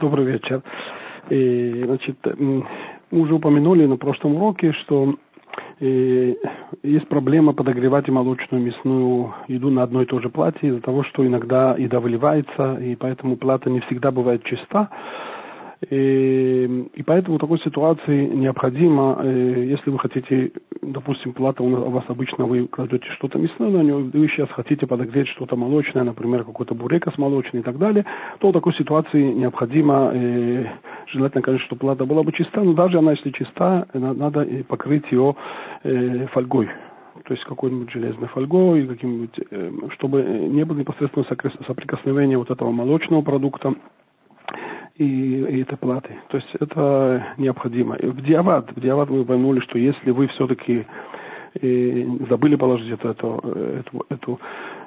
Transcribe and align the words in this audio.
Добрый 0.00 0.26
вечер. 0.26 0.62
И, 1.28 1.82
значит, 1.84 2.16
мы 2.38 2.64
уже 3.10 3.34
упомянули 3.34 3.84
на 3.84 3.96
прошлом 3.96 4.36
уроке, 4.36 4.72
что 4.72 5.16
и 5.80 6.36
есть 6.84 7.08
проблема 7.08 7.52
подогревать 7.52 8.08
молочную 8.08 8.62
мясную 8.64 9.34
еду 9.48 9.70
на 9.70 9.82
одной 9.82 10.04
и 10.04 10.06
той 10.06 10.22
же 10.22 10.28
плате 10.28 10.68
из-за 10.68 10.80
того, 10.80 11.02
что 11.02 11.26
иногда 11.26 11.74
еда 11.76 11.98
выливается, 11.98 12.76
и 12.80 12.94
поэтому 12.94 13.36
плата 13.36 13.70
не 13.70 13.80
всегда 13.80 14.12
бывает 14.12 14.44
чиста. 14.44 14.88
И, 15.90 16.88
и 16.94 17.02
поэтому 17.04 17.36
в 17.36 17.40
такой 17.40 17.60
ситуации 17.60 18.26
необходимо, 18.26 19.20
э, 19.22 19.64
если 19.64 19.90
вы 19.90 19.98
хотите, 20.00 20.50
допустим, 20.82 21.32
плата 21.32 21.62
у 21.62 21.90
вас 21.90 22.04
обычно 22.08 22.46
вы 22.46 22.66
кладете 22.66 23.06
что-то 23.16 23.38
мясное 23.38 23.70
на 23.70 23.82
нее, 23.82 23.96
вы 23.96 24.28
сейчас 24.28 24.48
хотите 24.50 24.88
подогреть 24.88 25.28
что-то 25.28 25.54
молочное, 25.54 26.02
например, 26.02 26.42
какой-то 26.42 26.74
бурека 26.74 27.12
с 27.12 27.18
молочной 27.18 27.62
и 27.62 27.64
так 27.64 27.78
далее, 27.78 28.04
то 28.40 28.50
в 28.50 28.52
такой 28.52 28.74
ситуации 28.74 29.22
необходимо, 29.22 30.10
э, 30.12 30.66
желательно, 31.12 31.42
конечно, 31.42 31.66
чтобы 31.66 31.80
плата 31.80 32.04
была 32.04 32.24
бы 32.24 32.32
чиста, 32.32 32.60
но 32.60 32.72
даже 32.72 32.98
она, 32.98 33.12
если 33.12 33.30
чиста, 33.30 33.86
надо 33.94 34.48
покрыть 34.66 35.04
ее 35.12 35.36
э, 35.84 36.26
фольгой. 36.32 36.68
То 37.24 37.34
есть 37.34 37.44
какой-нибудь 37.44 37.92
железной 37.92 38.28
фольгой, 38.28 38.86
каким-нибудь, 38.86 39.92
чтобы 39.92 40.22
не 40.22 40.64
было 40.64 40.78
непосредственного 40.78 41.28
соприкосновения 41.66 42.38
вот 42.38 42.50
этого 42.50 42.70
молочного 42.72 43.22
продукта 43.22 43.74
и, 44.98 45.04
и 45.04 45.62
этой 45.62 45.78
платы. 45.78 46.10
То 46.28 46.36
есть 46.36 46.48
это 46.60 47.34
необходимо. 47.38 47.96
В 48.00 48.20
диават, 48.22 48.70
в 48.74 48.80
диават 48.80 49.08
мы 49.08 49.24
поймали, 49.24 49.60
что 49.60 49.78
если 49.78 50.10
вы 50.10 50.26
все-таки 50.28 50.84
э, 51.62 52.04
забыли 52.28 52.56
положить 52.56 52.90
эту, 52.90 53.08
эту, 53.08 53.38
эту, 53.38 54.06
эту 54.08 54.40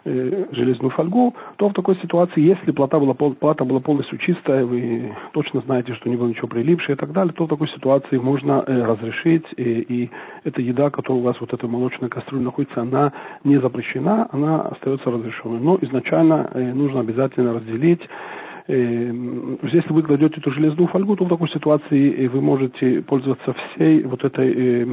э, 0.03 0.45
железную 0.51 0.91
фольгу, 0.91 1.33
то 1.55 1.69
в 1.69 1.73
такой 1.73 1.95
ситуации, 1.97 2.41
если 2.41 2.71
плата 2.71 2.99
была, 2.99 3.13
плата 3.13 3.63
была 3.63 3.79
полностью 3.79 4.17
чистая, 4.17 4.65
вы 4.65 5.15
точно 5.31 5.61
знаете, 5.61 5.93
что 5.95 6.09
не 6.09 6.17
было 6.17 6.27
ничего 6.27 6.49
прилипшего 6.49 6.95
и 6.95 6.97
так 6.97 7.13
далее, 7.13 7.33
то 7.33 7.45
в 7.45 7.49
такой 7.49 7.69
ситуации 7.69 8.17
можно 8.17 8.63
э, 8.67 8.83
разрешить, 8.83 9.45
и, 9.55 9.63
и 9.63 10.11
эта 10.43 10.61
еда, 10.61 10.89
которая 10.89 11.21
у 11.21 11.25
вас 11.25 11.39
вот 11.39 11.53
эта 11.53 11.67
молочная 11.67 12.09
кастрюля 12.09 12.43
находится, 12.43 12.81
она 12.81 13.13
не 13.45 13.57
запрещена, 13.59 14.27
она 14.31 14.63
остается 14.63 15.09
разрешенной. 15.09 15.61
Но 15.61 15.77
изначально 15.81 16.51
э, 16.53 16.73
нужно 16.73 16.99
обязательно 16.99 17.53
разделить 17.53 18.01
Э, 18.01 18.40
если 18.67 19.91
вы 19.93 20.03
кладете 20.03 20.35
эту 20.37 20.51
железную 20.51 20.87
фольгу, 20.87 21.15
то 21.15 21.25
в 21.25 21.29
такой 21.29 21.49
ситуации 21.49 22.25
э, 22.25 22.27
вы 22.27 22.41
можете 22.41 23.01
пользоваться 23.01 23.53
всей 23.53 24.03
вот 24.03 24.23
этой 24.23 24.85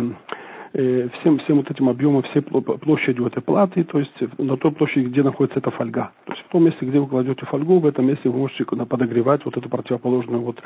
э, 0.74 1.08
всем, 1.20 1.38
всем 1.38 1.56
вот 1.56 1.70
этим 1.70 1.88
объемом, 1.88 2.22
всей 2.22 2.42
площадью 2.42 3.26
этой 3.26 3.42
платы, 3.42 3.84
то 3.84 3.98
есть 3.98 4.14
на 4.38 4.56
той 4.56 4.72
площади, 4.72 5.06
где 5.06 5.22
находится 5.22 5.58
эта 5.60 5.70
фольга. 5.70 6.10
То 6.24 6.32
есть 6.32 6.44
в 6.46 6.52
том 6.52 6.64
месте, 6.64 6.86
где 6.86 6.98
вы 6.98 7.06
кладете 7.06 7.46
фольгу, 7.46 7.78
в 7.78 7.86
этом 7.86 8.06
месте 8.06 8.28
вы 8.28 8.38
можете 8.38 8.64
подогревать 8.64 9.44
вот 9.44 9.56
эту 9.56 9.68
противоположную 9.68 10.42
вот 10.42 10.62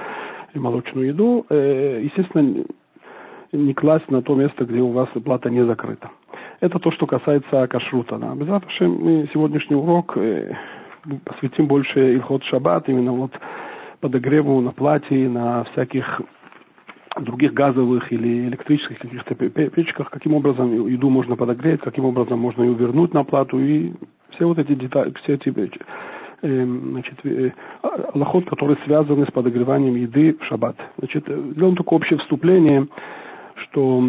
молочную 0.54 1.06
еду. 1.08 1.46
Естественно, 1.50 2.64
не 3.52 3.74
класть 3.74 4.10
на 4.10 4.22
то 4.22 4.34
место, 4.34 4.64
где 4.64 4.80
у 4.80 4.90
вас 4.90 5.08
плата 5.24 5.50
не 5.50 5.64
закрыта. 5.64 6.10
Это 6.60 6.78
то, 6.78 6.90
что 6.90 7.06
касается 7.06 7.66
кашрута. 7.68 8.18
Да. 8.18 8.34
Мы 8.34 9.28
сегодняшний 9.32 9.76
урок 9.76 10.16
посвятим 11.24 11.66
больше 11.66 12.14
Илхот 12.16 12.42
Шаббат, 12.44 12.88
именно 12.88 13.12
вот 13.12 13.32
подогреву 14.00 14.60
на 14.60 14.72
платье, 14.72 15.28
на 15.28 15.64
всяких 15.64 16.20
других 17.20 17.52
газовых 17.52 18.10
или 18.12 18.48
электрических 18.48 18.98
каких-то 18.98 19.34
печках, 19.34 20.10
каким 20.10 20.34
образом 20.34 20.86
еду 20.86 21.10
можно 21.10 21.36
подогреть, 21.36 21.80
каким 21.80 22.06
образом 22.06 22.38
можно 22.38 22.62
ее 22.62 22.74
вернуть 22.74 23.12
на 23.12 23.24
плату 23.24 23.58
и 23.58 23.92
все 24.30 24.46
вот 24.46 24.58
эти 24.58 24.74
детали, 24.74 25.12
все 25.22 25.34
эти 25.34 25.50
э, 25.50 26.64
значит, 26.64 27.18
э, 27.24 27.50
лохот, 28.14 28.46
которые 28.48 28.78
связаны 28.84 29.26
с 29.26 29.30
подогреванием 29.30 29.94
еды 29.94 30.36
в 30.40 30.44
шаббат. 30.46 30.76
Значит, 30.98 31.24
сделаем 31.26 31.76
такое 31.76 31.98
общее 31.98 32.18
вступление, 32.18 32.88
что 33.56 34.02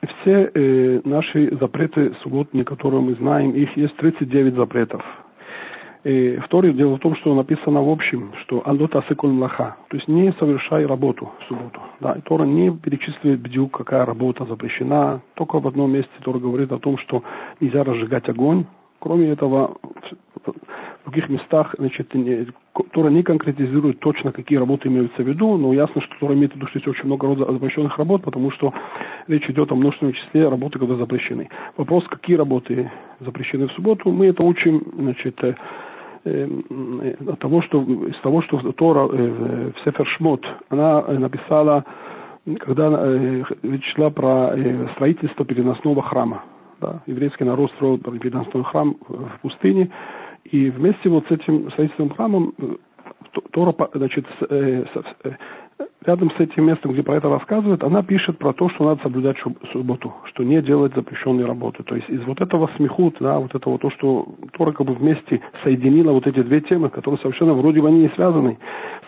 все 0.00 0.50
э, 0.54 1.00
наши 1.04 1.54
запреты 1.60 2.14
субботние, 2.22 2.64
которые 2.64 3.02
мы 3.02 3.14
знаем, 3.14 3.50
их 3.50 3.76
есть 3.76 3.96
39 3.96 4.54
запретов. 4.54 5.02
И 6.04 6.38
второе 6.46 6.72
дело 6.72 6.96
в 6.96 7.00
том, 7.00 7.14
что 7.16 7.34
написано 7.34 7.82
в 7.82 7.88
общем, 7.90 8.32
что 8.42 8.62
«Алдот 8.66 8.96
асыкуль 8.96 9.30
млаха», 9.30 9.76
то 9.88 9.96
есть 9.96 10.08
не 10.08 10.32
совершай 10.38 10.86
работу 10.86 11.30
в 11.40 11.44
субботу. 11.48 11.80
Да, 12.00 12.12
и 12.12 12.22
Тора 12.22 12.44
не 12.44 12.70
перечисливает 12.70 13.40
бдюк, 13.40 13.76
какая 13.76 14.06
работа 14.06 14.46
запрещена. 14.46 15.20
Только 15.34 15.60
в 15.60 15.68
одном 15.68 15.92
месте 15.92 16.10
Тора 16.22 16.38
говорит 16.38 16.72
о 16.72 16.78
том, 16.78 16.96
что 16.98 17.22
нельзя 17.60 17.84
разжигать 17.84 18.28
огонь. 18.30 18.64
Кроме 18.98 19.28
этого, 19.28 19.76
в 20.46 21.04
других 21.04 21.28
местах, 21.28 21.74
значит, 21.78 22.14
не, 22.14 22.46
Тора 22.92 23.08
не 23.08 23.22
конкретизирует 23.22 24.00
точно, 24.00 24.32
какие 24.32 24.58
работы 24.58 24.88
имеются 24.88 25.22
в 25.22 25.26
виду, 25.26 25.58
но 25.58 25.74
ясно, 25.74 26.00
что 26.00 26.14
Тора 26.18 26.34
имеет 26.34 26.52
в 26.52 26.56
виду, 26.56 26.66
что 26.68 26.78
есть 26.78 26.88
очень 26.88 27.06
много 27.06 27.34
запрещенных 27.52 27.98
работ, 27.98 28.22
потому 28.22 28.50
что 28.52 28.72
речь 29.26 29.48
идет 29.50 29.70
о 29.70 29.74
множественном 29.74 30.14
числе 30.14 30.48
работы, 30.48 30.78
которые 30.78 30.98
запрещены. 30.98 31.50
Вопрос, 31.76 32.06
какие 32.08 32.36
работы 32.36 32.90
запрещены 33.20 33.68
в 33.68 33.72
субботу, 33.72 34.10
мы 34.10 34.26
это 34.28 34.42
учим, 34.42 34.82
значит, 34.96 35.38
Э, 35.42 35.54
от 36.24 37.38
того, 37.38 37.62
что, 37.62 37.82
из 37.82 38.18
того, 38.20 38.42
что 38.42 38.72
Тора 38.72 39.08
э, 39.10 39.70
в 39.74 39.84
Сефер 39.84 40.06
Шмот, 40.06 40.44
она 40.68 41.02
написала, 41.02 41.84
когда 42.58 42.90
э, 42.92 43.42
речь 43.62 43.94
шла 43.94 44.10
про 44.10 44.54
строительство 44.94 45.44
переносного 45.44 46.02
храма. 46.02 46.44
Да, 46.80 47.02
еврейский 47.06 47.44
народ 47.44 47.70
строил 47.72 47.98
переносной 47.98 48.64
храм 48.64 48.96
в 49.08 49.40
пустыне, 49.42 49.90
и 50.44 50.70
вместе 50.70 51.08
вот 51.10 51.26
с 51.26 51.30
этим 51.30 51.70
строительством 51.72 52.10
храмом 52.10 52.54
Тора, 53.52 53.74
значит, 53.94 54.26
рядом 56.04 56.30
с 56.30 56.40
этим 56.40 56.66
местом, 56.66 56.92
где 56.92 57.02
про 57.02 57.16
это 57.16 57.28
рассказывает, 57.28 57.82
она 57.84 58.02
пишет 58.02 58.38
про 58.38 58.52
то, 58.52 58.68
что 58.70 58.84
надо 58.84 59.02
соблюдать 59.02 59.36
субботу, 59.72 60.14
что 60.24 60.42
не 60.42 60.60
делать 60.62 60.94
запрещенные 60.94 61.46
работы. 61.46 61.82
То 61.82 61.94
есть 61.94 62.08
из 62.08 62.22
вот 62.24 62.40
этого 62.40 62.70
смехут, 62.76 63.16
да, 63.20 63.38
вот 63.38 63.54
этого 63.54 63.78
то, 63.78 63.90
что 63.90 64.26
Тора 64.52 64.72
как 64.72 64.86
бы 64.86 64.94
вместе 64.94 65.40
соединила 65.62 66.12
вот 66.12 66.26
эти 66.26 66.42
две 66.42 66.60
темы, 66.60 66.90
которые 66.90 67.20
совершенно 67.20 67.54
вроде 67.54 67.80
бы 67.80 67.88
они 67.88 68.02
не 68.02 68.08
связаны. 68.10 68.58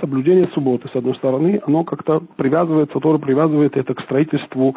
Соблюдение 0.00 0.48
субботы, 0.54 0.88
с 0.88 0.96
одной 0.96 1.14
стороны, 1.16 1.60
оно 1.66 1.84
как-то 1.84 2.22
привязывается, 2.36 2.98
Тора 3.00 3.18
привязывает 3.18 3.76
это 3.76 3.94
к 3.94 4.00
строительству 4.02 4.76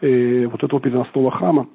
э, 0.00 0.46
вот 0.46 0.62
этого 0.62 0.80
переносного 0.80 1.30
храма. 1.30 1.66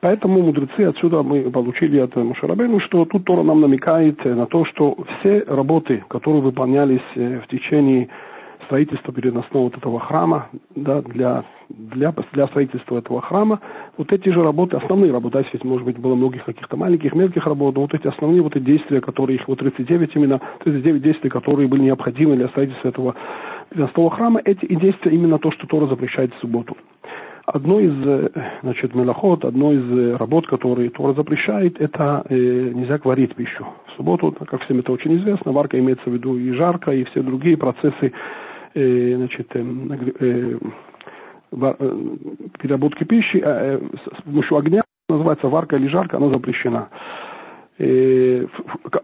Поэтому 0.00 0.42
мудрецы 0.42 0.80
отсюда 0.80 1.22
мы 1.22 1.50
получили 1.50 1.98
от 1.98 2.14
Мушарабену, 2.16 2.80
что 2.80 3.04
тут 3.04 3.24
Тора 3.24 3.42
нам 3.42 3.60
намекает 3.60 4.24
на 4.24 4.46
то, 4.46 4.64
что 4.64 4.96
все 5.20 5.44
работы, 5.46 6.04
которые 6.08 6.42
выполнялись 6.42 7.00
э, 7.14 7.40
в 7.40 7.48
течение 7.48 8.08
строительство 8.72 9.12
переносного 9.12 9.64
вот 9.64 9.76
этого 9.76 10.00
храма, 10.00 10.48
да, 10.74 11.02
для, 11.02 11.44
для, 11.68 12.14
для 12.32 12.46
строительства 12.46 12.96
этого 12.96 13.20
храма, 13.20 13.60
вот 13.98 14.10
эти 14.10 14.30
же 14.30 14.42
работы, 14.42 14.78
основные 14.78 15.12
работы, 15.12 15.44
здесь, 15.50 15.62
может 15.62 15.84
быть, 15.84 15.98
было 15.98 16.14
многих 16.14 16.42
каких-то 16.46 16.78
маленьких, 16.78 17.14
мелких 17.14 17.46
работ, 17.46 17.74
но 17.74 17.82
вот 17.82 17.92
эти 17.92 18.06
основные 18.06 18.40
вот 18.40 18.56
эти 18.56 18.64
действия, 18.64 19.02
которые, 19.02 19.36
их 19.36 19.46
вот 19.46 19.58
39 19.58 20.16
именно, 20.16 20.40
39 20.64 21.02
действий, 21.02 21.28
которые 21.28 21.68
были 21.68 21.82
необходимы 21.82 22.36
для 22.36 22.48
строительства 22.48 22.88
этого 22.88 23.14
переносного 23.68 24.10
храма, 24.10 24.40
эти 24.42 24.64
и 24.64 24.76
действия 24.76 25.12
именно 25.12 25.38
то, 25.38 25.50
что 25.50 25.66
Тора 25.66 25.86
запрещает 25.86 26.32
в 26.32 26.40
субботу. 26.40 26.74
Одно 27.44 27.78
из, 27.78 27.92
э, 28.06 28.30
значит, 28.62 28.94
мелоход, 28.94 29.44
одно 29.44 29.72
из 29.72 29.82
э, 29.82 30.16
работ, 30.16 30.46
которые 30.46 30.88
Тора 30.88 31.12
запрещает, 31.12 31.78
это 31.78 32.24
э, 32.30 32.34
нельзя 32.34 32.98
варить 33.04 33.34
пищу. 33.34 33.66
В 33.88 33.96
субботу, 33.98 34.32
как 34.32 34.62
всем 34.62 34.78
это 34.78 34.92
очень 34.92 35.16
известно, 35.16 35.52
варка 35.52 35.78
имеется 35.78 36.08
в 36.08 36.12
виду 36.14 36.38
и 36.38 36.52
жарко, 36.52 36.92
и 36.92 37.04
все 37.04 37.20
другие 37.20 37.58
процессы 37.58 38.12
э, 38.74 39.16
значит, 39.16 39.48
э, 39.54 39.64
э, 40.20 40.58
э, 41.52 41.98
переработки 42.58 43.04
пищи 43.04 43.42
э, 43.44 43.80
с 44.18 44.22
помощью 44.22 44.56
огня, 44.56 44.82
называется 45.08 45.48
варка 45.48 45.76
или 45.76 45.88
жарка, 45.88 46.16
она 46.16 46.28
запрещена. 46.28 46.88
Э, 47.78 48.46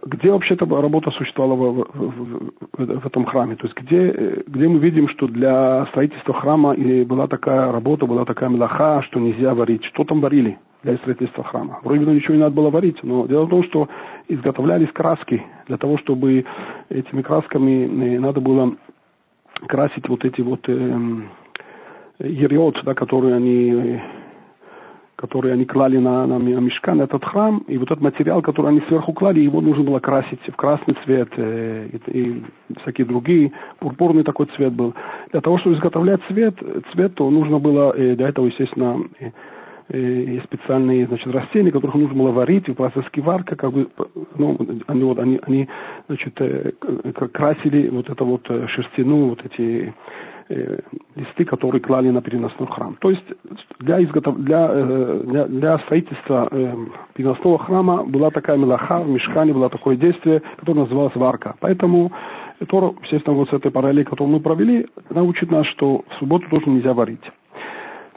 где 0.06 0.30
вообще-то 0.30 0.66
работа 0.66 1.10
существовала 1.10 1.54
в, 1.54 1.74
в, 1.74 2.52
в, 2.76 3.00
в 3.00 3.06
этом 3.06 3.24
храме? 3.24 3.56
То 3.56 3.66
есть 3.66 3.76
где, 3.76 4.42
где 4.46 4.68
мы 4.68 4.78
видим, 4.78 5.08
что 5.08 5.26
для 5.26 5.86
строительства 5.86 6.34
храма 6.34 6.74
была 7.06 7.26
такая 7.26 7.72
работа, 7.72 8.06
была 8.06 8.24
такая 8.24 8.50
мелаха, 8.50 9.02
что 9.02 9.20
нельзя 9.20 9.54
варить. 9.54 9.84
Что 9.86 10.04
там 10.04 10.20
варили 10.20 10.58
для 10.82 10.96
строительства 10.98 11.44
храма? 11.44 11.80
Вроде 11.82 12.04
бы 12.04 12.12
ничего 12.12 12.34
не 12.34 12.40
надо 12.40 12.54
было 12.54 12.70
варить, 12.70 13.02
но 13.02 13.26
дело 13.26 13.46
в 13.46 13.50
том, 13.50 13.64
что 13.64 13.88
изготовлялись 14.28 14.92
краски 14.92 15.42
для 15.66 15.78
того, 15.78 15.98
чтобы 15.98 16.44
этими 16.90 17.22
красками 17.22 18.18
надо 18.18 18.40
было 18.40 18.76
красить 19.66 20.08
вот 20.08 20.24
эти 20.24 20.40
вот 20.40 20.68
э, 20.68 21.22
ериот, 22.20 22.80
да, 22.84 22.94
которые 22.94 23.36
они 23.36 24.00
которые 25.18 25.54
они 25.54 25.64
клали 25.64 25.98
на, 25.98 26.28
на, 26.28 26.38
на 26.38 26.60
мешкан, 26.60 27.00
этот 27.00 27.24
храм, 27.24 27.64
и 27.66 27.76
вот 27.76 27.90
этот 27.90 28.00
материал, 28.00 28.40
который 28.40 28.68
они 28.68 28.80
сверху 28.86 29.12
клали, 29.12 29.40
его 29.40 29.60
нужно 29.60 29.82
было 29.82 29.98
красить 29.98 30.38
в 30.46 30.54
красный 30.54 30.96
цвет 31.04 31.28
э, 31.36 31.88
и, 31.92 32.20
и 32.20 32.44
всякие 32.82 33.04
другие, 33.04 33.50
пурпурный 33.80 34.22
такой 34.22 34.46
цвет 34.54 34.72
был. 34.74 34.94
Для 35.32 35.40
того, 35.40 35.58
чтобы 35.58 35.74
изготовлять 35.74 36.20
цвет, 36.28 36.54
цвет 36.92 37.16
то 37.16 37.28
нужно 37.30 37.58
было 37.58 37.92
э, 37.96 38.14
для 38.14 38.28
этого, 38.28 38.46
естественно, 38.46 39.02
э, 39.18 39.32
э, 39.88 40.40
специальные 40.44 41.06
значит, 41.06 41.26
растения, 41.28 41.70
которых 41.70 41.94
нужно 41.96 42.16
было 42.16 42.32
варить, 42.32 42.68
и 42.68 42.72
процесс 42.72 43.04
киварка, 43.10 43.56
как 43.56 43.72
бы, 43.72 43.88
ну, 44.36 44.56
они, 44.86 45.04
вот, 45.04 45.18
они, 45.18 45.40
они 45.42 45.68
значит, 46.06 46.34
э, 46.40 46.72
красили 47.32 47.88
вот 47.88 48.08
это 48.08 48.24
вот 48.24 48.42
э, 48.48 48.66
шерстяную, 48.68 49.30
вот 49.30 49.44
эти 49.44 49.94
листы, 51.14 51.44
которые 51.44 51.82
клали 51.82 52.08
на 52.08 52.22
переносной 52.22 52.68
храм. 52.68 52.96
То 53.00 53.10
есть 53.10 53.24
для, 53.80 54.02
изготов... 54.02 54.42
для, 54.42 54.68
для, 55.24 55.44
для 55.46 55.78
строительства 55.80 56.48
э, 56.50 56.74
переносного 57.12 57.58
храма 57.58 58.04
была 58.04 58.30
такая 58.30 58.56
мелаха, 58.56 59.00
в 59.00 59.10
мешкане 59.10 59.52
было 59.52 59.68
такое 59.68 59.96
действие, 59.96 60.40
которое 60.56 60.84
называлось 60.84 61.14
варка. 61.16 61.54
Поэтому 61.60 62.12
Тора, 62.66 62.94
естественно, 63.02 63.36
вот 63.36 63.50
с 63.50 63.52
этой 63.52 63.70
параллели, 63.70 64.04
которую 64.04 64.28
мы 64.36 64.40
провели, 64.40 64.86
научит 65.10 65.50
нас, 65.50 65.66
что 65.66 66.04
в 66.08 66.14
субботу 66.18 66.48
тоже 66.50 66.68
нельзя 66.70 66.92
варить. 66.92 67.22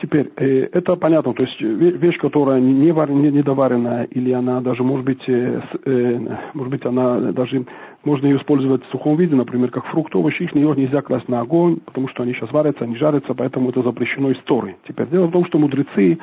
Теперь, 0.01 0.31
э, 0.35 0.67
это 0.73 0.95
понятно, 0.95 1.33
то 1.33 1.43
есть 1.43 1.61
вещь, 1.61 2.17
которая 2.17 2.59
не, 2.59 2.91
вар, 2.91 3.11
не 3.11 3.29
недоваренная, 3.29 4.05
или 4.05 4.31
она 4.31 4.59
даже, 4.59 4.83
может 4.83 5.05
быть, 5.05 5.21
э, 5.27 5.61
э, 5.85 6.19
может 6.55 6.71
быть, 6.71 6.85
она 6.85 7.31
даже, 7.31 7.65
можно 8.03 8.25
ее 8.25 8.37
использовать 8.37 8.83
в 8.83 8.89
сухом 8.89 9.15
виде, 9.17 9.35
например, 9.35 9.69
как 9.69 9.85
фрукт, 9.85 10.15
овощи, 10.15 10.41
их 10.41 10.55
нельзя 10.55 11.03
класть 11.03 11.29
на 11.29 11.41
огонь, 11.41 11.77
потому 11.85 12.07
что 12.07 12.23
они 12.23 12.33
сейчас 12.33 12.51
варятся, 12.51 12.83
они 12.83 12.95
жарятся, 12.95 13.35
поэтому 13.35 13.69
это 13.69 13.83
запрещено 13.83 14.31
историей. 14.31 14.75
Теперь, 14.87 15.05
дело 15.07 15.27
в 15.27 15.31
том, 15.31 15.45
что 15.45 15.59
мудрецы, 15.59 16.17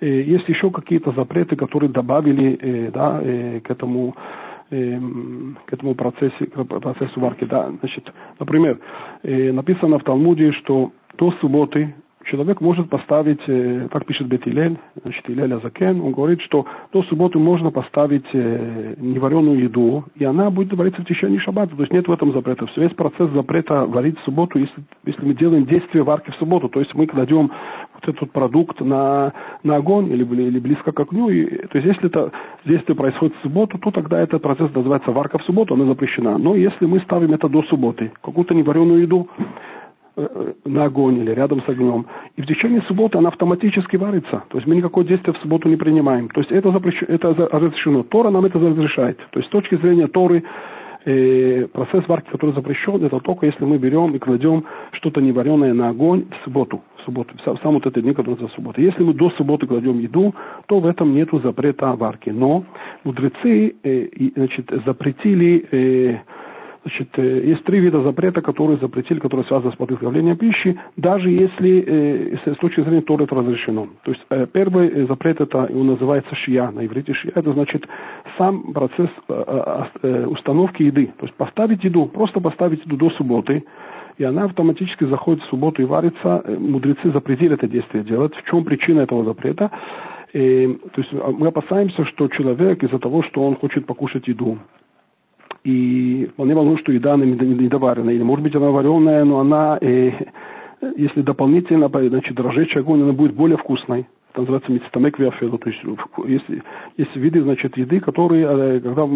э, 0.00 0.06
есть 0.06 0.46
еще 0.48 0.70
какие-то 0.70 1.12
запреты, 1.12 1.56
которые 1.56 1.88
добавили 1.90 2.58
э, 2.60 2.90
да, 2.92 3.18
э, 3.22 3.60
к 3.60 3.70
этому 3.70 4.14
э, 4.70 5.00
к 5.66 5.72
этому 5.72 5.94
процессу, 5.94 6.46
к 6.54 6.64
процессу 6.64 7.18
варки. 7.18 7.44
Да, 7.44 7.70
значит, 7.80 8.12
например, 8.38 8.78
э, 9.22 9.52
написано 9.52 9.98
в 9.98 10.04
Талмуде, 10.04 10.52
что 10.52 10.92
до 11.16 11.32
субботы 11.40 11.94
человек 12.24 12.60
может 12.60 12.88
поставить, 12.88 13.40
э, 13.46 13.88
как 13.90 14.06
пишет 14.06 14.26
Бетилель, 14.26 14.78
значит, 15.02 15.28
Илель 15.28 15.54
Азакен, 15.54 16.00
он 16.00 16.12
говорит, 16.12 16.40
что 16.42 16.66
до 16.92 17.02
субботы 17.04 17.38
можно 17.38 17.70
поставить 17.70 18.26
э, 18.32 18.94
невареную 18.98 19.58
еду, 19.58 20.04
и 20.14 20.24
она 20.24 20.50
будет 20.50 20.72
вариться 20.74 21.02
в 21.02 21.06
течение 21.06 21.40
шаббата. 21.40 21.74
То 21.74 21.82
есть 21.82 21.92
нет 21.92 22.08
в 22.08 22.12
этом 22.12 22.32
запрета. 22.32 22.66
Все 22.66 22.82
весь 22.82 22.94
процесс 22.94 23.30
запрета 23.30 23.86
варить 23.86 24.18
в 24.18 24.24
субботу, 24.24 24.58
если, 24.58 24.82
если 25.04 25.24
мы 25.24 25.34
делаем 25.34 25.66
действие 25.66 26.04
варки 26.04 26.30
в 26.30 26.36
субботу, 26.36 26.68
то 26.68 26.80
есть 26.80 26.94
мы 26.94 27.06
кладем 27.06 27.50
вот 27.94 28.08
этот 28.14 28.32
продукт 28.32 28.80
на, 28.80 29.32
на 29.62 29.76
огонь 29.76 30.10
или, 30.10 30.24
или 30.24 30.58
близко 30.58 30.92
к 30.92 31.00
огню, 31.00 31.28
и, 31.28 31.44
то 31.66 31.78
есть 31.78 31.86
если 31.86 32.06
это 32.06 32.32
действие 32.64 32.96
происходит 32.96 33.34
в 33.36 33.42
субботу, 33.42 33.78
то 33.78 33.90
тогда 33.90 34.20
этот 34.20 34.42
процесс 34.42 34.72
называется 34.74 35.12
варка 35.12 35.38
в 35.38 35.44
субботу, 35.44 35.74
она 35.74 35.86
запрещена. 35.86 36.38
Но 36.38 36.54
если 36.54 36.86
мы 36.86 37.00
ставим 37.00 37.32
это 37.32 37.48
до 37.48 37.62
субботы, 37.64 38.12
какую-то 38.22 38.54
невареную 38.54 39.02
еду, 39.02 39.28
на 40.16 40.84
огонь 40.84 41.18
или 41.18 41.30
рядом 41.30 41.62
с 41.62 41.68
огнем. 41.68 42.06
И 42.36 42.42
в 42.42 42.46
течение 42.46 42.82
субботы 42.82 43.18
она 43.18 43.28
автоматически 43.28 43.96
варится. 43.96 44.42
То 44.48 44.58
есть 44.58 44.66
мы 44.66 44.76
никакое 44.76 45.04
действие 45.04 45.34
в 45.34 45.38
субботу 45.38 45.68
не 45.68 45.76
принимаем. 45.76 46.28
То 46.28 46.40
есть 46.40 46.52
это, 46.52 46.70
запрещено, 46.70 47.14
это 47.14 47.34
разрешено. 47.50 48.02
Тора 48.02 48.30
нам 48.30 48.44
это 48.44 48.58
разрешает. 48.58 49.16
То 49.30 49.38
есть 49.38 49.48
с 49.48 49.52
точки 49.52 49.76
зрения 49.76 50.08
Торы 50.08 50.44
э, 51.04 51.66
процесс 51.72 52.06
варки, 52.08 52.28
который 52.30 52.54
запрещен, 52.54 53.02
это 53.04 53.20
только 53.20 53.46
если 53.46 53.64
мы 53.64 53.78
берем 53.78 54.14
и 54.14 54.18
кладем 54.18 54.64
что-то 54.92 55.20
невареное 55.20 55.72
на 55.72 55.88
огонь 55.88 56.26
в 56.30 56.44
субботу. 56.44 56.82
В 56.98 57.04
субботу, 57.04 57.34
в 57.36 57.58
сам 57.62 57.74
вот 57.74 57.86
этот 57.86 58.04
день, 58.04 58.14
который 58.14 58.38
за 58.38 58.48
субботу. 58.48 58.80
Если 58.80 59.02
мы 59.02 59.14
до 59.14 59.30
субботы 59.30 59.66
кладем 59.66 59.98
еду, 59.98 60.34
то 60.66 60.78
в 60.78 60.86
этом 60.86 61.14
нет 61.14 61.30
запрета 61.42 61.94
варки. 61.94 62.30
Но 62.30 62.64
мудрецы 63.04 63.74
э, 63.82 64.08
значит, 64.36 64.70
запретили 64.84 65.66
э, 65.70 66.18
Значит, 66.84 67.10
э, 67.16 67.42
есть 67.44 67.62
три 67.64 67.78
вида 67.78 68.02
запрета, 68.02 68.40
которые 68.40 68.78
запретили, 68.78 69.20
которые 69.20 69.46
связаны 69.46 69.72
с 69.72 69.76
подготовлением 69.76 70.36
пищи, 70.36 70.78
даже 70.96 71.30
если 71.30 71.84
э, 71.86 72.36
с 72.54 72.58
точки 72.58 72.80
зрения 72.80 73.02
Торы 73.02 73.24
это 73.24 73.36
разрешено. 73.36 73.88
То 74.02 74.10
есть 74.10 74.22
э, 74.30 74.46
первый 74.52 75.06
запрет 75.06 75.40
это 75.40 75.68
его 75.70 75.84
называется 75.84 76.34
шия, 76.34 76.70
на 76.72 76.84
иврите 76.84 77.14
шия, 77.14 77.32
это 77.36 77.52
значит 77.52 77.86
сам 78.36 78.72
процесс 78.72 79.10
установки 80.02 80.82
еды. 80.82 81.12
То 81.18 81.26
есть 81.26 81.34
поставить 81.36 81.84
еду, 81.84 82.06
просто 82.06 82.40
поставить 82.40 82.84
еду 82.84 82.96
до 82.96 83.10
субботы, 83.10 83.64
и 84.18 84.24
она 84.24 84.44
автоматически 84.44 85.04
заходит 85.04 85.42
в 85.44 85.50
субботу 85.50 85.82
и 85.82 85.84
варится. 85.84 86.44
Мудрецы 86.58 87.12
запретили 87.12 87.54
это 87.54 87.68
действие 87.68 88.04
делать. 88.04 88.34
В 88.34 88.50
чем 88.50 88.64
причина 88.64 89.00
этого 89.00 89.24
запрета? 89.24 89.70
И, 90.32 90.78
то 90.94 91.00
есть 91.00 91.12
мы 91.12 91.48
опасаемся, 91.48 92.04
что 92.06 92.28
человек 92.28 92.82
из-за 92.82 92.98
того, 92.98 93.22
что 93.22 93.46
он 93.46 93.56
хочет 93.56 93.86
покушать 93.86 94.26
еду, 94.28 94.58
и 95.64 96.28
вполне 96.32 96.54
возможно, 96.54 96.80
что 96.80 96.92
еда 96.92 97.14
она 97.14 97.24
недоваренная. 97.24 98.14
Или, 98.14 98.22
может 98.22 98.42
быть, 98.42 98.54
она 98.54 98.70
вареная, 98.70 99.24
но 99.24 99.40
она, 99.40 99.78
э, 99.80 100.10
если 100.96 101.22
дополнительно 101.22 101.88
значит, 101.88 102.38
разжечь 102.38 102.76
огонь, 102.76 103.02
она 103.02 103.12
будет 103.12 103.34
более 103.34 103.56
вкусной. 103.56 104.06
Это 104.32 104.40
называется 104.40 104.72
мецтамек 104.72 105.18
виафеду. 105.18 105.58
То 105.58 105.68
есть 105.68 105.82
есть, 106.26 106.62
есть 106.96 107.16
виды, 107.16 107.42
значит, 107.42 107.76
еды, 107.76 108.00
которые, 108.00 108.46
э, 108.48 108.80
когда 108.80 109.06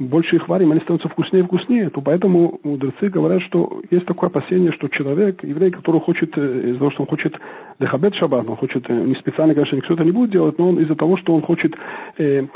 больше 0.00 0.36
их 0.36 0.48
варим, 0.48 0.72
они 0.72 0.80
становятся 0.80 1.08
вкуснее 1.08 1.44
и 1.44 1.46
вкуснее. 1.46 1.90
То 1.90 2.00
поэтому 2.00 2.58
мудрецы 2.64 3.08
говорят, 3.08 3.40
что 3.42 3.80
есть 3.90 4.06
такое 4.06 4.30
опасение, 4.30 4.72
что 4.72 4.88
человек, 4.88 5.44
еврей, 5.44 5.70
который 5.70 6.00
хочет, 6.00 6.36
э, 6.36 6.70
из-за 6.70 6.78
того, 6.78 6.90
что 6.90 7.02
он 7.02 7.08
хочет 7.08 7.36
дехабет 7.78 8.14
шаббат, 8.16 8.48
он 8.48 8.56
хочет, 8.56 8.84
э, 8.90 8.94
не 8.94 9.14
специально, 9.14 9.54
конечно, 9.54 9.76
никто 9.76 9.94
это 9.94 10.04
не 10.04 10.12
будет 10.12 10.30
делать, 10.30 10.58
но 10.58 10.70
он 10.70 10.80
из-за 10.80 10.96
того, 10.96 11.16
что 11.18 11.34
он 11.34 11.42
хочет 11.42 11.76
э, 12.18 12.46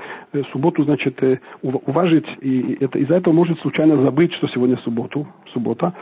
субботу, 0.53 0.83
значит, 0.83 1.21
уважить, 1.63 2.27
и 2.41 2.79
это, 2.81 2.99
из-за 2.99 3.15
этого 3.15 3.33
может 3.33 3.61
случайно 3.61 3.97
забыть, 4.03 4.33
что 4.35 4.49
сегодня 4.49 4.77
субботу, 4.79 5.27
суббота, 5.53 5.95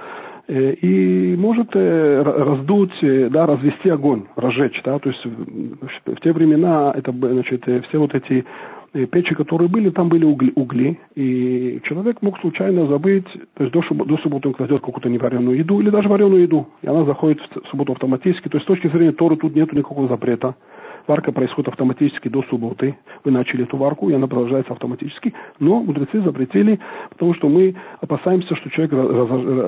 и 0.49 1.37
может 1.39 1.69
э, 1.75 2.23
раздуть, 2.23 2.93
э, 3.03 3.29
да, 3.31 3.47
развести 3.47 3.89
огонь, 3.89 4.25
разжечь, 4.37 4.81
да, 4.85 4.99
то 4.99 5.11
есть 5.11 5.25
в 5.25 6.21
те 6.23 6.33
времена 6.33 6.93
это, 6.97 7.13
значит, 7.13 7.65
все 7.89 7.99
вот 7.99 8.15
эти 8.15 8.45
печи, 9.13 9.35
которые 9.35 9.69
были, 9.69 9.91
там 9.91 10.09
были 10.09 10.25
угли, 10.25 10.53
угли, 10.57 10.99
и 11.15 11.81
человек 11.85 12.23
мог 12.23 12.39
случайно 12.41 12.87
забыть, 12.89 13.27
то 13.55 13.65
есть 13.65 13.73
до, 13.73 13.83
до 14.05 14.17
субботы 14.19 14.49
он 14.49 14.55
кладет 14.55 14.81
какую-то 14.81 15.09
невареную 15.09 15.59
еду 15.59 15.81
или 15.81 15.91
даже 15.91 16.09
вареную 16.09 16.43
еду, 16.43 16.69
и 16.83 16.89
она 16.89 17.05
заходит 17.05 17.41
в 17.41 17.69
субботу 17.69 17.93
автоматически, 17.93 18.49
то 18.49 18.57
есть 18.57 18.65
с 18.65 18.69
точки 18.69 18.89
зрения 18.89 19.13
Торы 19.13 19.37
тут 19.37 19.55
нет 19.55 19.73
никакого 19.73 20.09
запрета. 20.09 20.57
Варка 21.07 21.33
происходит 21.33 21.69
автоматически 21.69 22.29
до 22.29 22.43
субботы. 22.45 22.97
Вы 23.25 23.31
начали 23.31 23.65
эту 23.65 23.77
варку, 23.77 24.11
и 24.11 24.15
она 24.15 24.27
продолжается 24.27 24.73
автоматически. 24.73 25.35
Но 25.59 25.83
мудрецы 25.83 26.21
запретили, 26.21 26.79
потому 27.11 27.35
что 27.35 27.49
мы 27.49 27.75
опасаемся, 28.01 28.55
что 28.57 28.71
человек 28.71 28.93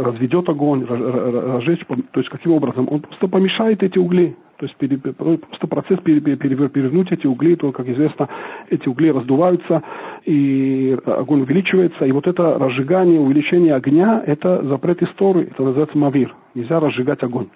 разведет 0.07 0.49
огонь, 0.49 0.85
разжечь. 0.85 1.85
То 1.87 2.21
есть 2.21 2.29
каким 2.31 2.53
образом? 2.53 2.89
Он 2.91 3.01
просто 3.01 3.29
помешает 3.29 3.83
эти 3.83 3.99
угли. 3.99 4.37
То 4.59 4.67
есть 4.67 5.17
просто 5.17 5.67
процесс 5.67 5.99
пере, 6.05 6.21
пере, 6.21 6.37
перевернуть 6.37 7.11
эти 7.11 7.27
угли, 7.27 7.57
то, 7.57 7.73
как 7.73 7.89
известно, 7.89 8.29
эти 8.71 8.89
угли 8.89 9.11
раздуваются, 9.11 9.83
и 10.25 10.97
огонь 11.05 11.41
увеличивается. 11.41 12.05
И 12.05 12.13
вот 12.13 12.29
это 12.29 12.59
разжигание, 12.61 13.19
увеличение 13.19 13.75
огня, 13.75 14.23
это 14.25 14.63
запрет 14.63 15.03
истории, 15.03 15.49
это 15.51 15.65
называется 15.65 15.99
мавир. 15.99 16.33
Нельзя 16.55 16.79
разжигать 16.79 17.25
огонь. 17.25 17.49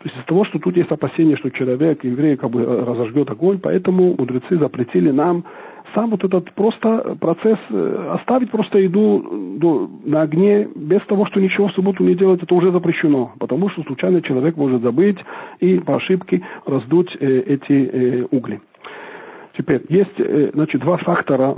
То 0.00 0.06
есть 0.06 0.16
из-за 0.16 0.26
того, 0.26 0.46
что 0.46 0.58
тут 0.58 0.76
есть 0.78 0.90
опасение, 0.90 1.36
что 1.36 1.50
человек, 1.50 2.02
еврей, 2.04 2.36
как 2.36 2.50
бы 2.50 2.62
э, 2.62 2.84
разожгет 2.84 3.30
огонь, 3.30 3.58
поэтому 3.62 4.14
мудрецы 4.16 4.56
запретили 4.56 5.10
нам 5.10 5.44
сам 5.94 6.10
вот 6.10 6.24
этот 6.24 6.50
просто 6.54 7.18
процесс, 7.20 7.58
э, 7.68 8.14
оставить 8.14 8.50
просто 8.50 8.78
еду 8.78 9.90
на 10.06 10.22
огне 10.22 10.66
без 10.74 11.02
того, 11.02 11.26
что 11.26 11.38
ничего 11.38 11.68
в 11.68 11.72
субботу 11.72 12.02
не 12.02 12.14
делать, 12.14 12.42
это 12.42 12.54
уже 12.54 12.72
запрещено, 12.72 13.32
потому 13.38 13.68
что 13.68 13.82
случайно 13.82 14.22
человек 14.22 14.56
может 14.56 14.80
забыть 14.80 15.18
и 15.58 15.78
по 15.80 15.96
ошибке 15.96 16.40
раздуть 16.64 17.14
э, 17.20 17.40
эти 17.40 18.26
угли. 18.34 18.58
Теперь, 19.56 19.84
есть 19.88 20.18
э, 20.18 20.50
значит, 20.54 20.80
два 20.80 20.96
фактора, 20.98 21.56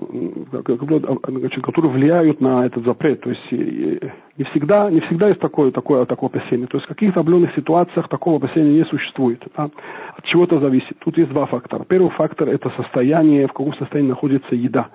значит, 1.29 1.63
которые 1.63 1.93
влияют 1.93 2.41
на 2.41 2.65
этот 2.67 2.85
запрет. 2.85 3.21
То 3.21 3.31
есть 3.31 3.53
не 3.53 4.45
всегда, 4.45 4.91
не 4.91 5.01
всегда 5.01 5.29
есть 5.29 5.41
такое, 5.41 5.71
такое, 5.71 6.05
такое 6.07 6.31
опасение. 6.31 6.67
То 6.67 6.79
есть 6.79 6.87
в 6.87 6.89
каких-то 6.89 7.21
определенных 7.21 7.55
ситуациях 7.55 8.09
такого 8.09 8.37
опасения 8.37 8.79
не 8.79 8.85
существует. 8.87 9.43
Да? 9.57 9.71
От 10.17 10.25
чего 10.25 10.45
это 10.45 10.59
зависит? 10.59 10.99
Тут 11.01 11.19
есть 11.19 11.31
два 11.31 11.47
фактора. 11.47 11.85
Первый 11.85 12.11
фактор– 12.11 12.49
это 12.51 12.71
состояние, 12.71 13.47
в 13.47 13.53
каком 13.53 13.75
состоянии 13.75 14.11
находится 14.11 14.55
еда. 14.55 14.89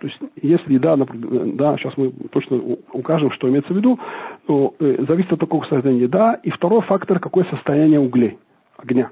То 0.00 0.08
есть, 0.08 0.18
если 0.42 0.74
еда, 0.74 0.96
да, 0.96 1.78
сейчас 1.78 1.96
мы 1.96 2.12
точно 2.30 2.60
укажем, 2.92 3.30
что 3.30 3.48
имеется 3.48 3.72
в 3.72 3.76
виду, 3.76 3.98
то 4.46 4.74
э, 4.78 5.04
зависит 5.08 5.32
от 5.32 5.40
такого 5.40 5.62
состояния 5.64 6.02
еда. 6.02 6.34
И 6.42 6.50
второй 6.50 6.82
фактор– 6.82 7.18
какое 7.20 7.44
состояние 7.44 8.00
углей, 8.00 8.38
огня. 8.76 9.10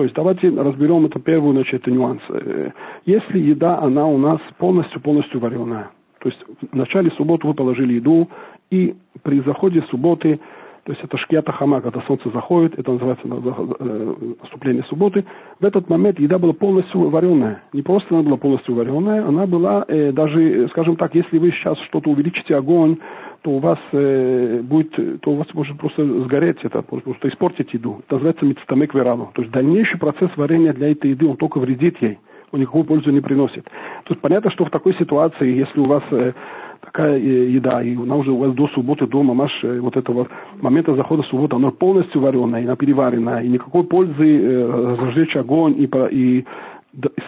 То 0.00 0.04
есть 0.04 0.16
давайте 0.16 0.48
разберем 0.48 1.04
это 1.04 1.20
первый, 1.20 1.52
значит, 1.52 1.86
нюанс. 1.86 2.22
Э, 2.30 2.70
если 3.04 3.38
еда, 3.38 3.80
она 3.80 4.06
у 4.06 4.16
нас 4.16 4.40
полностью-полностью 4.56 5.40
вареная, 5.40 5.90
то 6.20 6.30
есть 6.30 6.42
в 6.72 6.74
начале 6.74 7.10
субботы 7.18 7.46
вы 7.46 7.52
положили 7.52 7.92
еду, 7.92 8.26
и 8.70 8.94
при 9.22 9.42
заходе 9.42 9.82
субботы, 9.90 10.40
то 10.84 10.92
есть 10.92 11.04
это 11.04 11.18
шкията 11.18 11.52
хама, 11.52 11.82
когда 11.82 12.00
солнце 12.06 12.30
заходит, 12.30 12.78
это 12.78 12.92
называется 12.92 13.26
э, 13.28 14.14
наступление 14.40 14.84
субботы, 14.84 15.26
в 15.60 15.64
этот 15.66 15.90
момент 15.90 16.18
еда 16.18 16.38
была 16.38 16.54
полностью 16.54 17.10
вареная. 17.10 17.62
Не 17.74 17.82
просто 17.82 18.14
она 18.14 18.22
была 18.22 18.38
полностью 18.38 18.74
вареная, 18.76 19.28
она 19.28 19.46
была 19.46 19.84
э, 19.86 20.12
даже, 20.12 20.66
скажем 20.70 20.96
так, 20.96 21.14
если 21.14 21.36
вы 21.36 21.50
сейчас 21.50 21.78
что-то 21.88 22.08
увеличите 22.08 22.56
огонь, 22.56 22.96
то 23.42 23.50
у 23.52 23.58
вас 23.58 23.78
э, 23.92 24.60
будет, 24.62 25.20
то 25.20 25.30
у 25.30 25.36
вас 25.36 25.46
может 25.54 25.78
просто 25.78 26.04
сгореть 26.24 26.58
это, 26.62 26.82
потому 26.82 27.14
что 27.14 27.28
испортить 27.28 27.72
еду. 27.72 28.00
Это 28.04 28.14
называется 28.14 28.44
мецтамек 28.44 28.94
верану. 28.94 29.30
То 29.34 29.42
есть 29.42 29.52
дальнейший 29.52 29.98
процесс 29.98 30.30
варения 30.36 30.72
для 30.72 30.92
этой 30.92 31.10
еды, 31.10 31.26
он 31.26 31.36
только 31.36 31.58
вредит 31.58 31.96
ей, 32.02 32.18
он 32.52 32.60
никакую 32.60 32.84
пользу 32.84 33.10
не 33.10 33.20
приносит. 33.20 33.64
То 33.64 34.10
есть 34.10 34.20
понятно, 34.20 34.50
что 34.50 34.64
в 34.64 34.70
такой 34.70 34.94
ситуации, 34.94 35.56
если 35.56 35.80
у 35.80 35.86
вас 35.86 36.02
э, 36.10 36.32
такая 36.80 37.18
э, 37.18 37.50
еда, 37.50 37.82
и 37.82 37.96
она 37.96 38.16
уже 38.16 38.30
у 38.30 38.38
вас 38.38 38.52
до 38.52 38.68
субботы 38.68 39.06
дома, 39.06 39.34
маш, 39.34 39.52
э, 39.62 39.80
вот 39.80 39.96
этого 39.96 40.28
момента 40.60 40.94
захода 40.94 41.22
субботы, 41.24 41.56
она 41.56 41.70
полностью 41.70 42.20
вареная, 42.20 42.64
она 42.64 42.76
переварена, 42.76 43.42
и 43.42 43.48
никакой 43.48 43.84
пользы 43.84 44.40
э, 44.40 44.96
разжечь 44.96 45.36
огонь 45.36 45.76
и, 45.78 45.84
и, 46.10 46.38
и 46.40 46.46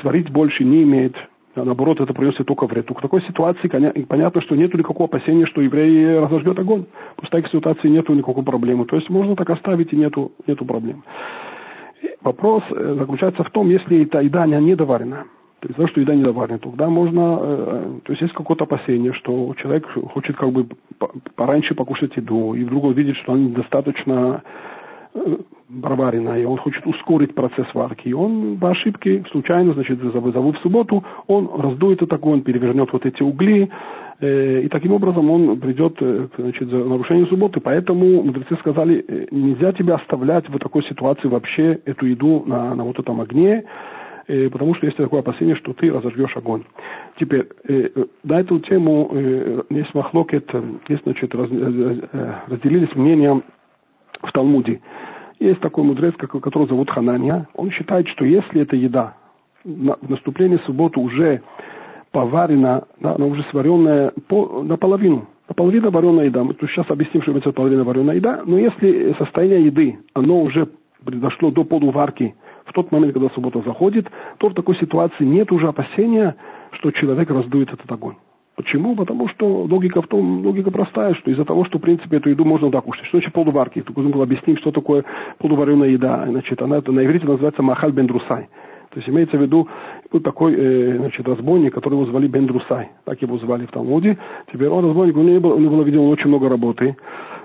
сварить 0.01 0.31
больше 0.31 0.65
не 0.65 0.83
имеет. 0.83 1.15
А 1.55 1.65
наоборот, 1.65 2.01
это 2.01 2.15
приносит 2.15 2.47
только 2.47 2.67
вред. 2.67 2.89
В 2.89 2.95
такой 2.95 3.23
ситуации 3.23 3.69
понятно, 4.05 4.41
что 4.41 4.57
нет 4.57 4.73
никакого 4.73 5.05
опасения, 5.07 5.47
что 5.47 5.61
еврей 5.61 6.19
разожгет 6.19 6.59
огонь. 6.59 6.87
В 7.19 7.29
такой 7.29 7.51
ситуации 7.51 7.89
нет 7.89 8.09
никакой 8.09 8.43
проблемы. 8.43 8.87
То 8.87 8.97
есть 8.97 9.11
можно 9.11 9.37
так 9.37 9.51
оставить 9.51 9.93
и 9.93 9.97
нету, 9.97 10.33
нету 10.47 10.65
проблем. 10.65 11.05
Вопрос 12.23 12.63
э, 12.71 12.97
заключается 12.99 13.45
в 13.45 13.51
том, 13.51 13.69
если 13.69 14.03
эта 14.03 14.21
еда 14.21 14.47
не 14.47 14.75
доварена, 14.75 15.25
то 15.61 15.69
есть, 15.69 15.91
что 15.91 16.01
еда 16.01 16.15
не 16.15 16.23
доварена, 16.23 16.59
тогда 16.59 16.89
можно, 16.89 17.39
э, 17.41 17.99
то 18.05 18.13
есть 18.13 18.23
есть 18.23 18.35
какое-то 18.35 18.65
опасение, 18.65 19.13
что 19.13 19.55
человек 19.61 19.87
хочет 20.13 20.37
как 20.37 20.51
бы 20.51 20.67
пораньше 21.37 21.75
покушать 21.75 22.17
еду, 22.17 22.55
и 22.55 22.65
вдруг 22.65 22.85
он 22.85 22.93
видит, 22.95 23.17
что 23.17 23.33
она 23.33 23.43
недостаточно 23.43 24.43
Барбарина, 25.69 26.39
и 26.39 26.45
он 26.45 26.59
хочет 26.59 26.87
ускорить 26.87 27.35
процесс 27.35 27.67
варки. 27.75 28.09
И 28.09 28.13
он 28.13 28.59
по 28.59 28.71
ошибке, 28.71 29.25
случайно, 29.31 29.73
значит, 29.73 29.99
забыв 30.01 30.57
в 30.59 30.63
субботу, 30.63 31.03
он 31.27 31.51
раздует 31.59 32.03
этот 32.03 32.13
огонь, 32.13 32.43
перевернет 32.43 32.93
вот 32.93 33.07
эти 33.07 33.23
угли, 33.23 33.71
э, 34.21 34.63
и 34.63 34.69
таким 34.69 34.93
образом 34.93 35.31
он 35.31 35.59
придет 35.61 35.97
э, 36.01 36.29
значит, 36.37 36.69
за 36.69 36.77
нарушение 36.77 37.27
субботы. 37.27 37.61
Поэтому 37.61 38.23
мудрецы 38.23 38.57
сказали, 38.57 39.05
э, 39.07 39.27
нельзя 39.31 39.73
тебя 39.73 39.95
оставлять 39.97 40.49
в 40.49 40.59
такой 40.59 40.85
ситуации 40.85 41.29
вообще 41.29 41.81
эту 41.87 42.07
еду 42.07 42.43
на, 42.47 42.75
на 42.75 42.85
вот 42.85 42.99
этом 42.99 43.21
огне, 43.23 43.65
э, 44.29 44.51
потому 44.51 44.75
что 44.75 44.87
есть 44.87 44.99
такое 44.99 45.21
опасение, 45.21 45.57
что 45.57 45.73
ты 45.73 45.91
разожгешь 45.91 46.37
огонь. 46.37 46.65
Теперь, 47.19 47.49
э, 47.69 47.89
на 48.25 48.41
эту 48.41 48.61
тему 48.61 49.09
э, 49.11 49.63
есть 49.71 49.95
махлокет, 49.95 50.51
есть, 50.89 51.03
значит, 51.05 51.35
раз, 51.35 51.49
э, 51.51 52.35
разделились 52.49 52.95
мнения 52.95 53.43
в 54.23 54.33
Талмуде. 54.33 54.81
Есть 55.39 55.61
такой 55.61 55.85
мудрец, 55.85 56.15
которого 56.17 56.69
зовут 56.69 56.91
Ханания. 56.91 57.49
Он 57.55 57.71
считает, 57.71 58.07
что 58.09 58.25
если 58.25 58.63
эта 58.63 58.77
еда 58.77 59.15
в 59.65 60.09
наступлении 60.09 60.59
субботы 60.67 61.01
уже 61.01 61.43
поварена, 62.13 62.85
да, 63.01 63.15
она 63.15 63.27
уже 63.27 63.43
сваренная 63.51 64.13
по, 64.29 64.63
наполовину, 64.63 65.27
наполовину 65.49 65.91
вареная 65.91 66.27
еда. 66.27 66.45
Мы 66.45 66.55
тут 66.55 66.71
сейчас 66.71 66.89
объясним, 66.91 67.23
что 67.23 67.37
это 67.37 67.53
половина 67.53 67.85
вареная 67.85 68.17
еда. 68.17 68.43
Но 68.45 68.59
если 68.59 69.15
состояние 69.19 69.67
еды, 69.67 69.99
оно 70.15 70.43
уже 70.43 70.69
произошло 71.05 71.51
до 71.51 71.65
полуварки, 71.65 72.35
в 72.65 72.73
тот 72.73 72.93
момент, 72.93 73.13
когда 73.13 73.29
суббота 73.31 73.61
заходит, 73.63 74.09
то 74.39 74.49
в 74.49 74.55
такой 74.55 74.77
ситуации 74.77 75.25
нет 75.25 75.51
уже 75.51 75.69
опасения, 75.69 76.37
что 76.73 76.91
человек 76.93 77.29
раздует 77.31 77.73
этот 77.73 77.91
огонь. 77.91 78.15
Почему? 78.57 78.95
Потому 78.95 79.29
что 79.29 79.63
логика 79.63 80.03
в 80.03 80.07
том, 80.09 80.45
логика 80.45 80.71
простая, 80.71 81.15
что 81.15 81.31
из-за 81.31 81.45
того, 81.45 81.65
что, 81.65 81.79
в 81.79 81.81
принципе, 81.81 82.19
эту 82.19 82.29
еду 82.29 82.45
можно 82.45 82.71
так 82.71 82.85
кушать. 82.85 83.07
Что 83.07 83.19
значит 83.19 83.33
полуварки? 83.33 83.81
Тут 83.81 83.97
нужно 83.97 84.13
было 84.13 84.25
объяснить, 84.25 84.59
что 84.59 84.71
такое 84.71 85.05
полувареная 85.39 85.89
еда. 85.89 86.27
Значит, 86.29 86.61
она 86.61 86.79
это 86.79 86.93
на 86.93 87.05
иврите 87.05 87.27
называется 87.27 87.63
махаль 87.63 87.93
бендрусай. 87.93 88.49
То 88.93 88.99
есть 88.99 89.09
имеется 89.09 89.39
в 89.39 89.41
виду 89.41 89.67
был 90.13 90.21
такой 90.21 90.55
э, 90.55 90.99
значит, 90.99 91.27
разбойник, 91.27 91.73
который 91.73 91.95
его 91.95 92.05
звали 92.05 92.27
Бендрусай. 92.27 92.91
Так 93.05 93.23
его 93.23 93.39
звали 93.39 93.65
в 93.65 93.71
Талмуде. 93.71 94.19
Теперь 94.53 94.69
он 94.69 94.85
разбойник, 94.85 95.17
у 95.17 95.23
него, 95.23 95.41
было, 95.41 95.55
у 95.55 95.59
него 95.59 95.77
было, 95.77 95.83
видимо, 95.83 96.03
очень 96.03 96.29
много 96.29 96.51
работы 96.51 96.95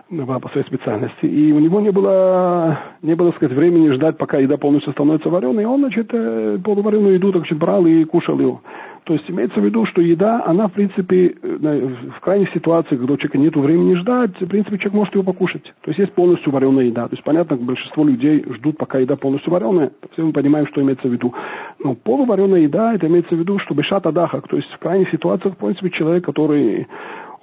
по 0.09 0.49
своей 0.49 0.67
специальности. 0.67 1.25
И 1.25 1.51
у 1.53 1.59
него 1.59 1.79
не 1.79 1.91
было, 1.91 2.79
не 3.01 3.15
было, 3.15 3.31
сказать, 3.31 3.55
времени 3.55 3.91
ждать, 3.91 4.17
пока 4.17 4.39
еда 4.39 4.57
полностью 4.57 4.91
становится 4.93 5.29
вареной. 5.29 5.63
И 5.63 5.65
он, 5.65 5.79
значит, 5.79 6.09
э, 6.11 6.59
полувареную 6.63 7.15
еду, 7.15 7.31
так 7.31 7.45
сказать, 7.45 7.61
брал 7.61 7.85
и 7.85 8.03
кушал 8.03 8.39
ее. 8.39 8.59
То 9.07 9.13
есть 9.13 9.23
имеется 9.29 9.61
в 9.61 9.63
виду, 9.63 9.85
что 9.85 10.01
еда, 10.01 10.43
она 10.45 10.67
в 10.67 10.73
принципе 10.73 11.33
э, 11.41 11.89
в 12.17 12.19
крайних 12.19 12.51
ситуациях, 12.53 12.99
когда 12.99 13.13
у 13.13 13.17
человека 13.17 13.37
нет 13.37 13.55
времени 13.55 13.95
ждать, 13.95 14.31
в 14.37 14.47
принципе 14.47 14.77
человек 14.77 14.93
может 14.95 15.13
его 15.13 15.23
покушать. 15.23 15.63
То 15.63 15.91
есть 15.91 15.99
есть 15.99 16.11
полностью 16.11 16.51
вареная 16.51 16.87
еда. 16.87 17.07
То 17.07 17.13
есть 17.13 17.23
понятно, 17.23 17.55
большинство 17.55 18.03
людей 18.03 18.43
ждут, 18.55 18.77
пока 18.77 18.99
еда 18.99 19.15
полностью 19.15 19.53
вареная. 19.53 19.93
Все 20.11 20.25
мы 20.25 20.33
понимаем, 20.33 20.67
что 20.67 20.81
имеется 20.81 21.07
в 21.07 21.11
виду. 21.13 21.33
Но 21.79 21.95
полувареная 21.95 22.59
еда, 22.59 22.95
это 22.95 23.07
имеется 23.07 23.33
в 23.33 23.39
виду, 23.39 23.59
что 23.59 23.73
бешат 23.73 24.05
адахак. 24.05 24.49
То 24.49 24.57
есть 24.57 24.69
в 24.73 24.77
крайних 24.79 25.09
ситуациях, 25.09 25.53
в 25.53 25.57
принципе, 25.57 25.89
человек, 25.91 26.25
который 26.25 26.85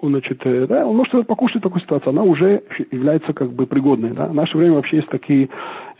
он, 0.03 0.11
значит, 0.11 0.41
э, 0.45 0.67
да, 0.67 0.87
он 0.87 0.97
может 0.97 1.27
покушать 1.27 1.63
такую 1.63 1.81
ситуацию, 1.81 2.11
она 2.11 2.25
уже 2.25 2.63
является 2.91 3.33
как 3.33 3.51
бы 3.53 3.67
пригодной. 3.67 4.11
Да. 4.11 4.27
В 4.27 4.35
наше 4.35 4.59
время 4.59 4.75
вообще 4.75 4.97
есть 4.97 5.09
такие 5.09 5.49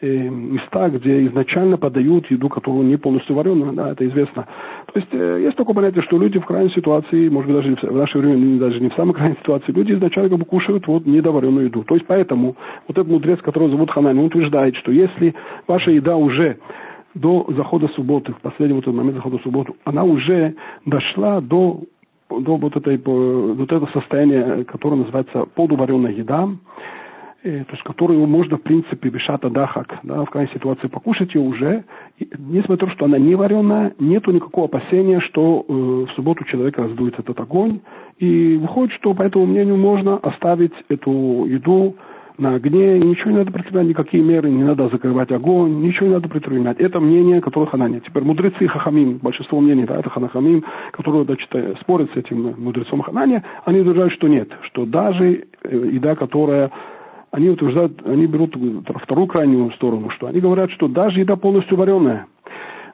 места, 0.05 0.89
где 0.91 1.27
изначально 1.27 1.77
подают 1.77 2.31
еду, 2.31 2.49
которую 2.49 2.87
не 2.87 2.97
полностью 2.97 3.37
вареную, 3.37 3.73
да, 3.73 3.93
это 3.93 4.07
известно. 4.07 4.47
То 4.93 5.01
есть 5.01 5.09
э, 5.13 5.43
есть 5.43 5.57
такое 5.57 5.75
понятие, 5.75 6.03
что 6.03 6.19
люди 6.19 6.39
в 6.39 6.47
крайней 6.47 6.71
ситуации, 6.71 7.29
может 7.29 7.51
быть, 7.51 7.63
даже 7.63 7.93
в 7.93 7.97
наше 7.97 8.19
время, 8.19 8.59
даже 8.59 8.81
не 8.81 8.91
в 8.91 8.95
самой 8.95 9.15
крайней 9.15 9.37
ситуации, 9.37 9.73
люди 9.73 9.93
изначально 9.93 10.31
как 10.31 10.39
бы 10.39 10.45
кушают 10.45 10.87
вот 10.87 11.07
недоваренную 11.07 11.67
еду. 11.67 11.85
То 11.85 11.95
есть 11.95 12.07
поэтому 12.07 12.57
вот 12.89 12.97
этот 12.97 13.09
мудрец, 13.09 13.41
которого 13.41 13.71
зовут 13.71 13.91
Ханани, 13.91 14.19
он 14.19 14.27
утверждает, 14.27 14.77
что 14.77 14.93
если 14.93 15.35
ваша 15.67 15.91
еда 15.91 16.17
уже 16.17 16.59
до 17.15 17.47
захода 17.57 17.89
субботы, 17.89 18.33
в 18.33 18.41
последний 18.41 18.75
вот 18.75 18.87
момент 18.87 19.17
захода 19.17 19.39
субботы, 19.43 19.73
она 19.85 20.05
уже 20.05 20.55
дошла 20.85 21.41
до 21.41 21.83
до 22.31 22.57
вот, 22.57 22.75
этой, 22.75 22.97
вот 22.97 23.71
это 23.71 23.87
состояние, 23.93 24.65
которое 24.65 24.97
называется 24.97 25.47
полувареная 25.55 26.13
еда, 26.13 26.49
э, 26.49 26.74
то 27.45 27.73
есть 27.73 27.83
которую 27.83 28.27
можно, 28.27 28.57
в 28.57 28.63
принципе, 28.63 29.11
бешата 29.11 29.51
дахак, 29.51 29.99
да, 30.03 30.25
в 30.25 30.31
крайней 30.31 30.51
ситуации 30.55 30.87
покушать 30.89 31.35
ее 31.35 31.43
уже, 31.43 31.85
и, 32.19 32.27
несмотря 32.39 32.87
на 32.87 32.91
то, 32.91 32.97
что 32.97 33.05
она 33.05 33.19
не 33.19 33.35
вареная, 33.35 33.93
нету 33.99 34.33
никакого 34.33 34.67
опасения, 34.67 35.21
что 35.21 35.65
э, 35.69 35.73
в 35.73 36.09
субботу 36.17 36.43
человек 36.45 36.79
раздует 36.79 37.19
этот 37.19 37.39
огонь, 37.39 37.81
и 38.19 38.57
выходит, 38.57 38.95
что 38.95 39.13
по 39.13 39.23
этому 39.23 39.45
мнению 39.45 39.77
можно 39.77 40.17
оставить 40.17 40.73
эту 40.89 41.45
еду 41.45 41.97
на 42.39 42.55
огне, 42.55 42.97
и 42.97 43.03
ничего 43.03 43.31
не 43.31 43.37
надо 43.37 43.53
предпринимать, 43.53 43.89
никакие 43.89 44.23
меры, 44.23 44.51
не 44.51 44.65
надо 44.65 44.89
закрывать 44.89 45.31
огонь, 45.31 45.83
ничего 45.83 46.07
не 46.07 46.15
надо 46.15 46.29
предпринимать. 46.29 46.81
Это 46.81 46.99
мнение, 46.99 47.41
которое 47.43 47.67
Ханани. 47.67 48.01
Теперь 48.01 48.25
мудрецы 48.25 48.67
Хахамим, 48.67 49.19
большинство 49.19 49.61
мнений, 49.61 49.85
да, 49.85 49.99
это 49.99 50.09
Ханахамим, 50.09 50.65
которые 50.93 51.25
значит, 51.25 51.49
спорят 51.83 52.11
с 52.13 52.17
этим 52.17 52.55
мудрецом 52.59 53.03
Ханани, 53.03 53.43
они 53.67 53.81
утверждают, 53.81 54.15
что 54.15 54.29
нет, 54.29 54.49
что 54.63 54.87
даже 54.87 55.45
э, 55.63 55.91
еда, 55.93 56.17
которая 56.17 56.71
они 57.35 57.49
утверждают, 57.49 58.01
они 58.07 58.27
берут 58.27 58.55
вторую 59.03 59.27
крайнюю 59.27 59.73
сторону, 59.73 60.09
что 60.11 60.29
они 60.29 60.39
говорят, 60.39 60.71
что 60.71 60.87
даже 60.87 61.19
еда 61.19 61.35
полностью 61.35 61.77
вареная, 61.77 62.27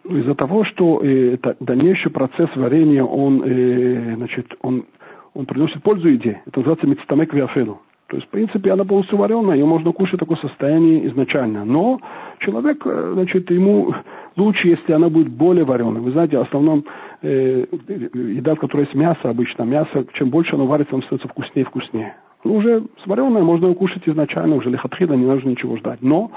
из-за 0.03 0.35
того, 0.35 0.65
что 0.65 1.01
э, 1.03 1.35
это, 1.35 1.57
дальнейший 1.61 2.11
процесс 2.11 2.49
варенья, 2.57 3.05
он, 3.05 3.43
э, 3.45 4.15
значит, 4.17 4.47
он, 4.63 4.87
он 5.35 5.45
приносит 5.45 5.83
пользу 5.83 6.09
еде. 6.09 6.41
Это 6.47 6.61
называется 6.61 6.87
мецтамек 6.87 7.35
виафену. 7.35 7.83
То 8.07 8.17
есть, 8.17 8.29
в 8.29 8.31
принципе, 8.31 8.73
она 8.73 8.85
полностью 8.85 9.19
вареная, 9.19 9.57
ее 9.57 9.67
можно 9.67 9.93
кушать 9.93 10.17
в 10.17 10.21
таком 10.21 10.39
состоянии 10.39 11.07
изначально. 11.09 11.67
Но 11.67 12.01
человек, 12.39 12.81
э, 12.87 13.11
значит, 13.13 13.51
ему 13.51 13.95
лучше, 14.37 14.69
если 14.69 14.95
она 14.95 15.11
будет 15.11 15.29
более 15.29 15.67
вареной. 15.67 16.01
Вы 16.01 16.13
знаете, 16.13 16.39
в 16.39 16.43
основном 16.43 16.87
э, 17.21 17.67
еда, 18.15 18.55
в 18.55 18.59
которой 18.59 18.87
есть 18.87 18.95
мясо 18.95 19.29
обычно, 19.29 19.65
мясо, 19.65 20.07
чем 20.15 20.31
больше 20.31 20.55
оно 20.55 20.65
варится, 20.65 20.95
оно 20.95 21.03
становится 21.03 21.29
вкуснее 21.29 21.65
и 21.65 21.69
вкуснее. 21.69 22.17
Уже 22.43 22.85
сваренное 23.05 23.43
можно 23.43 23.67
его 23.67 23.75
кушать 23.75 24.03
изначально, 24.07 24.57
уже 24.57 24.71
лихатхида, 24.71 25.15
не 25.15 25.27
нужно 25.27 25.51
ничего 25.51 25.77
ждать. 25.77 26.01
Но 26.01 26.31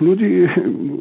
люди 0.00 0.50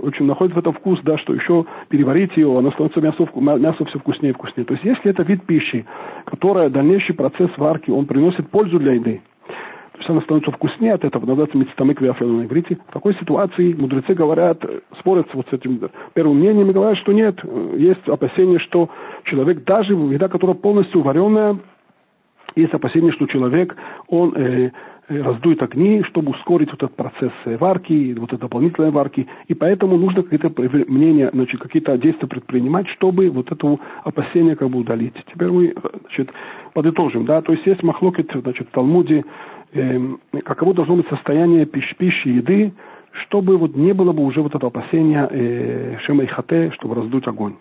очень 0.04 0.26
находят 0.26 0.54
в 0.54 0.60
этом 0.60 0.74
вкус, 0.74 1.00
да, 1.04 1.18
что 1.18 1.34
еще 1.34 1.66
переварить 1.88 2.36
ее, 2.36 2.58
оно 2.58 2.72
становится 2.72 3.00
мясо, 3.00 3.26
мясо 3.36 3.86
все 3.86 4.00
вкуснее 4.00 4.32
и 4.32 4.34
вкуснее. 4.34 4.66
То 4.66 4.74
есть, 4.74 4.84
если 4.84 5.12
это 5.12 5.24
вид 5.24 5.46
пищи, 5.46 5.86
которая 6.26 6.70
дальнейший 6.70 7.16
процесс 7.16 7.52
варки, 7.58 7.90
он 7.90 8.06
приносит 8.06 8.50
пользу 8.50 8.80
для 8.80 8.94
еды, 8.94 9.22
то 9.94 10.00
есть 10.00 10.10
она 10.10 10.22
становится 10.22 10.52
вкуснее 10.52 10.94
от 10.94 11.06
этого, 11.06 11.26
называется 11.26 11.58
мецтамык 11.58 12.02
виафел 12.02 12.28
на 12.28 12.46
иврите. 12.46 12.78
В 12.90 12.92
такой 12.92 13.14
ситуации 13.14 13.74
мудрецы 13.74 14.16
говорят, 14.16 14.62
спорят 15.00 15.28
вот 15.34 15.46
с 15.50 15.54
этим 15.54 15.80
первым 16.16 16.40
мнением 16.40 16.70
и 16.70 16.74
говорят, 16.74 16.98
что 16.98 17.14
нет, 17.14 17.40
есть 17.78 18.10
опасение, 18.10 18.60
что 18.60 18.90
человек, 19.24 19.64
даже 19.64 19.94
еда, 19.94 20.28
которая 20.28 20.56
полностью 20.56 21.02
вареная, 21.02 21.60
есть 22.56 22.74
опасение, 22.74 23.12
что 23.12 23.28
человек, 23.28 23.76
он 24.08 24.34
э, 24.36 24.72
э 25.10 25.22
раздует 25.22 25.62
огни, 25.62 26.04
чтобы 26.04 26.32
ускорить 26.32 26.72
вот 26.72 26.82
этот 26.82 26.96
процесс 26.96 27.32
варки, 27.46 28.16
вот 28.18 28.32
это 28.32 28.44
дополнительной 28.44 28.92
варки, 28.92 29.28
и 29.48 29.54
поэтому 29.54 29.98
нужно 29.98 30.24
какие-то 30.24 30.50
мнения, 30.88 31.30
значит, 31.34 31.60
какие-то 31.62 31.98
действия 31.98 32.28
предпринимать, 32.28 32.88
чтобы 32.90 33.30
вот 33.30 33.52
это 33.52 33.78
опасение 34.04 34.56
как 34.56 34.70
бы 34.70 34.80
удалить. 34.80 35.14
Теперь 35.34 35.50
мы, 35.50 35.76
значит, 36.02 36.32
подытожим, 36.74 37.26
да, 37.26 37.42
то 37.42 37.52
есть 37.52 37.66
есть 37.66 37.84
махлокет, 37.84 38.32
значит, 38.34 38.68
в 38.68 38.72
Талмуде, 38.72 39.24
э, 39.74 40.00
каково 40.46 40.74
должно 40.74 40.96
быть 40.96 41.08
состояние 41.10 41.66
пищи, 41.66 41.96
пищи 41.96 42.30
еды, 42.30 42.74
чтобы 43.26 43.58
вот 43.58 43.76
не 43.76 43.94
было 43.94 44.12
бы 44.12 44.24
уже 44.24 44.42
вот 44.42 44.56
этого 44.56 44.68
опасения 44.68 45.28
э, 45.30 45.98
шема 46.06 46.24
и 46.24 46.28
хате, 46.28 46.72
чтобы 46.76 46.96
раздуть 46.96 47.28
огонь. 47.28 47.56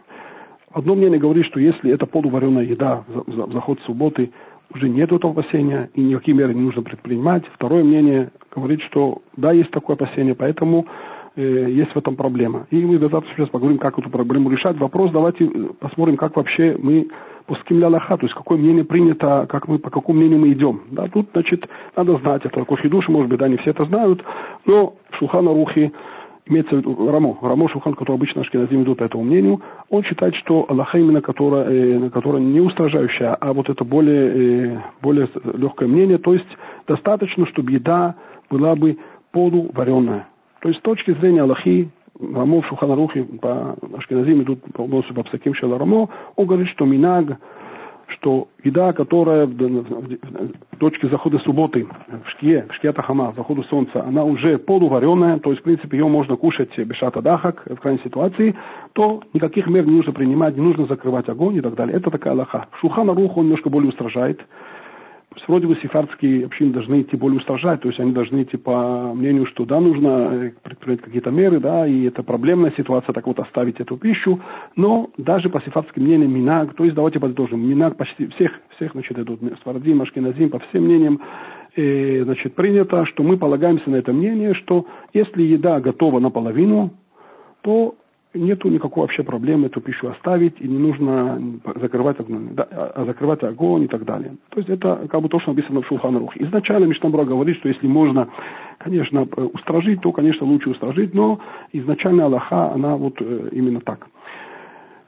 Одно 0.73 0.95
мнение 0.95 1.19
говорит, 1.19 1.45
что 1.47 1.61
если 1.61 1.93
это 1.93 2.07
полувареная 2.07 2.65
еда 2.65 3.05
в 3.07 3.53
заход 3.53 3.79
субботы, 3.83 4.31
уже 4.75 4.89
нет 4.89 5.13
этого 5.13 5.33
опасения, 5.33 5.91
и 5.95 6.01
никакие 6.01 6.37
меры 6.37 6.55
не 6.55 6.63
нужно 6.63 6.83
предпринимать. 6.83 7.45
Второе 7.55 7.85
мнение 7.85 8.31
говорит, 8.55 8.81
что 8.83 9.23
да, 9.37 9.53
есть 9.53 9.71
такое 9.71 9.97
опасение, 9.97 10.35
поэтому 10.35 10.87
э, 11.37 11.43
есть 11.71 11.93
в 11.93 11.97
этом 11.97 12.17
проблема. 12.17 12.67
И 12.71 12.85
мы 12.85 12.99
завтра 12.99 13.27
сейчас 13.35 13.49
поговорим, 13.49 13.79
как 13.79 13.99
эту 13.99 14.11
проблему 14.11 14.51
решать. 14.51 14.79
Вопрос, 14.79 15.11
давайте 15.11 15.45
э, 15.45 15.69
посмотрим, 15.79 16.17
как 16.17 16.37
вообще 16.37 16.77
мы 16.79 17.09
пуским 17.47 17.81
ля 17.81 17.89
лаха, 17.89 18.17
то 18.17 18.25
есть 18.25 18.35
какое 18.35 18.59
мнение 18.59 18.85
принято, 18.85 19.47
как 19.49 19.69
мы, 19.69 19.79
по 19.79 19.91
какому 19.91 20.19
мнению 20.21 20.39
мы 20.41 20.53
идем. 20.53 20.83
Да, 20.91 21.09
тут, 21.09 21.29
значит, 21.33 21.69
надо 21.97 22.17
знать 22.19 22.45
это. 22.45 22.65
Кошки 22.65 22.89
души, 22.89 23.11
может 23.11 23.29
быть, 23.29 23.39
да, 23.39 23.49
не 23.49 23.57
все 23.59 23.71
это 23.71 23.85
знают, 23.87 24.23
но 24.67 24.95
в 25.11 25.17
Шулхана 25.17 25.51
Рухи 25.51 25.93
имеется 26.47 26.75
в 26.75 26.79
виду 26.79 27.11
Рамо, 27.11 27.39
Рамо 27.41 27.69
Шухан, 27.69 27.95
который 27.95 28.17
обычно 28.17 28.43
Ашкеназим 28.43 28.83
идут 28.83 28.99
по 28.99 29.05
этому 29.05 29.25
мнению, 29.25 29.61
он 29.91 30.03
считает, 30.05 30.35
что 30.37 30.67
Аллаха 30.69 30.99
именно, 30.99 31.21
которая, 31.21 31.67
э, 31.69 32.11
которая 32.11 32.43
не 32.43 32.61
устражающая, 32.61 33.35
а 33.35 33.53
вот 33.53 33.69
это 33.69 33.85
более, 33.85 34.75
э, 34.75 34.81
более 35.01 35.29
легкое 35.55 35.89
мнение, 35.89 36.19
то 36.19 36.33
есть 36.33 36.49
достаточно, 36.87 37.47
чтобы 37.47 37.73
еда 37.73 38.17
была 38.51 38.75
бы 38.75 38.99
полувареная. 39.31 40.27
То 40.61 40.69
есть 40.69 40.81
с 40.81 40.83
точки 40.83 41.13
зрения 41.15 41.43
Аллахи, 41.43 41.91
Рамо 42.21 42.61
в 42.61 42.67
Шуханарухе 42.67 43.25
по 43.41 43.77
Ашкеназим 43.97 44.43
идут 44.43 44.61
полностью 44.75 45.15
по 45.15 45.23
Псаким 45.25 45.55
Рамо, 45.63 46.09
он 46.37 46.47
говорит, 46.47 46.69
что 46.69 46.85
Минаг, 46.85 47.39
что 48.13 48.49
еда, 48.65 48.93
которая 48.93 49.47
в 49.47 50.79
точке 50.79 51.09
захода 51.09 51.39
субботы, 51.41 51.87
в 52.25 52.31
шкие, 52.31 52.67
в 52.71 52.75
шкие 52.75 52.93
тахама, 52.93 53.33
заходу 53.37 53.63
солнца, 53.65 54.05
она 54.05 54.25
уже 54.25 54.59
полувареная, 54.59 55.39
то 55.39 55.51
есть, 55.51 55.61
в 55.61 55.65
принципе, 55.65 55.99
ее 55.99 56.09
можно 56.09 56.37
кушать 56.37 56.77
бешата 56.79 57.21
дахак 57.23 57.65
в 57.67 57.77
крайней 57.77 58.01
ситуации, 58.03 58.55
то 58.93 59.23
никаких 59.33 59.67
мер 59.67 59.87
не 59.87 59.97
нужно 59.97 60.13
принимать, 60.13 60.57
не 60.57 60.63
нужно 60.63 60.87
закрывать 60.87 61.29
огонь 61.29 61.57
и 61.57 61.61
так 61.61 61.75
далее. 61.75 61.97
Это 61.97 62.11
такая 62.11 62.35
лоха. 62.35 62.67
Шухана 62.81 63.15
Рух, 63.15 63.37
он 63.37 63.45
немножко 63.45 63.71
более 63.71 63.91
устражает. 63.91 64.41
Вроде 65.49 65.67
бы 65.67 65.77
сефардские 65.77 66.47
общины 66.47 66.73
должны 66.73 67.03
идти 67.03 67.17
более 67.17 67.39
устражать, 67.39 67.81
то 67.81 67.89
есть 67.89 68.01
они 68.01 68.13
должны 68.13 68.43
идти 68.43 68.57
по 68.57 69.13
мнению, 69.15 69.47
что 69.47 69.65
да, 69.65 69.81
нужно 69.81 70.29
э, 70.33 70.53
предпринять 70.63 71.01
какие-то 71.01 71.31
меры, 71.31 71.61
да, 71.61 71.87
и 71.87 72.05
это 72.05 72.23
проблемная 72.23 72.73
ситуация, 72.77 73.13
так 73.13 73.27
вот 73.27 73.39
оставить 73.39 73.81
эту 73.81 73.97
пищу, 73.97 74.41
но 74.77 75.11
даже 75.17 75.49
по 75.49 75.61
сефардским 75.61 76.03
мнениям 76.03 76.33
Минаг, 76.33 76.75
то 76.75 76.85
есть 76.85 76.95
давайте 76.95 77.21
подытожим, 77.21 77.61
Минаг 77.67 77.97
почти 77.97 78.27
всех, 78.29 78.53
всех, 78.77 78.93
значит, 78.93 79.19
идут 79.19 79.41
Свардим, 79.63 80.03
Ашкеназим, 80.03 80.51
по 80.51 80.59
всем 80.59 80.85
мнениям, 80.85 81.21
э, 81.77 82.23
значит, 82.25 82.55
принято, 82.55 83.07
что 83.07 83.23
мы 83.23 83.37
полагаемся 83.37 83.91
на 83.91 83.97
это 83.97 84.13
мнение, 84.13 84.55
что 84.55 84.87
если 85.13 85.43
еда 85.43 85.81
готова 85.81 86.21
наполовину, 86.21 86.91
то 87.63 87.95
нету 88.35 88.69
никакой 88.69 89.03
вообще 89.03 89.23
проблемы 89.23 89.67
эту 89.67 89.81
пищу 89.81 90.09
оставить, 90.09 90.61
и 90.61 90.69
не 90.69 90.79
нужно 90.79 91.61
закрывать 91.81 92.19
огонь, 92.21 92.49
да, 92.53 92.67
а 92.71 93.05
закрывать 93.05 93.43
огонь 93.43 93.85
и 93.85 93.89
так 93.89 94.05
далее. 94.05 94.37
То 94.51 94.59
есть 94.59 94.71
это 94.71 95.07
как 95.11 95.21
бы 95.23 95.29
то, 95.29 95.41
что 95.41 95.53
написано 95.53 95.83
в 95.83 95.87
Шулханрух. 95.87 96.37
Изначально 96.37 96.87
Миштамбра 96.87 97.25
говорит, 97.25 97.57
что 97.59 97.69
если 97.69 97.87
можно, 97.87 98.29
конечно, 98.79 99.23
устражить, 99.23 100.01
то, 100.01 100.13
конечно, 100.13 100.47
лучше 100.47 100.71
устражить, 100.71 101.15
но 101.15 101.41
изначально 101.73 102.27
Аллаха, 102.27 102.73
она 102.73 102.97
вот 102.97 103.15
э, 103.21 103.49
именно 103.53 103.81
так. 103.81 104.07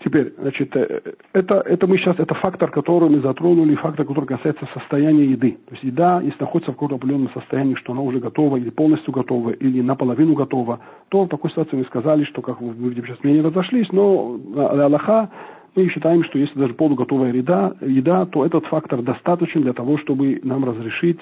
Теперь, 0.04 0.34
значит, 0.38 0.76
э, 0.76 1.00
это, 1.32 1.60
это 1.60 1.86
мы 1.86 1.96
сейчас, 1.96 2.16
это 2.18 2.34
фактор, 2.34 2.70
который 2.70 3.08
мы 3.08 3.20
затронули, 3.20 3.74
фактор, 3.74 4.04
который 4.04 4.26
касается 4.26 4.68
состояния 4.74 5.24
еды. 5.24 5.52
То 5.66 5.72
есть 5.72 5.84
еда, 5.84 6.20
если 6.22 6.40
находится 6.40 6.72
в 6.72 6.74
каком-то 6.74 6.96
определенном 6.96 7.32
состоянии, 7.32 7.74
что 7.76 7.92
она 7.92 8.02
уже 8.02 8.18
готова, 8.18 8.58
или 8.58 8.68
полностью 8.68 9.14
готова, 9.14 9.50
или 9.50 9.80
наполовину 9.80 10.34
готова, 10.34 10.80
то 11.08 11.24
в 11.24 11.28
такой 11.28 11.50
ситуации 11.50 11.76
мы 11.76 11.84
сказали, 11.84 12.24
что, 12.24 12.42
как 12.42 12.60
вы 12.60 12.94
сейчас 12.94 13.22
мнения 13.22 13.40
разошлись, 13.40 13.90
но 13.92 14.38
Аллаха, 14.56 15.30
мы 15.74 15.88
считаем, 15.88 16.22
что 16.24 16.38
если 16.38 16.58
даже 16.58 16.74
полуготовая 16.74 17.32
еда, 17.32 17.74
еда, 17.80 18.26
то 18.26 18.44
этот 18.44 18.66
фактор 18.66 19.00
достаточен 19.00 19.62
для 19.62 19.72
того, 19.72 19.96
чтобы 19.96 20.38
нам 20.44 20.66
разрешить 20.66 21.20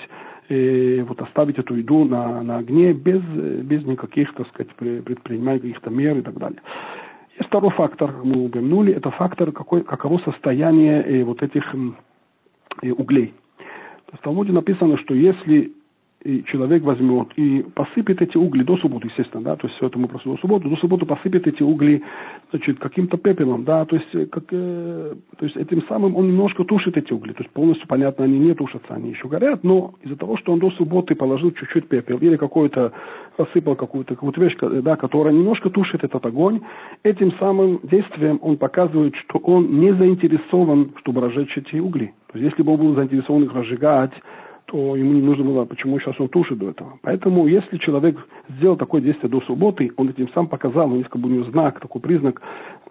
э, 0.49 1.05
вот 1.05 1.23
оставить 1.23 1.57
эту 1.57 1.77
еду 1.77 2.05
на, 2.05 2.43
на 2.43 2.59
огне 2.59 2.93
без, 2.95 3.23
без 3.23 3.87
никаких, 3.87 4.35
так 4.35 4.49
сказать, 4.49 4.75
предпринимания 4.75 5.61
каких-то 5.61 5.91
мер 5.91 6.19
и 6.19 6.23
так 6.23 6.37
далее. 6.37 6.61
Есть 7.39 7.49
второй 7.49 7.71
фактор, 7.71 8.13
мы 8.25 8.45
упомянули, 8.45 8.93
это 8.93 9.11
фактор, 9.11 9.53
какой, 9.53 9.83
каково 9.83 10.19
состояние 10.19 11.03
э, 11.03 11.25
вот 11.25 11.43
этих 11.43 11.65
э, 12.83 12.91
углей. 12.91 13.35
В 14.13 14.19
Талмуде 14.19 14.53
написано, 14.53 14.99
что 14.99 15.15
если 15.15 15.73
и 16.25 16.45
человек 16.45 16.83
возьмет 16.83 17.29
и 17.37 17.65
посыпет 17.75 18.23
эти 18.23 18.37
угли 18.37 18.63
до 18.63 18.77
субботы, 18.77 19.09
естественно, 19.09 19.43
да, 19.43 19.57
то 19.57 19.67
есть 19.67 19.77
все 19.77 19.87
это 19.87 19.99
мы 19.99 20.09
просто 20.09 20.31
до 20.31 20.37
субботы, 20.39 20.69
до 20.69 20.77
субботы 20.77 21.07
посыпет 21.07 21.47
эти 21.47 21.63
угли, 21.63 22.03
значит, 22.51 22.79
каким-то 22.79 23.17
пепелом, 23.17 23.65
да, 23.65 23.85
то 23.85 23.97
есть, 23.97 24.31
как, 24.31 24.45
э, 24.51 25.15
то 25.37 25.45
есть 25.45 25.57
этим 25.57 25.83
самым 25.89 26.17
он 26.17 26.29
немножко 26.29 26.65
тушит 26.65 26.97
эти 26.97 27.13
угли, 27.13 27.33
то 27.33 27.43
есть 27.43 27.53
полностью, 27.53 27.89
понятно, 27.89 28.25
они 28.25 28.39
не 28.39 28.55
тушатся, 28.55 28.95
они 28.95 29.11
еще 29.11 29.29
горят, 29.29 29.65
но 29.65 29.95
из-за 30.03 30.17
того, 30.17 30.37
что 30.37 30.53
он 30.53 30.61
до 30.61 30.71
субботы 30.73 31.15
положил 31.15 31.51
чуть-чуть 31.53 31.89
пепел 31.89 32.19
или 32.19 32.37
какой-то, 32.37 32.93
посыпал 33.37 33.77
какую-то 33.77 34.15
какую 34.15 34.33
вещь, 34.37 34.57
да, 34.61 34.97
которая 34.97 35.33
немножко 35.33 35.71
тушит 35.71 36.05
этот 36.05 36.25
огонь, 36.25 36.61
этим 37.03 37.33
самым 37.39 37.81
действием 37.83 38.39
он 38.43 38.57
показывает, 38.57 39.15
что 39.17 39.39
он 39.39 39.81
не 39.81 39.93
заинтересован, 39.95 40.93
чтобы 41.01 41.21
разжечь 41.21 41.57
эти 41.57 41.77
угли. 41.77 42.15
То 42.33 42.39
есть 42.39 42.53
если 42.53 42.63
бы 42.63 42.73
он 42.73 42.79
был 42.79 42.95
заинтересован 42.95 43.45
их 43.45 43.55
разжигать, 43.55 44.13
то 44.73 44.97
ему 44.97 45.13
не 45.13 45.21
нужно 45.21 45.45
было, 45.45 45.67
почему 45.67 46.01
сейчас 46.01 46.19
он 46.19 46.29
тушит 46.29 46.57
до 46.57 46.71
этого. 46.71 46.99
Поэтому, 47.03 47.47
если 47.47 47.77
человек 47.77 48.17
сделал 48.49 48.77
такое 48.77 49.03
действие 49.03 49.29
до 49.29 49.43
субботы, 49.43 49.93
он 49.99 50.09
этим 50.09 50.31
сам 50.33 50.47
показал, 50.47 50.91
у 50.91 50.95
него 50.95 51.09
как 51.11 51.21
бы 51.21 51.29
у 51.29 51.33
него 51.33 51.45
знак, 51.51 51.79
такой 51.79 52.01
признак 52.01 52.41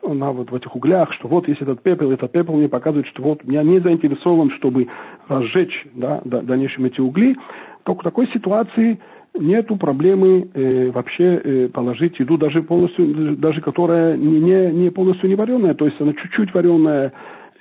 на 0.04 0.32
вот 0.32 0.52
в 0.52 0.56
этих 0.56 0.76
углях, 0.76 1.12
что 1.14 1.28
вот 1.28 1.48
есть 1.48 1.60
этот 1.60 1.82
пепел, 1.82 2.12
этот 2.12 2.32
пепел 2.32 2.56
мне 2.56 2.70
показывает, 2.70 3.08
что 3.08 3.24
вот 3.24 3.40
я 3.46 3.64
не 3.64 3.80
заинтересован, 3.80 4.52
чтобы 4.52 4.90
разжечь 5.28 5.88
да, 5.96 6.22
в 6.24 6.46
дальнейшем 6.46 6.86
эти 6.86 7.02
угли. 7.02 7.36
Только 7.84 8.02
в 8.02 8.04
такой 8.04 8.28
ситуации 8.28 9.00
нету 9.34 9.76
проблемы 9.76 10.52
э, 10.54 10.92
вообще 10.92 11.42
э, 11.44 11.70
положить 11.70 12.20
еду, 12.20 12.38
даже 12.38 12.62
полностью, 12.62 13.38
даже 13.38 13.60
которая 13.60 14.18
не, 14.18 14.72
не 14.72 14.92
полностью 14.92 15.30
не 15.30 15.36
вареная, 15.36 15.74
то 15.74 15.86
есть 15.86 16.00
она 16.00 16.14
чуть-чуть 16.14 16.54
вареная, 16.54 17.12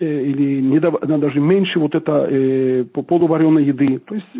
Э, 0.00 0.22
или 0.22 0.62
не, 0.62 0.80
даже 0.80 1.40
меньше 1.40 1.78
вот 1.78 1.94
это 1.94 2.26
э, 2.30 2.84
полувареной 2.84 3.64
еды. 3.64 4.00
То 4.06 4.14
есть 4.14 4.26
э, 4.34 4.38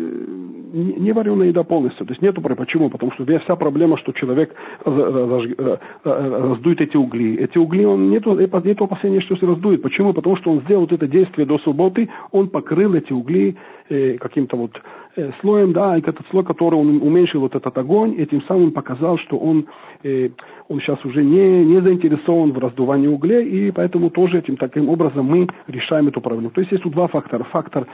не 0.73 1.11
вареная 1.11 1.49
еда 1.49 1.63
полностью. 1.63 2.05
То 2.07 2.13
есть 2.13 2.21
нету. 2.23 2.41
Почему? 2.41 2.89
Потому 2.89 3.11
что 3.11 3.25
вся 3.25 3.55
проблема, 3.55 3.97
что 3.99 4.11
человек 4.13 4.55
раз, 4.83 5.43
раз, 5.53 5.79
раздует 6.03 6.81
эти 6.81 6.97
угли. 6.97 7.35
Эти 7.35 7.59
угли, 7.59 7.85
он 7.85 8.09
нету, 8.09 8.35
нету 8.35 8.85
опасения, 8.85 9.21
что 9.21 9.35
se 9.35 9.45
раздует. 9.45 9.83
Почему? 9.83 10.13
Потому 10.13 10.35
что 10.37 10.51
он 10.51 10.61
сделал 10.61 10.81
вот 10.81 10.93
это 10.93 11.07
действие 11.07 11.45
до 11.45 11.59
субботы, 11.59 12.09
он 12.31 12.49
покрыл 12.49 12.95
эти 12.95 13.13
угли 13.13 13.55
э, 13.89 14.17
каким-то 14.17 14.57
вот 14.57 14.71
э, 14.75 14.79
слоем, 15.41 15.73
да, 15.73 15.97
и 15.97 16.01
этот 16.01 16.25
слой, 16.29 16.43
который 16.43 16.75
он 16.75 17.01
уменьшил 17.01 17.41
вот 17.41 17.55
этот 17.55 17.77
огонь, 17.77 18.15
этим 18.15 18.41
самым 18.43 18.71
показал, 18.71 19.17
что 19.17 19.37
он, 19.37 19.67
э, 20.03 20.29
он 20.69 20.79
сейчас 20.79 21.03
уже 21.05 21.23
не, 21.23 21.65
не 21.65 21.77
заинтересован 21.77 22.51
в 22.51 22.57
раздувании 22.57 23.07
углей, 23.07 23.45
и 23.45 23.71
поэтому 23.71 24.09
тоже 24.09 24.39
этим 24.39 24.57
таким 24.57 24.89
образом 24.89 25.25
мы 25.25 25.47
решаем 25.67 26.07
эту 26.07 26.21
проблему. 26.21 26.51
То 26.51 26.61
есть 26.61 26.71
есть 26.71 26.83
тут 26.83 26.93
два 26.93 27.07
фактора. 27.07 27.43
Фактор 27.51 27.87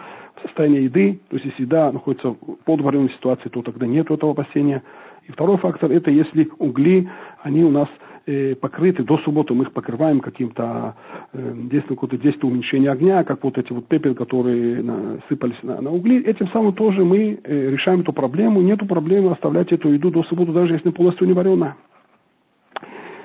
состояния 0.43 0.83
еды, 0.83 1.19
то 1.29 1.35
есть 1.37 1.45
если 1.47 1.63
еда 1.63 1.91
находится 1.91 2.29
в 2.29 2.35
подваренной 2.65 3.09
ситуации, 3.11 3.49
то 3.49 3.61
тогда 3.61 3.87
нет 3.87 4.11
этого 4.11 4.31
опасения. 4.31 4.83
И 5.27 5.31
второй 5.31 5.57
фактор, 5.57 5.91
это 5.91 6.11
если 6.11 6.49
угли, 6.59 7.09
они 7.41 7.63
у 7.63 7.71
нас 7.71 7.89
э, 8.27 8.55
покрыты, 8.55 9.03
до 9.03 9.17
субботы 9.19 9.53
мы 9.53 9.63
их 9.63 9.71
покрываем 9.71 10.19
каким-то 10.19 10.95
э, 11.33 11.53
действием, 11.55 11.95
какое-то 11.95 12.17
действие 12.17 12.51
уменьшения 12.51 12.91
огня, 12.91 13.23
как 13.23 13.43
вот 13.43 13.57
эти 13.57 13.71
вот 13.73 13.87
пепел, 13.87 14.13
которые 14.13 14.83
на, 14.83 15.19
сыпались 15.27 15.61
на, 15.63 15.81
на 15.81 15.91
угли. 15.91 16.23
Этим 16.23 16.47
самым 16.49 16.73
тоже 16.73 17.03
мы 17.03 17.39
э, 17.43 17.69
решаем 17.71 18.01
эту 18.01 18.13
проблему. 18.13 18.61
Нету 18.61 18.85
проблемы 18.85 19.31
оставлять 19.31 19.71
эту 19.71 19.89
еду 19.89 20.11
до 20.11 20.23
субботы, 20.23 20.51
даже 20.51 20.73
если 20.73 20.91
полностью 20.91 21.25
не 21.25 21.33
вареная. 21.33 21.75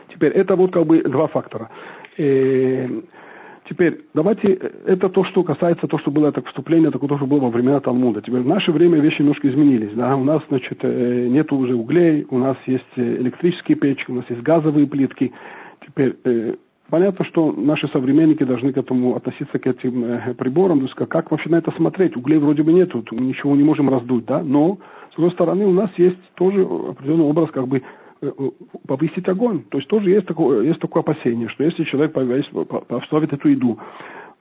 Теперь 0.08 0.32
это 0.32 0.56
вот 0.56 0.72
как 0.72 0.86
бы 0.86 1.02
два 1.02 1.26
фактора. 1.26 1.68
Э, 2.16 2.88
Теперь, 3.72 4.02
давайте, 4.12 4.52
э, 4.52 4.70
это 4.84 5.08
то, 5.08 5.24
что 5.24 5.42
касается 5.42 5.86
того, 5.86 5.98
что 5.98 6.10
было 6.10 6.28
это 6.28 6.42
вступление, 6.42 6.90
такое 6.90 7.08
то, 7.08 7.16
что 7.16 7.24
было 7.26 7.40
во 7.40 7.48
времена 7.48 7.80
Талмуда. 7.80 8.20
Теперь 8.20 8.42
в 8.42 8.46
наше 8.46 8.70
время 8.70 9.00
вещи 9.00 9.22
немножко 9.22 9.48
изменились. 9.48 9.94
Да? 9.94 10.14
У 10.14 10.24
нас, 10.24 10.42
значит, 10.50 10.78
э, 10.82 11.28
нет 11.30 11.50
уже 11.52 11.74
углей, 11.74 12.26
у 12.28 12.36
нас 12.36 12.58
есть 12.66 12.84
э, 12.96 13.16
электрические 13.16 13.78
печки, 13.78 14.10
у 14.10 14.14
нас 14.14 14.26
есть 14.28 14.42
газовые 14.42 14.86
плитки. 14.86 15.32
Теперь, 15.86 16.16
понятно, 16.90 17.24
что 17.24 17.50
наши 17.50 17.88
современники 17.88 18.44
должны 18.44 18.74
к 18.74 18.76
этому 18.76 19.16
относиться, 19.16 19.58
к 19.58 19.66
этим 19.66 20.34
приборам. 20.36 20.80
То 20.80 20.84
есть, 20.84 20.94
как 20.94 21.30
вообще 21.30 21.48
на 21.48 21.56
это 21.56 21.72
смотреть? 21.72 22.14
Углей 22.14 22.38
вроде 22.38 22.62
бы 22.62 22.74
нету, 22.74 23.02
ничего 23.10 23.56
не 23.56 23.64
можем 23.64 23.88
раздуть, 23.88 24.26
да? 24.26 24.42
Но, 24.44 24.78
с 25.12 25.16
другой 25.16 25.32
стороны, 25.32 25.64
у 25.64 25.72
нас 25.72 25.90
есть 25.96 26.20
тоже 26.34 26.60
определенный 26.60 27.24
образ 27.24 27.50
как 27.50 27.66
бы 27.66 27.80
Э, 27.80 27.80
э, 27.82 28.01
повысить 28.86 29.28
огонь. 29.28 29.64
То 29.70 29.78
есть 29.78 29.88
тоже 29.88 30.10
есть 30.10 30.26
такое, 30.26 30.62
есть 30.62 30.80
такое 30.80 31.02
опасение, 31.02 31.48
что 31.48 31.64
если 31.64 31.84
человек 31.84 32.12
поставит 32.12 33.32
эту 33.32 33.48
еду, 33.48 33.78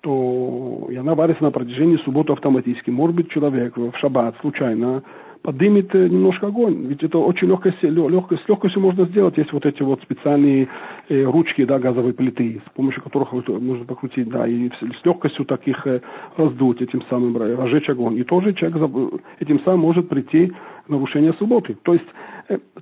то 0.01 0.87
и 0.89 0.95
она 0.95 1.15
варится 1.15 1.43
на 1.43 1.51
протяжении 1.51 1.97
субботы 1.97 2.33
автоматически. 2.33 2.89
Может 2.89 3.15
быть, 3.15 3.29
человек 3.29 3.77
в 3.77 3.93
шаббат 3.97 4.35
случайно 4.41 5.03
поднимет 5.43 5.93
немножко 5.93 6.47
огонь. 6.47 6.85
Ведь 6.87 7.03
это 7.03 7.17
очень 7.17 7.47
легко, 7.47 7.69
легко, 7.81 8.35
с 8.35 8.47
легкостью 8.47 8.81
можно 8.81 9.05
сделать. 9.05 9.37
Есть 9.37 9.51
вот 9.53 9.65
эти 9.65 9.81
вот 9.81 10.01
специальные 10.01 10.67
э, 11.09 11.23
ручки, 11.23 11.65
да, 11.65 11.79
газовой 11.79 12.13
плиты, 12.13 12.61
с 12.65 12.75
помощью 12.75 13.01
которых 13.01 13.31
можно 13.31 13.85
покрутить, 13.85 14.29
да, 14.29 14.47
и 14.47 14.69
с 14.69 15.05
легкостью 15.05 15.45
таких 15.45 15.85
э, 15.87 16.01
раздуть, 16.37 16.81
этим 16.81 17.01
самым 17.09 17.37
разжечь 17.37 17.89
огонь. 17.89 18.17
И 18.17 18.23
тоже 18.23 18.53
человек 18.53 19.13
этим 19.39 19.59
самым 19.61 19.81
может 19.81 20.09
прийти 20.09 20.53
к 20.85 20.89
нарушению 20.89 21.33
субботы. 21.35 21.75
То 21.83 21.93
есть 21.93 22.05
э, 22.05 22.30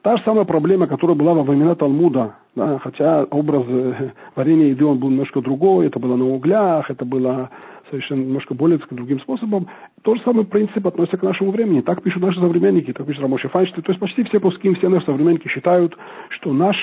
та 0.01 0.17
же 0.17 0.23
самая 0.23 0.45
проблема, 0.45 0.87
которая 0.87 1.15
была 1.15 1.33
во 1.33 1.43
времена 1.43 1.75
Талмуда, 1.75 2.35
да, 2.55 2.79
хотя 2.79 3.23
образ 3.25 3.63
э, 3.67 4.11
варенья 4.35 4.67
еды 4.67 4.85
он 4.85 4.99
был 4.99 5.09
немножко 5.09 5.41
другой, 5.41 5.87
это 5.87 5.99
было 5.99 6.15
на 6.15 6.25
углях, 6.25 6.89
это 6.89 7.05
было 7.05 7.49
совершенно 7.89 8.21
немножко 8.21 8.53
более 8.53 8.79
другим 8.91 9.19
способом. 9.19 9.67
Тот 10.03 10.17
же 10.17 10.23
самый 10.23 10.45
принцип 10.45 10.85
относится 10.85 11.17
к 11.17 11.23
нашему 11.23 11.51
времени. 11.51 11.81
Так 11.81 12.01
пишут 12.03 12.21
наши 12.21 12.39
современники, 12.39 12.93
так 12.93 13.05
пишет 13.05 13.21
Рамоши 13.21 13.49
Файнштейн. 13.49 13.83
То 13.83 13.91
есть 13.91 13.99
почти 13.99 14.23
все 14.23 14.39
пуским, 14.39 14.75
все 14.75 14.89
наши 14.89 15.05
современники 15.05 15.47
считают, 15.47 15.95
что 16.29 16.53
наш 16.53 16.75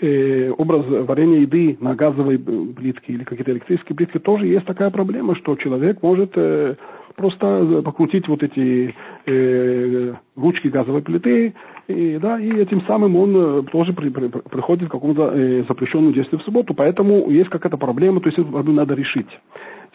э, 0.00 0.50
образ 0.56 0.84
варенья 1.06 1.40
еды 1.40 1.76
на 1.80 1.94
газовой 1.94 2.36
э, 2.36 2.72
плитке 2.74 3.12
или 3.12 3.24
какие-то 3.24 3.52
электрические 3.52 3.96
плитки 3.96 4.18
тоже 4.18 4.46
есть 4.46 4.66
такая 4.66 4.90
проблема, 4.90 5.36
что 5.36 5.56
человек 5.56 6.02
может 6.02 6.32
э, 6.36 6.76
просто 7.16 7.82
покрутить 7.84 8.28
вот 8.28 8.42
эти 8.42 8.94
э, 9.26 10.14
ручки 10.36 10.68
газовой 10.68 11.02
плиты, 11.02 11.54
и, 11.86 12.18
да, 12.18 12.40
и 12.40 12.50
этим 12.50 12.82
самым 12.86 13.16
он 13.16 13.36
э, 13.36 13.62
тоже 13.70 13.92
при, 13.92 14.08
при, 14.08 14.28
приходит 14.28 14.88
к 14.88 14.92
какому-то 14.92 15.32
э, 15.34 15.64
запрещенному 15.68 16.12
действию 16.12 16.40
в 16.40 16.44
субботу. 16.44 16.74
Поэтому 16.74 17.30
есть 17.30 17.50
какая-то 17.50 17.76
проблема, 17.76 18.20
то 18.20 18.28
есть 18.28 18.38
эту 18.38 18.72
надо 18.72 18.94
решить. 18.94 19.28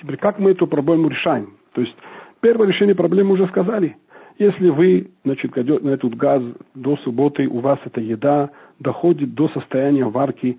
Теперь, 0.02 0.18
как 0.18 0.40
мы 0.40 0.52
эту 0.52 0.68
проблему 0.68 1.10
решаем? 1.10 1.54
То 1.74 1.82
есть, 1.82 1.96
первое 2.42 2.68
решение 2.68 2.96
проблемы 2.96 3.34
уже 3.34 3.48
сказали. 3.48 3.98
Если 4.38 4.70
вы, 4.70 5.10
значит, 5.26 5.56
на 5.56 5.90
этот 5.90 6.16
газ 6.16 6.42
до 6.74 6.96
субботы, 6.98 7.48
у 7.48 7.60
вас 7.60 7.80
эта 7.84 8.00
еда 8.00 8.52
доходит 8.80 9.34
до 9.34 9.50
состояния 9.50 10.06
варки 10.06 10.58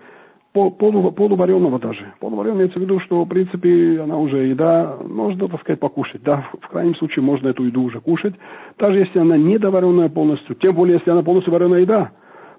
полу, 0.53 1.11
полувареного 1.11 1.79
даже. 1.79 2.13
Полувареного 2.19 2.57
имеется 2.59 2.79
в 2.79 2.81
виду, 2.81 2.99
что, 2.99 3.23
в 3.23 3.27
принципе, 3.27 4.01
она 4.01 4.17
уже 4.17 4.47
еда, 4.47 4.97
можно, 5.03 5.47
так 5.47 5.61
сказать, 5.61 5.79
покушать. 5.79 6.21
Да, 6.23 6.47
в 6.61 6.67
крайнем 6.67 6.95
случае 6.95 7.23
можно 7.23 7.49
эту 7.49 7.63
еду 7.63 7.83
уже 7.83 7.99
кушать. 7.99 8.35
Даже 8.77 8.99
если 8.99 9.19
она 9.19 9.37
недоваренная 9.37 10.09
полностью, 10.09 10.55
тем 10.55 10.75
более, 10.75 10.97
если 10.97 11.11
она 11.11 11.23
полностью 11.23 11.53
вареная 11.53 11.81
еда, 11.81 12.11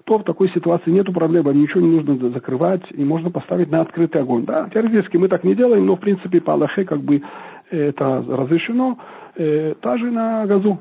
то 0.05 0.17
в 0.17 0.23
такой 0.23 0.49
ситуации 0.49 0.91
нет 0.91 1.11
проблемы, 1.13 1.53
ничего 1.53 1.81
не 1.81 1.95
нужно 1.95 2.29
закрывать, 2.29 2.83
и 2.91 3.03
можно 3.05 3.29
поставить 3.29 3.71
на 3.71 3.81
открытый 3.81 4.21
огонь. 4.21 4.45
Да, 4.45 4.69
теоретически 4.73 5.17
мы 5.17 5.29
так 5.29 5.43
не 5.43 5.55
делаем, 5.55 5.85
но 5.85 5.95
в 5.95 5.99
принципе 5.99 6.41
по 6.41 6.53
Аллахе 6.53 6.83
как 6.83 6.99
бы 7.01 7.21
это 7.69 8.23
разрешено, 8.27 8.97
э, 9.35 9.75
также 9.81 10.11
на 10.11 10.45
газу. 10.45 10.79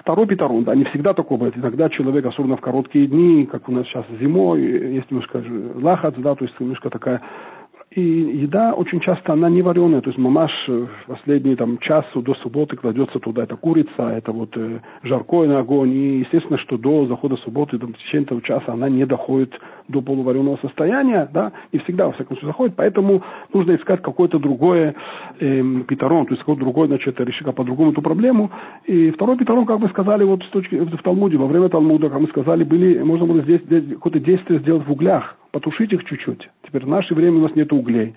Второй 0.00 0.26
петрон, 0.26 0.64
да, 0.64 0.74
не 0.74 0.84
всегда 0.84 1.12
такое 1.12 1.38
бывает. 1.38 1.56
Иногда 1.56 1.88
человек, 1.88 2.24
особенно 2.26 2.56
в 2.56 2.60
короткие 2.60 3.06
дни, 3.06 3.46
как 3.46 3.68
у 3.68 3.72
нас 3.72 3.86
сейчас 3.86 4.04
зимой, 4.20 4.60
есть 4.60 5.10
немножко 5.10 5.42
лахац, 5.74 6.14
да, 6.16 6.34
то 6.34 6.44
есть 6.44 6.58
немножко 6.60 6.90
такая 6.90 7.22
и 7.90 8.00
еда 8.00 8.74
очень 8.74 9.00
часто, 9.00 9.32
она 9.32 9.48
не 9.48 9.62
вареная. 9.62 10.00
То 10.02 10.10
есть 10.10 10.18
мамаш 10.18 10.52
в 10.68 10.88
последний 11.06 11.56
там, 11.56 11.78
час 11.78 12.04
до 12.14 12.34
субботы 12.34 12.76
кладется 12.76 13.18
туда 13.18 13.44
эта 13.44 13.56
курица, 13.56 14.10
это 14.10 14.30
вот 14.30 14.54
э, 14.56 14.80
жаркое 15.02 15.48
на 15.48 15.60
огонь. 15.60 15.92
И 15.92 16.18
естественно, 16.18 16.58
что 16.58 16.76
до 16.76 17.06
захода 17.06 17.36
субботы, 17.36 17.78
там, 17.78 17.94
в 17.94 17.98
течение 17.98 18.26
этого 18.26 18.42
часа 18.42 18.74
она 18.74 18.90
не 18.90 19.06
доходит 19.06 19.54
до 19.88 20.02
полувареного 20.02 20.58
состояния, 20.62 21.28
да, 21.32 21.52
и 21.72 21.78
всегда, 21.78 22.06
во 22.06 22.12
всяком 22.12 22.36
случае, 22.36 22.48
заходит. 22.48 22.76
Поэтому 22.76 23.22
нужно 23.52 23.74
искать 23.76 24.02
какое-то 24.02 24.38
другое 24.38 24.94
э, 25.40 25.62
петрон, 25.88 26.26
то 26.26 26.32
есть 26.32 26.40
какой-то 26.40 26.60
другой, 26.60 26.88
значит, 26.88 27.18
решить 27.20 27.46
по-другому 27.54 27.92
эту 27.92 28.02
проблему. 28.02 28.50
И 28.84 29.10
второй 29.10 29.36
петрон, 29.36 29.66
как 29.66 29.80
мы 29.80 29.88
сказали, 29.88 30.24
вот 30.24 30.42
с 30.44 30.48
точки, 30.48 30.76
в 30.76 31.02
Талмуде, 31.02 31.36
во 31.36 31.46
время 31.46 31.68
Талмуда, 31.68 32.10
как 32.10 32.20
мы 32.20 32.28
сказали, 32.28 32.64
были, 32.64 33.02
можно 33.02 33.26
было 33.26 33.42
здесь, 33.42 33.62
здесь 33.62 33.84
какое-то 33.94 34.20
действие 34.20 34.60
сделать 34.60 34.86
в 34.86 34.92
углях 34.92 35.36
потушить 35.50 35.92
их 35.92 36.04
чуть-чуть. 36.04 36.48
Теперь 36.66 36.84
в 36.84 36.88
наше 36.88 37.14
время 37.14 37.38
у 37.38 37.42
нас 37.42 37.54
нет 37.54 37.72
углей. 37.72 38.14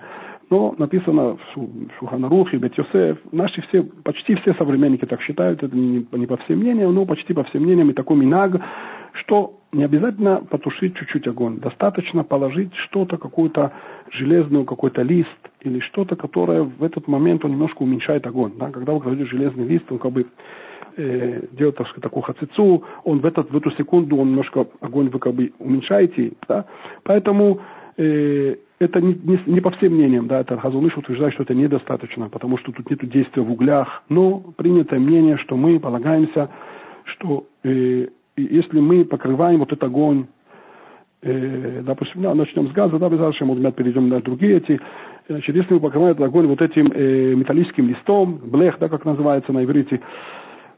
Но 0.50 0.76
написано 0.78 1.38
в 1.56 1.70
Шуханарухе, 1.98 2.58
Бет 2.58 2.78
Йосеф, 2.78 3.20
наши 3.32 3.62
все, 3.62 3.84
почти 4.04 4.36
все 4.36 4.54
современники 4.56 5.06
так 5.06 5.22
считают, 5.22 5.64
это 5.64 5.76
не, 5.76 6.06
не 6.12 6.28
по 6.28 6.36
всем 6.38 6.60
мнениям, 6.60 6.94
но 6.94 7.06
почти 7.06 7.34
по 7.34 7.46
всем 7.46 7.64
мнениям 7.64 7.90
и 7.90 7.94
такой 7.94 8.18
минаг, 8.18 8.62
что 9.14 9.60
не 9.72 9.84
обязательно 9.84 10.38
потушить 10.50 10.96
чуть-чуть 10.96 11.28
огонь. 11.28 11.60
Достаточно 11.60 12.24
положить 12.24 12.74
что-то, 12.76 13.18
какую-то 13.18 13.72
железную, 14.12 14.66
какой-то 14.66 15.02
лист 15.02 15.30
или 15.62 15.80
что-то, 15.80 16.16
которое 16.16 16.64
в 16.64 16.84
этот 16.84 17.08
момент 17.08 17.46
он 17.46 17.52
немножко 17.52 17.84
уменьшает 17.84 18.28
огонь. 18.28 18.54
Да? 18.58 18.70
Когда 18.70 18.94
вы 18.94 19.02
кладете 19.02 19.26
железный 19.26 19.66
лист, 19.66 19.86
он 19.90 20.00
как 20.00 20.12
бы 20.12 20.28
э, 20.98 21.42
делает 21.52 21.78
так 21.78 21.88
сказать, 21.88 22.04
такую 22.04 22.24
хацицу, 22.24 22.84
он 23.04 23.20
в, 23.20 23.26
этот, 23.26 23.50
в 23.52 23.58
эту 23.58 23.72
секунду, 23.72 24.18
он 24.18 24.30
немножко 24.30 24.68
огонь 24.82 25.10
вы 25.10 25.20
как 25.20 25.34
бы 25.34 25.54
уменьшаете, 25.60 26.34
да, 26.48 26.66
поэтому 27.04 27.62
э, 27.98 28.56
это 28.80 29.00
не, 29.00 29.14
не, 29.14 29.40
не 29.46 29.62
по 29.62 29.72
всем 29.72 29.94
мнениям, 29.94 30.28
да, 30.28 30.42
это 30.42 30.58
Хазулыш 30.58 30.98
утверждает, 30.98 31.34
что 31.34 31.44
это 31.44 31.54
недостаточно, 31.54 32.30
потому 32.30 32.58
что 32.58 32.72
тут 32.72 32.90
нет 32.90 33.08
действия 33.10 33.44
в 33.44 33.52
углях, 33.52 34.04
но 34.10 34.40
принятое 34.58 35.00
мнение, 35.00 35.38
что 35.38 35.56
мы 35.56 35.80
полагаемся, 35.80 36.50
что 37.06 37.46
э, 37.64 38.08
если 38.50 38.80
мы 38.80 39.06
покрываем 39.06 39.60
вот 39.60 39.72
этот 39.72 39.84
огонь, 39.84 40.26
э, 41.22 41.82
допустим, 41.84 42.22
да, 42.22 42.34
начнем 42.36 42.68
с 42.70 42.72
газа, 42.72 42.98
да, 42.98 43.10
без 43.10 43.42
мы 43.42 43.72
перейдем 43.72 44.10
на 44.10 44.22
другие 44.22 44.58
эти, 44.58 44.80
значит, 45.28 45.56
если 45.56 45.74
мы 45.74 45.80
покрываем 45.80 46.14
этот 46.14 46.26
огонь 46.26 46.48
вот 46.48 46.62
этим 46.62 46.92
э, 46.94 47.36
металлическим 47.36 47.90
листом, 47.90 48.40
блех, 48.44 48.78
да, 48.80 48.90
как 48.90 49.06
называется 49.06 49.52
на 49.54 49.64
иврите, 49.64 50.02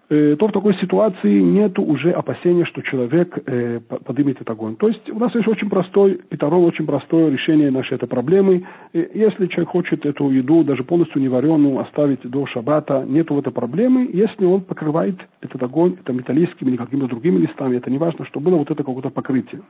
то 0.10 0.48
в 0.48 0.52
такой 0.52 0.76
ситуации 0.76 1.40
нет 1.40 1.80
уже 1.80 2.12
опасения, 2.12 2.66
что 2.66 2.82
человек 2.82 3.38
э, 3.46 3.80
поднимет 3.80 4.36
этот 4.36 4.50
огонь. 4.50 4.76
То 4.76 4.90
есть 4.90 5.10
у 5.10 5.18
нас 5.18 5.34
есть 5.34 5.48
очень 5.48 5.70
простой, 5.70 6.20
Петрон, 6.30 6.66
очень 6.66 6.86
простое 6.86 7.32
решение 7.32 7.72
нашей 7.72 7.96
этой 7.96 8.08
проблемы. 8.08 8.68
Э, 8.94 9.08
если 9.14 9.48
человек 9.48 9.70
хочет 9.70 10.06
эту 10.06 10.30
еду, 10.30 10.64
даже 10.64 10.84
полностью 10.84 11.22
не 11.22 11.30
вареную, 11.30 11.80
оставить 11.80 12.22
до 12.30 12.46
шабата, 12.48 13.06
нет 13.08 13.30
в 13.30 13.40
этой 13.40 13.54
проблемы. 13.54 14.10
Если 14.12 14.46
он 14.46 14.62
покрывает 14.62 15.16
этот 15.42 15.64
огонь 15.64 15.96
это 16.00 16.12
металлическими 16.12 16.70
или 16.70 16.78
какими-то 16.78 17.08
другими 17.08 17.38
листами, 17.38 17.78
это 17.78 17.90
не 17.90 17.98
важно, 17.98 18.26
что 18.26 18.40
было 18.40 18.58
вот 18.58 18.70
это 18.70 18.84
какое-то 18.84 19.10
покрытие. 19.10 19.62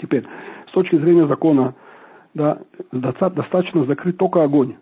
Теперь, 0.00 0.24
с 0.68 0.72
точки 0.72 0.96
зрения 0.96 1.26
закона, 1.26 1.74
да, 2.34 2.58
достаточно 2.92 3.84
закрыть 3.84 4.16
только 4.16 4.42
огонь. 4.42 4.76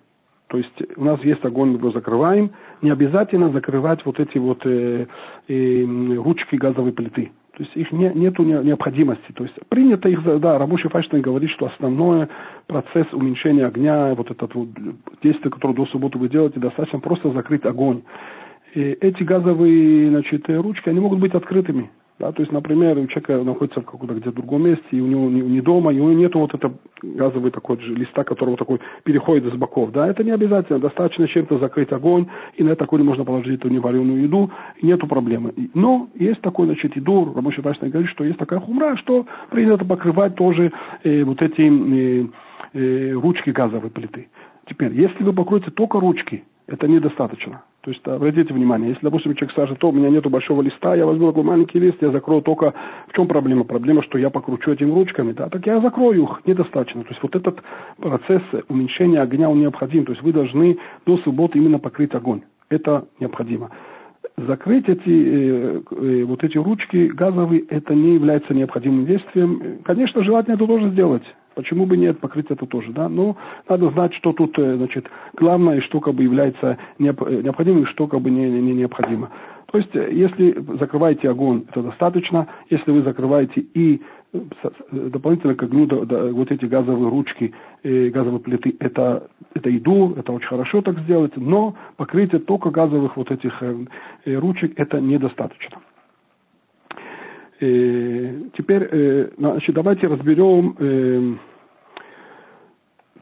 То 0.51 0.59
есть 0.59 0.83
у 0.97 1.05
нас 1.05 1.23
есть 1.23 1.45
огонь, 1.45 1.71
мы 1.71 1.79
его 1.79 1.93
закрываем. 1.93 2.51
Не 2.83 2.91
обязательно 2.91 3.51
закрывать 3.51 4.05
вот 4.05 4.19
эти 4.19 4.37
вот 4.37 4.61
э, 4.67 5.07
э, 5.47 5.85
ручки 6.17 6.57
газовой 6.57 6.93
плиты. 6.93 7.31
То 7.57 7.63
есть 7.63 7.77
их 7.77 7.93
не, 7.93 8.11
нету 8.15 8.43
необходимости. 8.43 9.31
То 9.33 9.45
есть 9.45 9.55
принято 9.69 10.09
их, 10.09 10.25
да, 10.41 10.59
рабочий 10.59 10.89
Файштейн 10.89 11.23
говорит, 11.23 11.51
что 11.51 11.67
основной 11.67 12.27
процесс 12.67 13.07
уменьшения 13.13 13.65
огня, 13.65 14.13
вот 14.15 14.29
это 14.29 14.49
вот 14.53 14.69
действие, 15.23 15.53
которое 15.53 15.75
до 15.75 15.87
субботы 15.87 16.19
вы 16.19 16.29
делаете, 16.29 16.59
достаточно 16.59 16.99
просто 16.99 17.31
закрыть 17.31 17.65
огонь. 17.65 18.03
И 18.75 18.81
эти 18.81 19.23
газовые 19.23 20.11
значит, 20.11 20.49
ручки, 20.49 20.89
они 20.89 20.99
могут 20.99 21.21
быть 21.21 21.35
открытыми. 21.35 21.91
Да, 22.21 22.33
то 22.33 22.43
есть, 22.43 22.53
например, 22.53 22.99
у 22.99 23.07
человека 23.07 23.43
находится 23.43 23.81
в 23.81 23.87
каком-то 23.87 24.13
где-то 24.13 24.33
другом 24.33 24.65
месте, 24.65 24.85
и 24.91 25.01
у 25.01 25.07
него 25.07 25.31
не, 25.31 25.41
не 25.41 25.63
дома, 25.63 25.91
и 25.91 25.99
у 25.99 26.11
него 26.11 26.13
нет 26.13 26.35
вот 26.35 26.55
этого 26.55 26.75
газовый 27.03 27.51
такой 27.51 27.81
же 27.81 27.95
листа, 27.95 28.25
которого 28.25 28.59
такой 28.59 28.79
переходит 29.05 29.51
с 29.51 29.57
боков. 29.57 29.91
Да, 29.91 30.07
это 30.07 30.23
не 30.23 30.31
обязательно. 30.31 30.79
Достаточно 30.81 31.27
чем-то 31.27 31.59
закрыть 31.59 31.91
огонь, 31.93 32.27
и 32.57 32.63
на 32.63 32.73
этот 32.73 32.83
огонь 32.83 33.05
можно 33.05 33.25
положить 33.25 33.59
эту 33.59 33.71
невареную 33.71 34.21
еду, 34.21 34.51
и 34.77 34.87
нету 34.87 35.07
проблемы. 35.07 35.55
Но 35.73 36.11
есть 36.15 36.43
такой, 36.43 36.67
значит, 36.67 36.95
еду, 36.95 37.33
рабочий 37.35 37.63
врач 37.63 37.79
говорит, 37.81 38.11
что 38.11 38.25
есть 38.25 38.39
такая 38.39 38.61
хумра, 38.61 38.97
что 38.99 39.25
принято 39.49 39.87
покрывать 39.87 40.35
тоже 40.35 40.73
э, 41.03 41.25
вот 41.25 41.41
эти 41.41 41.63
э, 41.63 42.27
э, 42.75 43.13
ручки 43.13 43.49
газовой 43.49 43.89
плиты. 43.89 44.29
Теперь, 44.67 44.93
если 44.93 45.25
вы 45.25 45.33
покроете 45.33 45.71
только 45.71 45.99
ручки, 45.99 46.45
это 46.67 46.87
недостаточно. 46.87 47.63
То 47.83 47.91
есть 47.91 48.07
обратите 48.07 48.53
внимание, 48.53 48.91
если, 48.91 49.03
допустим, 49.03 49.35
человек 49.35 49.53
скажет, 49.53 49.79
то 49.79 49.89
у 49.89 49.93
меня 49.93 50.11
нету 50.11 50.29
большого 50.29 50.61
листа, 50.61 50.95
я 50.95 51.07
возьму 51.07 51.29
такой 51.29 51.45
маленький 51.45 51.79
лист, 51.79 51.97
я 52.03 52.11
закрою 52.11 52.43
только... 52.43 52.75
В 53.09 53.15
чем 53.15 53.27
проблема? 53.27 53.65
Проблема, 53.65 54.03
что 54.03 54.19
я 54.19 54.29
покручу 54.29 54.71
этими 54.71 54.91
ручками, 54.91 55.33
да, 55.33 55.49
так 55.49 55.67
я 55.67 55.81
закрою 55.81 56.25
их, 56.25 56.41
недостаточно. 56.45 57.03
То 57.05 57.09
есть 57.09 57.23
вот 57.23 57.35
этот 57.35 57.63
процесс 57.97 58.43
уменьшения 58.69 59.21
огня, 59.21 59.49
он 59.49 59.61
необходим. 59.61 60.05
То 60.05 60.13
есть 60.13 60.23
вы 60.23 60.33
должны 60.33 60.79
до 61.07 61.17
субботы 61.19 61.59
именно 61.59 61.79
покрыть 61.79 62.15
огонь. 62.15 62.43
Это 62.69 63.07
необходимо. 63.19 63.71
Закрыть 64.37 64.89
эти, 64.89 65.01
э, 65.09 65.81
э, 65.91 66.25
вот 66.25 66.45
эти 66.45 66.59
ручки 66.59 67.09
газовые, 67.09 67.63
это 67.69 67.95
не 67.95 68.15
является 68.15 68.53
необходимым 68.53 69.07
действием. 69.07 69.79
Конечно, 69.85 70.23
желательно 70.23 70.55
это 70.55 70.67
тоже 70.67 70.91
сделать. 70.91 71.25
Почему 71.61 71.85
бы 71.85 71.97
нет, 71.97 72.19
покрыть 72.21 72.47
это 72.51 72.65
тоже, 72.65 72.91
да? 72.93 73.09
Но 73.09 73.37
надо 73.69 73.91
знать, 73.91 74.15
что 74.15 74.33
тут, 74.33 74.59
э, 74.59 74.77
значит, 74.77 75.07
главное, 75.35 75.77
и 75.77 75.81
что 75.81 76.01
как 76.01 76.15
бы 76.15 76.23
является 76.23 76.79
необходимым, 76.99 77.83
и 77.83 77.87
что 77.87 78.07
как 78.07 78.23
бы 78.23 78.31
не, 78.31 78.51
не 78.51 78.73
необходимо. 78.73 79.31
То 79.71 79.79
есть, 79.79 79.95
э, 79.95 80.09
если 80.11 80.59
закрываете 80.79 81.29
огонь, 81.29 81.65
это 81.69 81.83
достаточно. 81.83 82.49
Если 82.71 82.91
вы 82.91 83.03
закрываете 83.03 83.61
и 83.61 84.01
э, 84.33 84.39
дополнительно 84.91 85.55
к 85.55 85.63
огню 85.63 85.87
да, 85.87 86.05
да, 86.07 86.27
вот 86.33 86.51
эти 86.51 86.65
газовые 86.65 87.11
ручки, 87.11 87.53
э, 87.83 88.09
газовые 88.09 88.41
плиты, 88.41 88.75
это, 88.81 89.29
это 89.55 89.69
еду, 89.69 90.15
это 90.17 90.33
очень 90.33 90.49
хорошо 90.49 90.81
так 90.81 90.99
сделать, 91.01 91.37
но 91.37 91.77
покрытие 91.99 92.41
только 92.41 92.71
газовых 92.71 93.19
вот 93.19 93.31
этих 93.31 93.63
э, 93.63 93.85
ручек 94.39 94.73
это 94.77 94.99
недостаточно. 94.99 95.79
Э, 97.61 98.41
теперь, 98.57 98.89
э, 98.91 99.31
значит, 99.37 99.75
давайте 99.75 100.07
разберем 100.07 100.75
э, 100.79 101.35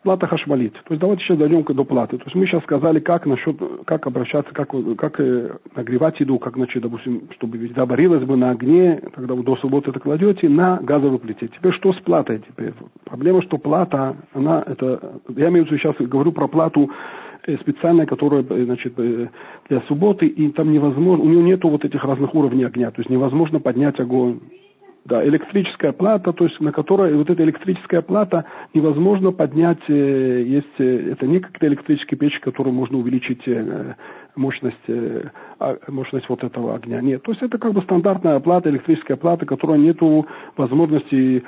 плата 0.03 0.27
хашмалит. 0.27 0.73
То 0.73 0.91
есть 0.91 1.01
давайте 1.01 1.23
сейчас 1.25 1.39
дойдем 1.39 1.65
до 1.65 1.85
платы. 1.85 2.19
То 2.19 2.25
есть 2.25 2.35
мы 2.35 2.47
сейчас 2.47 2.63
сказали, 2.63 3.01
как 3.01 3.27
насчет, 3.27 3.57
как 3.87 4.07
обращаться, 4.07 4.53
как, 4.53 4.71
как 4.97 5.21
э, 5.21 5.57
нагревать 5.75 6.21
еду, 6.21 6.39
как, 6.39 6.55
значит, 6.55 6.83
допустим, 6.83 7.29
чтобы 7.37 7.59
еда 7.59 7.87
варилась 7.87 8.25
бы 8.25 8.37
на 8.37 8.51
огне, 8.51 9.01
когда 9.15 9.35
вы 9.35 9.43
до 9.43 9.57
субботы 9.57 9.91
это 9.91 10.01
кладете, 10.01 10.49
на 10.49 10.79
газовой 10.79 11.19
плите. 11.19 11.49
Теперь 11.49 11.73
что 11.73 11.93
с 11.93 12.01
платой? 12.01 12.41
Теперь 12.49 12.73
проблема, 13.05 13.43
что 13.43 13.59
плата, 13.59 14.17
она, 14.35 14.63
это, 14.67 15.21
я 15.37 15.49
имею 15.49 15.65
в 15.65 15.71
виду 15.71 15.79
сейчас, 15.79 15.95
говорю 15.99 16.33
про 16.33 16.49
плату 16.49 16.91
э, 17.47 17.57
специальная, 17.59 18.07
которая, 18.07 18.45
э, 18.49 18.65
значит, 18.65 18.95
для 18.95 19.81
субботы, 19.89 20.27
и 20.27 20.51
там 20.53 20.73
невозможно, 20.73 21.25
у 21.25 21.29
нее 21.29 21.43
нету 21.43 21.69
вот 21.69 21.85
этих 21.85 22.03
разных 22.05 22.35
уровней 22.35 22.65
огня, 22.65 22.91
то 22.91 23.01
есть 23.01 23.11
невозможно 23.11 23.61
поднять 23.61 23.99
огонь 24.01 24.41
да, 25.09 25.27
электрическая 25.27 25.93
плата, 25.93 26.33
то 26.33 26.45
есть 26.45 26.61
на 26.61 26.71
которой 26.71 27.15
вот 27.15 27.31
эта 27.31 27.43
электрическая 27.43 28.03
плата 28.03 28.45
невозможно 28.75 29.33
поднять, 29.33 29.81
э, 29.89 30.45
есть, 30.47 30.79
э, 30.79 31.13
это 31.13 31.27
не 31.27 31.41
как 31.41 31.53
электрическая 31.63 32.19
печь, 32.19 32.39
которую 32.41 32.75
можно 32.75 32.99
увеличить 32.99 33.41
э, 33.49 33.95
мощность, 34.37 34.77
а, 35.59 35.79
мощность 35.89 36.29
вот 36.29 36.45
этого 36.45 36.75
огня. 36.75 37.01
Нет, 37.01 37.23
то 37.23 37.33
есть 37.33 37.43
это 37.43 37.59
как 37.59 37.73
бы 37.73 37.81
стандартная 37.83 38.39
плата, 38.41 38.69
электрическая 38.69 39.17
плата, 39.17 39.47
которая 39.47 39.79
нету 39.79 40.27
возможности 40.57 41.43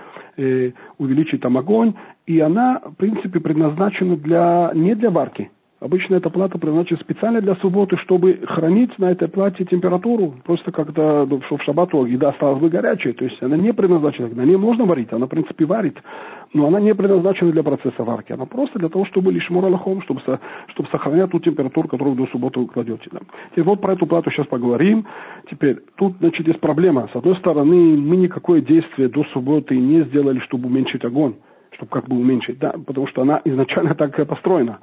увеличить 0.99 1.42
там 1.42 1.59
огонь, 1.59 1.94
и 2.27 2.40
она, 2.40 2.81
в 2.85 2.94
принципе, 2.94 3.40
предназначена 3.40 4.16
для, 4.16 4.73
не 4.75 4.94
для 4.94 5.11
варки, 5.11 5.51
Обычно 5.81 6.16
эта 6.16 6.29
плата 6.29 6.59
предназначена 6.59 7.01
специально 7.01 7.40
для 7.40 7.55
субботы, 7.57 7.97
чтобы 7.97 8.38
хранить 8.47 8.99
на 8.99 9.12
этой 9.12 9.29
плате 9.29 9.64
температуру. 9.64 10.35
Просто 10.45 10.71
когда 10.73 11.25
ну, 11.25 11.40
в 11.40 11.62
шабату 11.62 12.05
еда 12.05 12.31
осталась 12.31 12.61
бы 12.61 12.69
горячей. 12.69 13.14
То 13.14 13.25
есть 13.25 13.43
она 13.43 13.57
не 13.57 13.73
предназначена, 13.73 14.29
на 14.29 14.43
ней 14.43 14.57
можно 14.57 14.85
варить, 14.85 15.11
она 15.11 15.25
в 15.25 15.31
принципе 15.31 15.64
варит. 15.64 15.97
Но 16.53 16.66
она 16.66 16.81
не 16.81 16.95
предназначена 16.95 17.51
для 17.53 17.62
процесса 17.62 18.05
варки. 18.05 18.33
Она 18.33 18.45
просто 18.45 18.79
для 18.79 18.90
того, 18.90 19.07
чтобы 19.07 19.33
лишь 19.33 19.49
муралахом, 19.49 20.03
чтобы, 20.03 20.21
чтобы 20.21 20.88
сохранять 20.90 21.31
ту 21.31 21.40
температуру, 21.40 21.88
которую 21.88 22.14
до 22.14 22.27
субботы 22.27 22.61
вы 22.61 22.66
кладете. 22.66 23.09
Да. 23.11 23.21
Теперь 23.53 23.64
вот 23.64 23.81
про 23.81 23.95
эту 23.95 24.07
плату 24.07 24.31
сейчас 24.31 24.47
поговорим. 24.49 25.07
Теперь 25.51 25.79
тут 25.97 26.16
значит 26.19 26.47
есть 26.47 26.61
проблема. 26.61 27.09
С 27.11 27.16
одной 27.16 27.37
стороны, 27.37 27.97
мы 27.97 28.16
никакое 28.16 28.61
действие 28.61 29.09
до 29.09 29.25
субботы 29.33 29.79
не 29.79 30.03
сделали, 30.03 30.40
чтобы 30.40 30.66
уменьшить 30.66 31.07
огонь. 31.07 31.37
Чтобы 31.71 31.90
как 31.90 32.07
бы 32.07 32.16
уменьшить, 32.16 32.59
да, 32.59 32.75
потому 32.87 33.07
что 33.07 33.23
она 33.23 33.40
изначально 33.45 33.95
так 33.95 34.14
построена. 34.29 34.81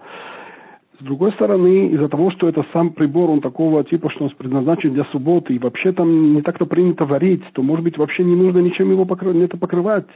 С 1.00 1.04
другой 1.04 1.32
стороны, 1.34 1.90
из-за 1.90 2.10
того, 2.10 2.32
что 2.32 2.50
это 2.50 2.66
сам 2.74 2.92
прибор, 2.92 3.30
он 3.30 3.42
такого 3.42 3.84
типа, 3.84 4.10
что 4.10 4.26
он 4.26 4.32
предназначен 4.32 4.94
для 4.94 5.06
субботы, 5.06 5.54
и 5.54 5.60
вообще 5.60 5.92
там 5.92 6.34
не 6.34 6.42
так-то 6.42 6.66
принято 6.66 7.06
варить, 7.06 7.44
то, 7.54 7.62
может 7.62 7.84
быть, 7.84 7.98
вообще 7.98 8.24
не 8.24 8.36
нужно 8.36 8.60
ничем 8.60 8.90
его 8.90 9.06
покрывать, 9.06 9.38
это 9.38 9.58
покрывать. 9.58 10.08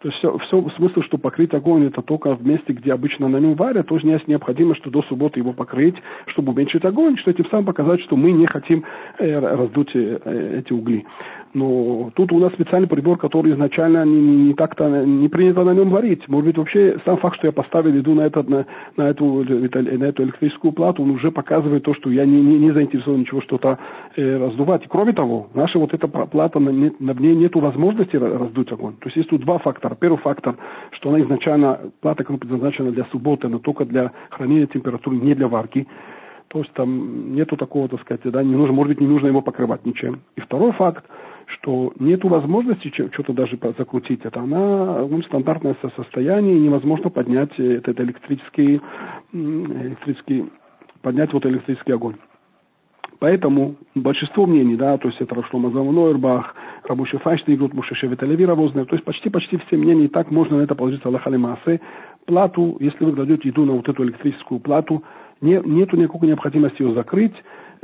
То 0.00 0.08
есть 0.08 0.18
все, 0.18 0.36
все 0.38 0.60
в 0.60 0.70
смысле, 0.72 1.02
что 1.02 1.18
покрыть 1.18 1.54
огонь 1.54 1.86
это 1.86 2.02
только 2.02 2.34
в 2.34 2.44
месте, 2.44 2.74
где 2.74 2.92
обычно 2.92 3.28
на 3.28 3.38
нем 3.38 3.54
варят, 3.54 3.86
тоже 3.86 4.06
есть 4.08 4.28
необходимо, 4.28 4.74
что 4.74 4.90
до 4.90 5.02
субботы 5.04 5.38
его 5.40 5.52
покрыть, 5.52 5.94
чтобы 6.26 6.52
уменьшить 6.52 6.84
огонь, 6.84 7.16
что 7.16 7.30
этим 7.30 7.46
самым 7.48 7.66
показать, 7.66 8.02
что 8.02 8.16
мы 8.16 8.32
не 8.32 8.46
хотим 8.46 8.84
э, 9.18 9.38
раздуть 9.38 9.92
э, 9.94 10.58
эти 10.58 10.72
угли. 10.72 11.06
Но 11.54 12.10
тут 12.14 12.32
у 12.32 12.40
нас 12.40 12.52
специальный 12.52 12.88
прибор, 12.88 13.16
который 13.16 13.52
изначально 13.52 14.04
не, 14.04 14.20
не, 14.20 14.36
не 14.48 14.54
так-то 14.54 15.04
не 15.06 15.28
принято 15.28 15.62
на 15.62 15.72
нем 15.72 15.90
варить. 15.90 16.28
Может 16.28 16.46
быть, 16.46 16.58
вообще 16.58 16.98
сам 17.04 17.16
факт, 17.18 17.36
что 17.36 17.46
я 17.46 17.52
поставил 17.52 17.94
еду 17.94 18.12
на, 18.14 18.22
этот, 18.22 18.48
на, 18.48 18.66
на, 18.96 19.02
эту, 19.02 19.44
на 19.44 20.04
эту 20.04 20.24
электрическую 20.24 20.72
плату, 20.72 21.02
он 21.04 21.10
уже 21.10 21.30
показывает 21.30 21.84
то, 21.84 21.94
что 21.94 22.10
я 22.10 22.26
не, 22.26 22.40
не, 22.42 22.58
не 22.58 22.72
заинтересован 22.72 23.20
ничего 23.20 23.40
что-то 23.40 23.78
э, 24.16 24.36
раздувать. 24.36 24.84
И 24.84 24.88
кроме 24.88 25.12
того, 25.12 25.46
наша 25.54 25.78
вот 25.78 25.94
эта 25.94 26.08
плата, 26.08 26.58
на, 26.58 26.72
на 26.72 27.12
ней 27.12 27.36
нет 27.36 27.54
возможности 27.54 28.16
раздуть 28.16 28.72
огонь. 28.72 28.94
То 28.94 29.06
есть 29.06 29.16
есть 29.16 29.30
тут 29.30 29.42
два 29.42 29.58
фактора. 29.58 29.94
Первый 29.94 30.18
фактор, 30.18 30.56
что 30.90 31.10
она 31.10 31.20
изначально, 31.20 31.78
плата 32.00 32.24
предназначена 32.24 32.90
для 32.90 33.04
субботы, 33.12 33.46
но 33.46 33.60
только 33.60 33.84
для 33.84 34.10
хранения 34.30 34.66
температуры, 34.66 35.16
не 35.16 35.34
для 35.34 35.46
варки. 35.46 35.86
То 36.48 36.60
есть 36.60 36.72
там 36.74 37.34
нету 37.34 37.56
такого, 37.56 37.88
так 37.88 38.00
сказать, 38.02 38.20
да, 38.24 38.42
не 38.42 38.54
нужно, 38.54 38.74
может 38.74 38.90
быть, 38.90 39.00
не 39.00 39.06
нужно 39.06 39.28
его 39.28 39.40
покрывать 39.40 39.84
ничем. 39.84 40.20
И 40.36 40.40
второй 40.40 40.72
факт, 40.72 41.04
что 41.46 41.92
нет 41.98 42.24
возможности 42.24 42.88
что-то 42.88 43.32
даже 43.32 43.58
закрутить. 43.78 44.24
Это 44.24 44.40
она 44.40 45.06
ну, 45.06 45.22
стандартное 45.22 45.76
состояние, 45.96 46.58
невозможно 46.58 47.10
поднять 47.10 47.58
этот 47.58 48.00
электрический, 48.00 48.80
электрический, 49.32 50.50
поднять 51.02 51.32
вот 51.32 51.46
электрический 51.46 51.92
огонь. 51.92 52.16
Поэтому 53.20 53.76
большинство 53.94 54.44
мнений, 54.46 54.76
да, 54.76 54.98
то 54.98 55.08
есть 55.08 55.20
это 55.20 55.34
Рашлома 55.34 55.70
Нойербах, 55.70 56.54
рабочий 56.84 57.18
Файшный 57.18 57.54
идут, 57.54 57.72
Мушеше 57.72 58.06
Виталеви 58.06 58.44
Равозная, 58.44 58.84
то 58.84 58.94
есть 58.94 59.04
почти-почти 59.04 59.56
все 59.58 59.76
мнения, 59.76 60.04
и 60.04 60.08
так 60.08 60.30
можно 60.30 60.58
на 60.58 60.62
это 60.62 60.74
положиться 60.74 61.08
Аллахали 61.08 61.36
Маасе. 61.36 61.80
Плату, 62.26 62.76
если 62.80 63.04
вы 63.04 63.12
кладете 63.12 63.48
еду 63.48 63.64
на 63.64 63.72
вот 63.72 63.88
эту 63.88 64.04
электрическую 64.04 64.60
плату, 64.60 65.02
не, 65.40 65.60
нету 65.64 65.96
никакой 65.96 66.28
необходимости 66.28 66.82
ее 66.82 66.94
закрыть, 66.94 67.34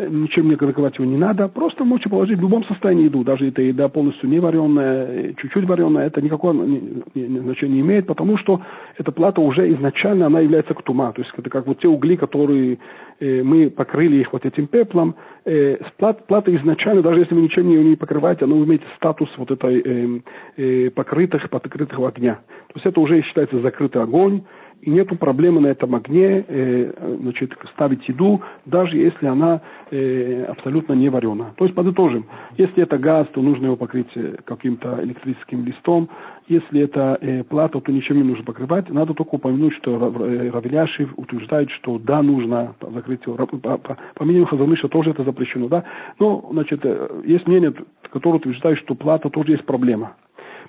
ничем 0.08 0.48
не 0.48 0.56
закрывать 0.56 0.94
его 0.96 1.04
не 1.04 1.16
надо, 1.16 1.48
просто 1.48 1.84
можете 1.84 2.08
положить 2.08 2.38
в 2.38 2.42
любом 2.42 2.64
состоянии 2.64 3.04
еду, 3.04 3.24
даже 3.24 3.48
эта 3.48 3.62
еда 3.62 3.88
полностью 3.88 4.28
не 4.28 4.38
вареная, 4.38 5.34
чуть-чуть 5.34 5.66
вареная, 5.66 6.06
это 6.06 6.20
никакого 6.20 6.52
значения 6.54 7.74
не 7.74 7.80
имеет, 7.80 8.06
потому 8.06 8.38
что 8.38 8.60
эта 8.96 9.12
плата 9.12 9.40
уже 9.40 9.72
изначально, 9.74 10.26
она 10.26 10.40
является 10.40 10.74
ктума, 10.74 11.12
то 11.12 11.22
есть 11.22 11.32
это 11.36 11.50
как 11.50 11.66
вот 11.66 11.80
те 11.80 11.88
угли, 11.88 12.16
которые 12.16 12.78
э, 13.20 13.42
мы 13.42 13.70
покрыли 13.70 14.16
их 14.16 14.32
вот 14.32 14.44
этим 14.44 14.66
пеплом, 14.66 15.14
э, 15.44 15.76
плат, 15.98 16.26
плата 16.26 16.54
изначально, 16.56 17.02
даже 17.02 17.20
если 17.20 17.34
вы 17.34 17.42
ничем 17.42 17.68
не, 17.68 17.76
не 17.76 17.96
покрываете, 17.96 18.44
она 18.44 18.56
имеет 18.56 18.82
статус 18.96 19.28
вот 19.36 19.50
этой 19.50 19.80
э, 19.80 20.20
э, 20.56 20.90
покрытых, 20.90 21.48
покрытых 21.50 21.98
огня. 21.98 22.40
То 22.68 22.74
есть 22.76 22.86
это 22.86 23.00
уже 23.00 23.22
считается 23.22 23.60
закрытый 23.60 24.02
огонь, 24.02 24.42
и 24.82 24.90
нету 24.90 25.16
проблемы 25.16 25.60
на 25.60 25.68
этом 25.68 25.94
огне 25.94 26.44
э, 26.46 27.16
значит, 27.20 27.52
ставить 27.74 28.08
еду, 28.08 28.40
даже 28.66 28.96
если 28.96 29.26
она 29.26 29.60
э, 29.90 30.44
абсолютно 30.44 30.94
не 30.94 31.08
вареная. 31.08 31.52
То 31.56 31.64
есть 31.64 31.74
подытожим, 31.74 32.26
если 32.56 32.82
это 32.82 32.98
газ, 32.98 33.26
то 33.32 33.42
нужно 33.42 33.66
его 33.66 33.76
покрыть 33.76 34.10
э, 34.14 34.36
каким-то 34.44 35.00
электрическим 35.02 35.64
листом, 35.64 36.08
если 36.48 36.80
это 36.80 37.18
э, 37.20 37.44
плата, 37.44 37.80
то 37.80 37.92
ничем 37.92 38.16
не 38.16 38.24
нужно 38.24 38.44
покрывать. 38.44 38.88
Надо 38.90 39.14
только 39.14 39.36
упомянуть, 39.36 39.74
что 39.74 39.92
э, 39.96 40.50
Равеляшев 40.50 41.12
утверждает, 41.16 41.70
что 41.70 41.98
да, 41.98 42.22
нужно 42.22 42.74
закрыть 42.80 43.24
его. 43.26 43.36
По, 43.36 43.46
по, 43.46 43.78
по 43.78 44.88
тоже 44.88 45.10
это 45.10 45.24
запрещено, 45.24 45.68
да. 45.68 45.84
Но, 46.18 46.48
значит, 46.52 46.80
э, 46.84 47.22
есть 47.24 47.46
мнение, 47.46 47.72
которое 48.10 48.38
утверждает, 48.38 48.78
что 48.78 48.94
плата 48.94 49.30
тоже 49.30 49.52
есть 49.52 49.64
проблема. 49.64 50.16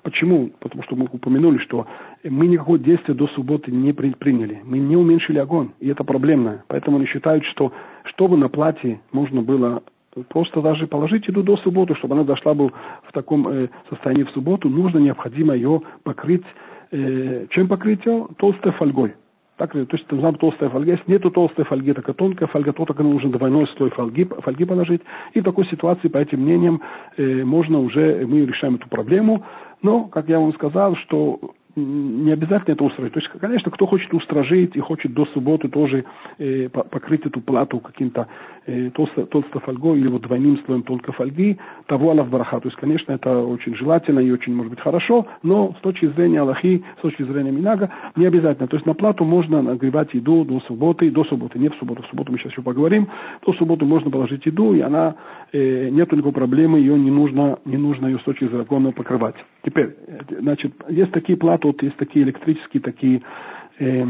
Почему? 0.02 0.50
Потому 0.58 0.82
что 0.82 0.96
мы 0.96 1.08
упомянули, 1.10 1.58
что 1.58 1.86
мы 2.24 2.48
никакого 2.48 2.78
действия 2.78 3.14
до 3.14 3.28
субботы 3.28 3.70
не 3.70 3.92
приняли. 3.92 4.60
Мы 4.64 4.78
не 4.78 4.96
уменьшили 4.96 5.38
огонь, 5.38 5.70
и 5.78 5.88
это 5.88 6.02
проблемно. 6.02 6.64
Поэтому 6.66 6.96
они 6.96 7.06
считают, 7.06 7.44
что 7.44 7.72
чтобы 8.04 8.36
на 8.36 8.48
платье 8.48 9.00
можно 9.12 9.42
было 9.42 9.82
просто 10.28 10.60
даже 10.60 10.86
положить 10.86 11.26
еду 11.28 11.42
до 11.42 11.56
субботы, 11.58 11.94
чтобы 11.94 12.14
она 12.14 12.24
дошла 12.24 12.52
бы 12.52 12.72
в 13.04 13.12
таком 13.12 13.48
э, 13.48 13.68
состоянии 13.88 14.24
в 14.24 14.30
субботу, 14.30 14.68
нужно 14.68 14.98
необходимо 14.98 15.54
ее 15.54 15.80
покрыть. 16.02 16.44
Э, 16.90 17.46
чем 17.50 17.68
покрыть 17.68 18.04
ее? 18.04 18.26
Толстой 18.38 18.72
фольгой. 18.72 19.14
Так, 19.62 19.72
то 19.72 19.78
есть 19.78 20.06
там 20.08 20.34
толстая 20.36 20.70
фольга. 20.70 20.92
Если 20.92 21.12
нету 21.12 21.30
толстой 21.30 21.64
фольги, 21.66 21.92
так 21.92 22.12
тонкая 22.16 22.48
фольга, 22.48 22.72
то 22.72 22.84
только 22.84 23.02
нужно 23.02 23.30
двойной 23.30 23.68
слой 23.76 23.90
фольги, 23.90 24.24
фольги 24.24 24.64
положить. 24.64 25.02
И 25.34 25.40
в 25.40 25.44
такой 25.44 25.66
ситуации, 25.66 26.08
по 26.08 26.18
этим 26.18 26.40
мнениям, 26.40 26.80
э, 27.16 27.44
можно 27.44 27.78
уже, 27.78 28.26
мы 28.26 28.44
решаем 28.46 28.76
эту 28.76 28.88
проблему. 28.88 29.44
Но, 29.82 30.04
как 30.04 30.28
я 30.28 30.38
вам 30.38 30.54
сказал, 30.54 30.96
что 30.96 31.54
не 31.76 32.32
обязательно 32.32 32.74
это 32.74 32.84
устроить. 32.84 33.12
То 33.12 33.20
есть, 33.20 33.30
конечно, 33.40 33.70
кто 33.70 33.86
хочет 33.86 34.12
устражить 34.12 34.76
и 34.76 34.80
хочет 34.80 35.14
до 35.14 35.24
субботы 35.26 35.68
тоже 35.68 36.04
э, 36.38 36.68
покрыть 36.68 37.24
эту 37.24 37.40
плату 37.40 37.80
каким-то 37.80 38.28
э, 38.66 38.90
толсто, 38.90 39.26
толстой 39.26 39.60
фольгой 39.62 40.00
или 40.00 40.08
вот 40.08 40.22
двойным 40.22 40.58
слоем 40.64 40.82
тонкой 40.82 41.12
фольги, 41.12 41.58
того 41.86 42.10
Аллах 42.10 42.28
бараха. 42.28 42.60
То 42.60 42.68
есть, 42.68 42.78
конечно, 42.78 43.12
это 43.12 43.38
очень 43.38 43.74
желательно 43.74 44.20
и 44.20 44.30
очень, 44.30 44.54
может 44.54 44.70
быть, 44.70 44.80
хорошо, 44.80 45.26
но 45.42 45.74
с 45.78 45.82
точки 45.82 46.06
зрения 46.06 46.40
Аллахи, 46.40 46.84
с 46.98 47.02
точки 47.02 47.22
зрения 47.22 47.50
Минага, 47.50 47.90
не 48.16 48.26
обязательно. 48.26 48.68
То 48.68 48.76
есть, 48.76 48.86
на 48.86 48.94
плату 48.94 49.24
можно 49.24 49.62
нагревать 49.62 50.12
еду 50.14 50.44
до 50.44 50.60
субботы, 50.60 51.10
до 51.10 51.24
субботы, 51.24 51.58
не 51.58 51.68
в 51.68 51.74
субботу, 51.76 52.02
в 52.02 52.06
субботу 52.06 52.32
мы 52.32 52.38
сейчас 52.38 52.52
еще 52.52 52.62
поговорим, 52.62 53.08
до 53.46 53.52
субботы 53.54 53.84
можно 53.84 54.10
положить 54.10 54.44
еду, 54.46 54.74
и 54.74 54.80
она, 54.80 55.14
э, 55.52 55.88
нет 55.90 56.12
никакой 56.12 56.32
проблемы, 56.32 56.78
ее 56.78 56.98
не 56.98 57.10
нужно, 57.10 57.58
не 57.64 57.76
нужно 57.76 58.06
ее 58.06 58.18
с 58.18 58.22
точки 58.22 58.44
зрения 58.44 58.92
покрывать. 58.92 59.36
Теперь, 59.64 59.96
э, 60.06 60.20
значит, 60.40 60.72
есть 60.88 61.12
такие 61.12 61.38
платы, 61.38 61.61
тут 61.62 61.82
есть 61.82 61.96
такие 61.96 62.24
электрические 62.24 62.82
такие 62.82 63.22
э, 63.78 64.04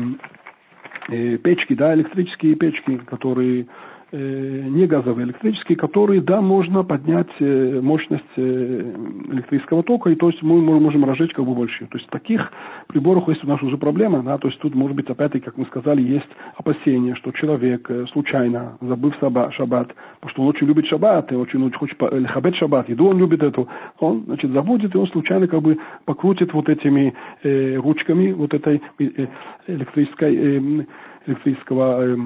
э, 1.08 1.36
печки, 1.36 1.74
да, 1.74 1.94
электрические 1.94 2.56
печки, 2.56 2.96
которые 2.96 3.66
не 4.12 4.86
газовые, 4.86 5.26
электрические, 5.26 5.76
которые, 5.78 6.20
да, 6.20 6.42
можно 6.42 6.84
поднять 6.84 7.30
э, 7.40 7.80
мощность 7.82 8.24
э, 8.36 8.94
электрического 9.30 9.82
тока, 9.82 10.10
и 10.10 10.14
то 10.16 10.28
есть 10.28 10.42
мы 10.42 10.60
можем 10.60 11.04
разжечь 11.06 11.32
как 11.32 11.46
бы 11.46 11.54
больше. 11.54 11.86
То 11.86 11.96
есть 11.96 12.10
таких 12.10 12.52
приборах 12.88 13.26
есть 13.28 13.42
у 13.42 13.46
нас 13.46 13.62
уже 13.62 13.78
проблема, 13.78 14.22
да, 14.22 14.36
то 14.36 14.48
есть 14.48 14.60
тут, 14.60 14.74
может 14.74 14.96
быть, 14.96 15.08
опять-таки, 15.08 15.44
как 15.44 15.56
мы 15.56 15.64
сказали, 15.64 16.02
есть 16.02 16.28
опасение, 16.56 17.14
что 17.14 17.32
человек 17.32 17.90
э, 17.90 18.04
случайно, 18.12 18.76
забыв 18.82 19.14
шаббат, 19.18 19.94
потому 20.20 20.30
что 20.30 20.42
он 20.42 20.48
очень 20.48 20.66
любит 20.66 20.86
шаббат, 20.86 21.32
и 21.32 21.34
очень, 21.34 21.64
очень 21.64 21.78
хочет 21.78 21.98
хабет 22.28 22.54
шаббат, 22.56 22.88
еду 22.90 23.06
он 23.06 23.18
любит 23.18 23.42
эту, 23.42 23.66
он, 23.98 24.24
значит, 24.26 24.50
забудет, 24.50 24.94
и 24.94 24.98
он 24.98 25.06
случайно 25.08 25.48
как 25.48 25.62
бы 25.62 25.78
покрутит 26.04 26.52
вот 26.52 26.68
этими 26.68 27.14
э, 27.42 27.76
ручками 27.76 28.32
вот 28.32 28.52
этой 28.52 28.82
э, 28.98 29.26
электрической, 29.68 30.36
э, 30.36 30.84
электрического 31.26 32.04
э, 32.04 32.16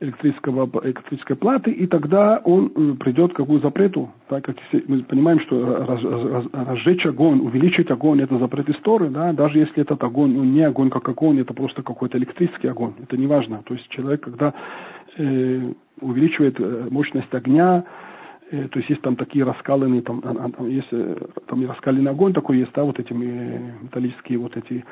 электрического, 0.00 0.68
электрической 0.82 1.36
платы, 1.36 1.70
и 1.70 1.86
тогда 1.86 2.40
он 2.44 2.72
э, 2.74 2.94
придет 2.98 3.34
к 3.34 3.36
какую 3.36 3.60
запрету. 3.60 4.10
Так 4.28 4.44
как 4.44 4.56
мы 4.88 5.02
понимаем, 5.02 5.40
что 5.40 5.84
раз, 5.86 6.02
раз, 6.02 6.44
разжечь 6.52 7.04
огонь, 7.04 7.40
увеличить 7.40 7.90
огонь– 7.90 8.20
это 8.22 8.38
запрет 8.38 8.68
истории, 8.70 9.08
да, 9.08 9.32
даже 9.34 9.58
если 9.58 9.82
этот 9.82 10.02
огонь, 10.02 10.32
ну, 10.32 10.44
не 10.44 10.62
огонь 10.62 10.88
как 10.88 11.06
огонь, 11.08 11.38
это 11.38 11.52
просто 11.52 11.82
какой-то 11.82 12.16
электрический 12.16 12.68
огонь, 12.68 12.94
это 13.02 13.16
не 13.18 13.26
важно. 13.26 13.62
То 13.66 13.74
есть 13.74 13.88
человек, 13.90 14.22
когда 14.22 14.54
э, 15.18 15.72
увеличивает 16.00 16.58
э, 16.58 16.88
мощность 16.90 17.34
огня, 17.34 17.84
э, 18.50 18.68
то 18.68 18.78
есть 18.78 18.88
есть 18.88 19.02
там 19.02 19.16
такие 19.16 19.44
раскаленные, 19.44 20.00
там, 20.00 20.22
а, 20.24 20.30
а, 20.30 20.50
там 20.50 20.66
есть 20.66 20.88
там 21.46 21.68
раскаленный 21.68 22.10
огонь 22.10 22.32
такой 22.32 22.58
есть, 22.58 22.72
да, 22.74 22.84
вот 22.84 22.98
эти 22.98 23.12
металлические 23.12 24.38
вот 24.38 24.56
эти 24.56 24.82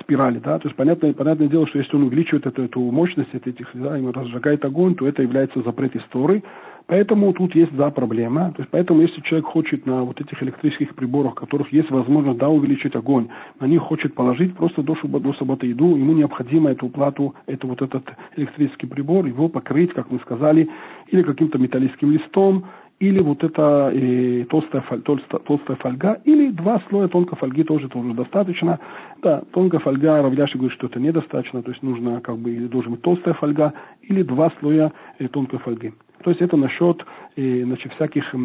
спирали, 0.00 0.38
да, 0.38 0.58
то 0.58 0.68
есть 0.68 0.76
понятное, 0.76 1.12
понятное 1.12 1.48
дело, 1.48 1.66
что 1.66 1.78
если 1.78 1.96
он 1.96 2.04
увеличивает 2.04 2.46
эту, 2.46 2.62
эту 2.62 2.80
мощность 2.80 3.34
этих, 3.34 3.68
да, 3.74 3.96
ему 3.96 4.12
разжигает 4.12 4.64
огонь, 4.64 4.94
то 4.94 5.06
это 5.06 5.22
является 5.22 5.62
запрет 5.62 5.94
истории, 5.96 6.42
поэтому 6.86 7.32
тут 7.32 7.54
есть, 7.54 7.74
да, 7.76 7.90
проблема, 7.90 8.52
то 8.56 8.62
есть 8.62 8.70
поэтому 8.70 9.02
если 9.02 9.20
человек 9.22 9.46
хочет 9.46 9.86
на 9.86 10.02
вот 10.02 10.20
этих 10.20 10.42
электрических 10.42 10.94
приборах, 10.94 11.34
которых 11.34 11.72
есть 11.72 11.90
возможность, 11.90 12.38
да, 12.38 12.48
увеличить 12.48 12.94
огонь, 12.96 13.28
на 13.60 13.66
них 13.66 13.82
хочет 13.82 14.14
положить 14.14 14.54
просто 14.56 14.82
до, 14.82 14.94
до 14.94 15.32
субботы 15.34 15.66
еду, 15.66 15.96
ему 15.96 16.12
необходимо 16.12 16.70
эту 16.70 16.88
плату, 16.88 17.34
это 17.46 17.66
вот 17.66 17.82
этот 17.82 18.04
электрический 18.36 18.86
прибор, 18.86 19.26
его 19.26 19.48
покрыть, 19.48 19.92
как 19.92 20.10
мы 20.10 20.18
сказали, 20.20 20.68
или 21.08 21.22
каким-то 21.22 21.58
металлическим 21.58 22.10
листом, 22.10 22.64
или 23.02 23.18
вот 23.18 23.42
эта 23.42 23.90
э, 23.92 24.44
толстая, 24.48 24.80
толстая, 25.04 25.40
толстая 25.40 25.76
фольга, 25.78 26.20
или 26.22 26.52
два 26.52 26.80
слоя 26.88 27.08
тонкой 27.08 27.36
фольги 27.36 27.64
тоже, 27.64 27.88
тоже 27.88 28.14
достаточно. 28.14 28.78
Да, 29.22 29.42
тонкая 29.52 29.80
фольга, 29.80 30.22
Равляши 30.22 30.56
говорит, 30.56 30.78
что 30.78 30.86
это 30.86 31.00
недостаточно, 31.00 31.64
то 31.64 31.72
есть 31.72 31.82
нужно 31.82 32.20
как 32.20 32.38
бы, 32.38 32.52
или 32.52 32.68
должен 32.68 32.92
быть 32.92 33.02
толстая 33.02 33.34
фольга, 33.34 33.72
или 34.02 34.22
два 34.22 34.52
слоя 34.60 34.92
э, 35.18 35.26
тонкой 35.26 35.58
фольги. 35.58 35.92
То 36.22 36.30
есть 36.30 36.40
это 36.40 36.56
насчет 36.56 37.04
э, 37.34 37.64
значит, 37.64 37.92
всяких 37.94 38.32
э, 38.32 38.38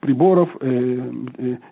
приборов 0.00 0.48
э, 0.62 1.10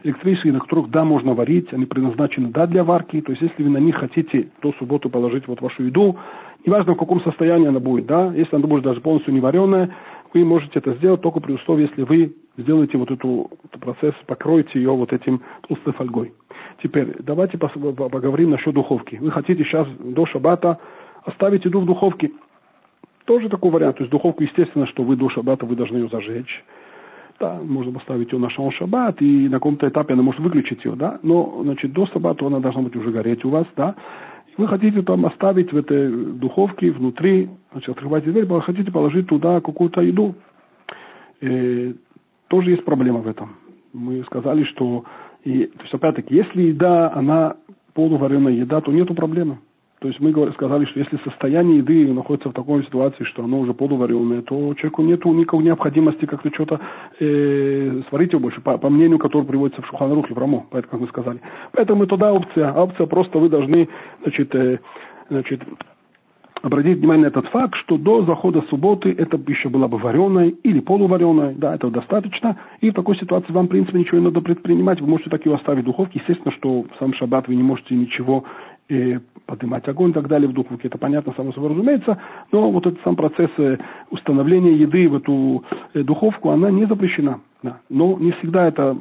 электрических, 0.05 0.53
на 0.53 0.61
которых, 0.61 0.91
да, 0.91 1.05
можно 1.05 1.33
варить, 1.33 1.73
они 1.73 1.87
предназначены, 1.87 2.51
да, 2.51 2.67
для 2.67 2.85
варки. 2.85 3.23
То 3.23 3.33
есть 3.33 3.41
если 3.41 3.63
вы 3.63 3.71
на 3.71 3.79
них 3.79 3.97
хотите 3.97 4.49
до 4.61 4.73
субботы 4.75 5.09
положить 5.09 5.49
вот 5.49 5.63
вашу 5.63 5.85
еду, 5.85 6.19
неважно 6.67 6.95
в 6.95 6.99
каком 6.99 7.23
состоянии 7.23 7.69
она 7.69 7.81
будет, 7.81 8.05
да, 8.07 8.33
если 8.35 8.57
она 8.57 8.67
будет 8.67 8.85
даже 8.85 9.01
полностью 9.01 9.33
не 9.33 9.41
вареная, 9.41 9.91
вы 10.35 10.45
можете 10.45 10.79
это 10.79 10.95
сделать 10.95 11.21
только 11.21 11.41
при 11.41 11.53
условии, 11.53 11.89
если 11.89 12.03
вы 12.03 12.35
сделаете 12.57 12.99
вот 12.99 13.11
эту, 13.11 13.51
этот 13.65 13.81
процесс, 13.81 14.15
покроете 14.27 14.71
ее 14.75 14.91
вот 14.91 15.13
этим 15.13 15.43
толстой 15.69 15.93
фольгой. 15.93 16.33
Теперь 16.83 17.17
давайте 17.21 17.59
поговорим 17.59 18.51
насчет 18.51 18.75
духовки. 18.75 19.17
Вы 19.17 19.31
хотите 19.31 19.65
сейчас 19.65 19.87
до 19.99 20.27
шаббата 20.27 20.79
оставить 21.25 21.65
еду 21.65 21.81
в 21.81 21.87
духовке. 21.87 22.31
Тоже 23.25 23.49
такой 23.49 23.71
вариант. 23.71 23.97
То 23.97 24.05
есть 24.05 24.13
духовку, 24.13 24.43
естественно, 24.43 24.87
что 24.87 25.03
вы 25.03 25.17
до 25.17 25.29
шаббата 25.31 25.67
вы 25.67 25.75
должны 25.75 25.97
ее 25.97 26.09
зажечь. 26.09 26.65
Да, 27.39 27.61
можно 27.63 27.93
поставить 27.93 28.33
ее 28.33 28.39
на 28.39 28.49
шон 28.49 28.71
шаббат, 28.73 29.21
и 29.21 29.49
на 29.49 29.57
каком-то 29.57 29.87
этапе 29.87 30.15
она 30.15 30.23
может 30.23 30.41
выключить 30.41 30.83
ее, 30.87 30.93
да, 30.97 31.19
но, 31.23 31.61
значит, 31.65 31.93
до 31.93 32.07
шаббата 32.07 32.47
она 32.47 32.61
должна 32.61 32.81
быть 32.81 32.97
уже 32.97 33.11
гореть 33.11 33.45
у 33.45 33.51
вас, 33.51 33.67
да. 33.77 33.95
Вы 34.57 34.69
хотите 34.69 35.03
там 35.03 35.27
оставить 35.27 35.73
в 35.73 35.77
этой 35.77 36.11
духовке 36.33 36.91
внутри, 36.91 37.51
значит, 37.73 37.91
открываете 37.91 38.31
дверь, 38.31 38.47
вы 38.47 38.63
хотите 38.63 38.91
положить 38.91 39.27
туда 39.27 39.61
какую-то 39.61 40.01
еду. 40.01 40.35
И 41.41 41.95
тоже 42.49 42.71
есть 42.71 42.85
проблема 42.85 43.21
в 43.21 43.29
этом. 43.29 43.57
Мы 43.93 44.23
сказали, 44.25 44.65
что, 44.65 45.05
и, 45.45 45.67
то 45.67 45.83
есть 45.83 45.95
опять-таки, 45.95 46.35
если 46.35 46.63
еда, 46.63 47.13
она 47.13 47.57
полувареная 47.93 48.53
еда, 48.53 48.81
то 48.81 48.93
нету 48.93 49.15
проблемы. 49.15 49.59
То 50.01 50.09
есть 50.09 50.21
мы 50.21 50.31
сказали, 50.53 50.85
что 50.85 51.01
если 51.01 51.17
состояние 51.25 51.79
еды 51.79 52.13
находится 52.13 52.51
в 52.51 52.53
такой 52.53 52.85
ситуации, 52.85 53.25
что 53.25 53.45
оно 53.45 53.61
уже 53.61 53.73
полувареное, 53.73 54.43
то 54.43 54.75
человеку 54.75 55.03
нет 55.03 55.25
никакой 55.25 55.65
необходимости 55.65 56.27
как-то 56.27 56.51
что-то 56.53 56.81
э, 57.19 58.03
сварить 58.11 58.33
его 58.33 58.43
больше, 58.43 58.61
по, 58.61 58.77
по 58.77 58.91
мнению, 58.91 59.19
которое 59.19 59.47
приводится 59.47 59.81
в 59.81 59.87
Шуханрухе, 59.87 60.35
в 60.35 60.39
Рамо, 60.39 60.67
поэтому, 60.71 60.91
как 60.91 61.01
мы 61.01 61.09
сказали. 61.09 61.41
Поэтому 61.73 62.07
туда 62.07 62.33
опция. 62.33 62.73
Опция 62.73 63.07
просто 63.07 63.39
вы 63.39 63.49
должны 63.49 63.89
значит, 64.23 64.55
э, 64.55 64.81
значит, 65.31 65.63
обратить 66.63 66.99
внимание 66.99 67.25
на 67.25 67.29
этот 67.29 67.47
факт, 67.49 67.75
что 67.77 67.97
до 67.97 68.25
захода 68.25 68.63
субботы 68.69 69.15
эта 69.17 69.39
пища 69.39 69.71
была 69.71 69.89
бы 69.89 69.99
вареной 69.99 70.51
или 70.63 70.81
полувареной, 70.81 71.55
да, 71.55 71.75
этого 71.75 71.93
достаточно, 71.93 72.57
и 72.81 72.91
в 72.91 72.95
такой 72.95 73.17
ситуации 73.17 73.53
вам, 73.53 73.67
в 73.67 73.71
принципе, 73.71 73.99
ничего 73.99 74.19
не 74.19 74.25
надо 74.25 74.41
предпринимать, 74.41 75.01
вы 75.01 75.07
можете 75.07 75.31
так 75.31 75.47
ее 75.47 75.55
оставить 75.55 75.85
в 75.85 75.87
духовке, 75.87 76.19
естественно, 76.19 76.53
что 76.53 76.83
в 76.83 76.89
сам 76.99 77.15
шаббат 77.15 77.49
вы 77.49 77.55
не 77.55 77.63
можете 77.63 77.95
ничего 77.95 78.45
э, 78.89 79.21
поднимать 79.47 79.87
огонь 79.89 80.11
и 80.11 80.15
так 80.15 80.29
далее 80.29 80.49
в 80.49 80.53
духовке, 80.53 80.89
это 80.89 80.99
понятно, 80.99 81.33
само 81.37 81.53
собой 81.53 81.71
разумеется, 81.71 82.19
но 82.53 82.71
вот 82.71 82.87
этот 82.87 83.01
сам 83.03 83.17
процесс 83.17 83.51
э, 83.59 83.79
установления 84.11 84.75
еды 84.75 85.09
в 85.09 85.17
эту 85.17 85.65
э, 85.95 86.03
духовку, 86.03 86.51
она 86.51 86.71
не 86.71 86.87
запрещена. 86.87 87.41
Да. 87.63 87.81
Но 87.89 88.17
не 88.19 88.33
всегда 88.33 88.67
это 88.67 88.99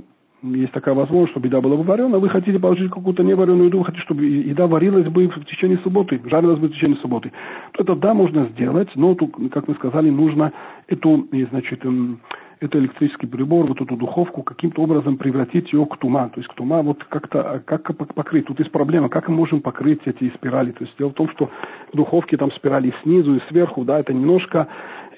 есть 0.54 0.74
такая 0.74 0.94
возможность, 0.94 1.32
чтобы 1.32 1.48
еда 1.48 1.62
была 1.62 1.76
варена, 1.76 2.20
вы 2.20 2.30
хотите 2.30 2.60
положить 2.60 2.92
какую-то 2.92 3.24
невареную 3.24 3.66
еду, 3.66 3.80
вы 3.80 3.86
хотите, 3.86 4.04
чтобы 4.04 4.26
еда 4.26 4.68
варилась 4.68 5.08
бы 5.08 5.28
в 5.28 5.46
течение 5.46 5.80
субботы, 5.80 6.22
жарилась 6.26 6.60
бы 6.60 6.68
в 6.68 6.74
течение 6.74 6.98
субботы, 6.98 7.32
то 7.72 7.84
это 7.84 7.96
да, 7.96 8.14
можно 8.14 8.46
сделать, 8.50 8.90
но, 8.96 9.16
как 9.16 9.68
мы 9.68 9.74
сказали, 9.76 10.10
нужно 10.10 10.54
эту, 10.88 11.28
значит, 11.50 11.84
эм, 11.86 12.20
это 12.60 12.80
электрический 12.80 13.28
прибор, 13.28 13.68
вот 13.68 13.82
эту 13.82 13.96
духовку, 13.96 14.44
каким-то 14.44 14.82
образом 14.82 15.18
превратить 15.18 15.72
ее 15.74 15.86
к 15.86 15.98
тума. 15.98 16.30
То 16.30 16.40
есть 16.40 16.50
к 16.50 16.54
тума 16.54 16.82
вот 16.82 17.04
как-то, 17.06 17.62
как 17.66 17.96
покрыть. 18.14 18.46
Тут 18.46 18.60
есть 18.60 18.72
проблема, 18.72 19.10
как 19.10 19.28
мы 19.28 19.36
можем 19.36 19.62
покрыть 19.62 20.02
эти 20.06 20.30
спирали. 20.36 20.72
То 20.72 20.84
есть 20.84 20.96
дело 20.98 21.10
в 21.10 21.14
том, 21.14 21.30
что 21.30 21.50
в 21.92 21.98
духовке 21.98 22.38
там 22.38 22.52
спирали 22.52 22.94
снизу 23.04 23.36
и 23.36 23.42
сверху, 23.50 23.84
да, 23.84 24.00
это 24.00 24.14
немножко 24.14 24.68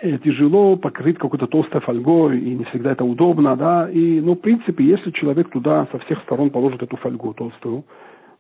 э, 0.02 0.18
тяжело 0.20 0.76
покрыть 0.76 1.18
какой-то 1.18 1.48
толстой 1.48 1.82
фольгой, 1.82 2.40
и 2.40 2.56
не 2.56 2.64
всегда 2.66 2.92
это 2.92 3.04
удобно, 3.04 3.56
да, 3.56 3.90
и, 3.90 4.20
ну, 4.20 4.34
в 4.34 4.40
принципе, 4.40 4.84
если 4.84 5.12
человек 5.12 5.50
туда 5.50 5.88
со 5.92 6.00
всех 6.00 6.22
сторон 6.24 6.50
положит 6.50 6.84
эту 6.84 6.98
фольгу 6.98 7.34
толстую, 7.34 7.84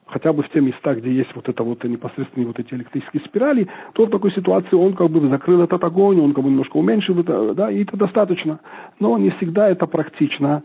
хотя 0.07 0.33
бы 0.33 0.43
в 0.43 0.49
те 0.49 0.61
места, 0.61 0.95
где 0.95 1.11
есть 1.11 1.35
вот 1.35 1.47
это 1.49 1.63
вот 1.63 1.83
непосредственные 1.83 2.47
вот 2.47 2.59
эти 2.59 2.73
электрические 2.73 3.21
спирали, 3.25 3.67
то 3.93 4.05
в 4.05 4.09
такой 4.09 4.31
ситуации 4.31 4.75
он 4.75 4.93
как 4.93 5.09
бы 5.09 5.27
закрыл 5.29 5.61
этот 5.61 5.83
огонь, 5.83 6.19
он 6.19 6.33
как 6.33 6.43
бы 6.43 6.49
немножко 6.49 6.77
уменьшил 6.77 7.19
это, 7.19 7.53
да, 7.53 7.71
и 7.71 7.83
это 7.83 7.97
достаточно. 7.97 8.59
Но 8.99 9.17
не 9.17 9.29
всегда 9.31 9.69
это 9.69 9.85
практично. 9.85 10.63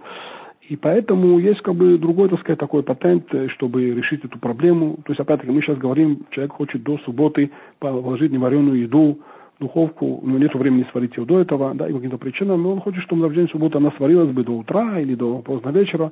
И 0.69 0.77
поэтому 0.77 1.39
есть 1.39 1.61
как 1.61 1.75
бы 1.75 1.99
другой, 1.99 2.29
так 2.29 2.41
сказать, 2.41 2.59
такой 2.59 2.83
патент, 2.83 3.27
чтобы 3.49 3.91
решить 3.91 4.25
эту 4.25 4.39
проблему. 4.39 4.99
То 5.05 5.13
есть, 5.13 5.21
опять-таки, 5.21 5.53
мы 5.53 5.61
сейчас 5.61 5.77
говорим, 5.77 6.25
человек 6.31 6.53
хочет 6.53 6.83
до 6.83 6.99
субботы 6.99 7.51
положить 7.79 8.33
невареную 8.33 8.79
еду, 8.81 9.19
духовку, 9.61 10.21
у 10.23 10.27
него 10.27 10.39
нет 10.39 10.55
времени 10.55 10.87
сварить 10.91 11.17
ее 11.17 11.25
до 11.25 11.41
этого, 11.41 11.75
да, 11.75 11.89
и 11.89 11.93
по 11.93 11.99
каким-то 11.99 12.19
причинам, 12.19 12.63
но 12.63 12.73
он 12.73 12.81
хочет, 12.81 13.03
чтобы 13.05 13.29
на 13.29 13.35
день 13.35 13.49
субботы 13.49 13.79
она 13.79 13.93
сварилась 13.97 14.31
бы 14.31 14.45
до 14.45 14.53
утра 14.53 14.99
или 14.99 15.15
до 15.15 15.39
поздно 15.39 15.71
вечера, 15.71 16.11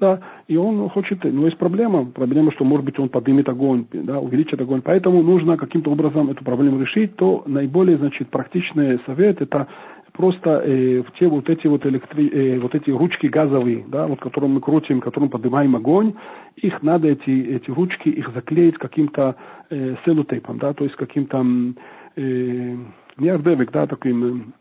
да, 0.00 0.20
и 0.48 0.56
он 0.56 0.88
хочет, 0.90 1.24
но 1.24 1.46
есть 1.46 1.58
проблема, 1.58 2.06
проблема, 2.06 2.52
что, 2.52 2.64
может 2.64 2.84
быть, 2.84 2.98
он 2.98 3.08
поднимет 3.08 3.48
огонь, 3.48 3.86
да, 3.92 4.20
увеличит 4.20 4.60
огонь, 4.60 4.82
поэтому 4.82 5.22
нужно 5.22 5.56
каким-то 5.56 5.90
образом 5.90 6.30
эту 6.30 6.44
проблему 6.44 6.80
решить, 6.80 7.16
то 7.16 7.42
наиболее, 7.46 7.96
значит, 7.98 8.28
практичный 8.28 9.00
совет– 9.06 9.40
это 9.40 9.68
просто 10.14 10.62
э, 10.64 11.02
в 11.02 11.12
те 11.18 11.26
вот 11.26 11.48
эти 11.50 11.66
вот, 11.66 11.84
электри... 11.86 12.28
э, 12.28 12.58
вот 12.60 12.74
эти 12.74 12.90
ручки 12.90 13.26
газовые, 13.26 13.84
да, 13.88 14.06
вот 14.06 14.20
которым 14.20 14.54
мы 14.54 14.60
крутим, 14.60 15.00
которым 15.00 15.28
поднимаем 15.28 15.74
огонь, 15.74 16.14
их 16.56 16.82
надо 16.82 17.08
эти, 17.08 17.30
эти 17.30 17.70
ручки, 17.70 18.08
их 18.08 18.32
заклеить 18.32 18.78
каким-то 18.78 19.34
э, 19.70 19.96
селотейпом, 20.04 20.58
да, 20.58 20.72
то 20.72 20.84
есть 20.84 20.96
каким-то 20.96 21.44
э, 22.16 22.76
не 23.16 23.28
ардевик, 23.28 23.70
да, 23.70 23.86
таким 23.86 24.54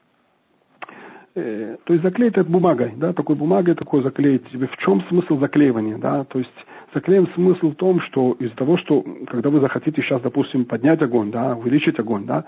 э, 1.35 1.77
то 1.83 1.93
есть 1.93 2.03
заклеить 2.03 2.37
это 2.37 2.49
бумагой, 2.49 2.93
да, 2.97 3.13
такой 3.13 3.35
бумагой 3.35 3.75
такой 3.75 4.03
заклеить. 4.03 4.43
В 4.53 4.77
чем 4.77 5.01
смысл 5.09 5.39
заклеивания, 5.39 5.97
да, 5.97 6.23
то 6.25 6.39
есть 6.39 6.65
заклеим 6.93 7.27
смысл 7.33 7.71
в 7.71 7.75
том, 7.75 8.01
что 8.01 8.33
из-за 8.39 8.55
того, 8.55 8.77
что 8.77 9.03
когда 9.27 9.49
вы 9.49 9.59
захотите 9.59 10.01
сейчас, 10.01 10.21
допустим, 10.21 10.65
поднять 10.65 11.01
огонь, 11.01 11.31
да, 11.31 11.55
увеличить 11.55 11.99
огонь, 11.99 12.25
да, 12.25 12.45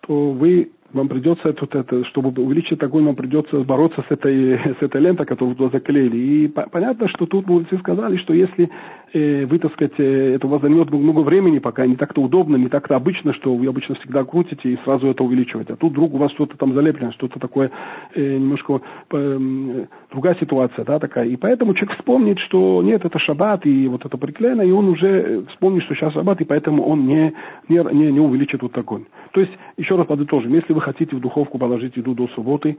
то 0.00 0.30
вы 0.30 0.70
вам 0.94 1.08
придется 1.08 1.52
тут 1.52 1.74
это, 1.74 2.04
чтобы 2.04 2.30
увеличить 2.40 2.80
огонь, 2.82 3.04
вам 3.04 3.16
придется 3.16 3.58
бороться 3.64 4.04
с 4.08 4.12
этой, 4.12 4.58
с 4.80 4.82
этой 4.82 5.00
лентой, 5.00 5.26
которую 5.26 5.56
вы 5.56 5.68
заклеили. 5.70 6.16
И 6.16 6.48
по, 6.48 6.62
понятно, 6.70 7.08
что 7.08 7.26
тут 7.26 7.46
мудрецы 7.46 7.78
сказали, 7.78 8.16
что 8.18 8.32
если 8.32 8.70
э, 9.14 9.46
вы, 9.46 9.58
так 9.58 9.72
сказать, 9.72 9.94
э, 9.98 10.34
это 10.34 10.46
у 10.46 10.50
вас 10.50 10.60
займет 10.60 10.90
много 10.90 11.20
времени, 11.20 11.58
пока 11.58 11.86
не 11.86 11.96
так-то 11.96 12.20
удобно, 12.20 12.56
не 12.56 12.68
так-то 12.68 12.96
обычно, 12.96 13.32
что 13.32 13.54
вы 13.54 13.66
обычно 13.66 13.94
всегда 13.94 14.24
крутите 14.24 14.72
и 14.72 14.78
сразу 14.84 15.06
это 15.06 15.24
увеличиваете. 15.24 15.74
А 15.74 15.76
тут 15.76 15.92
вдруг 15.92 16.14
у 16.14 16.18
вас 16.18 16.32
что-то 16.32 16.58
там 16.58 16.74
залеплено, 16.74 17.12
что-то 17.12 17.38
такое 17.38 17.70
э, 18.14 18.36
немножко 18.36 18.82
э, 19.12 19.86
другая 20.10 20.36
ситуация, 20.40 20.84
да, 20.84 20.98
такая. 20.98 21.26
И 21.26 21.36
поэтому 21.36 21.74
человек 21.74 21.96
вспомнит, 21.96 22.38
что 22.40 22.82
нет, 22.82 23.04
это 23.04 23.18
шаббат, 23.18 23.64
и 23.64 23.88
вот 23.88 24.04
это 24.04 24.18
приклеено, 24.18 24.62
и 24.62 24.70
он 24.70 24.88
уже 24.88 25.44
вспомнит, 25.50 25.84
что 25.84 25.94
сейчас 25.94 26.12
шаббат, 26.12 26.40
и 26.40 26.44
поэтому 26.44 26.84
он 26.84 27.06
не, 27.06 27.32
не, 27.68 27.78
не, 27.94 28.12
не 28.12 28.20
увеличит 28.20 28.62
вот 28.62 28.76
огонь. 28.76 29.04
То 29.32 29.40
есть, 29.40 29.52
еще 29.76 29.96
раз 29.96 30.06
подытожим, 30.06 30.52
если 30.52 30.72
вы 30.72 30.80
хотите 30.80 31.16
в 31.16 31.20
духовку 31.20 31.58
положить 31.58 31.96
еду 31.96 32.14
до 32.14 32.28
субботы, 32.28 32.76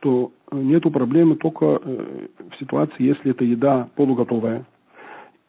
то 0.00 0.30
нету 0.52 0.90
проблемы 0.90 1.36
только 1.36 1.80
э, 1.82 2.26
в 2.50 2.58
ситуации, 2.58 3.02
если 3.02 3.30
это 3.30 3.44
еда 3.44 3.88
полуготовая. 3.96 4.64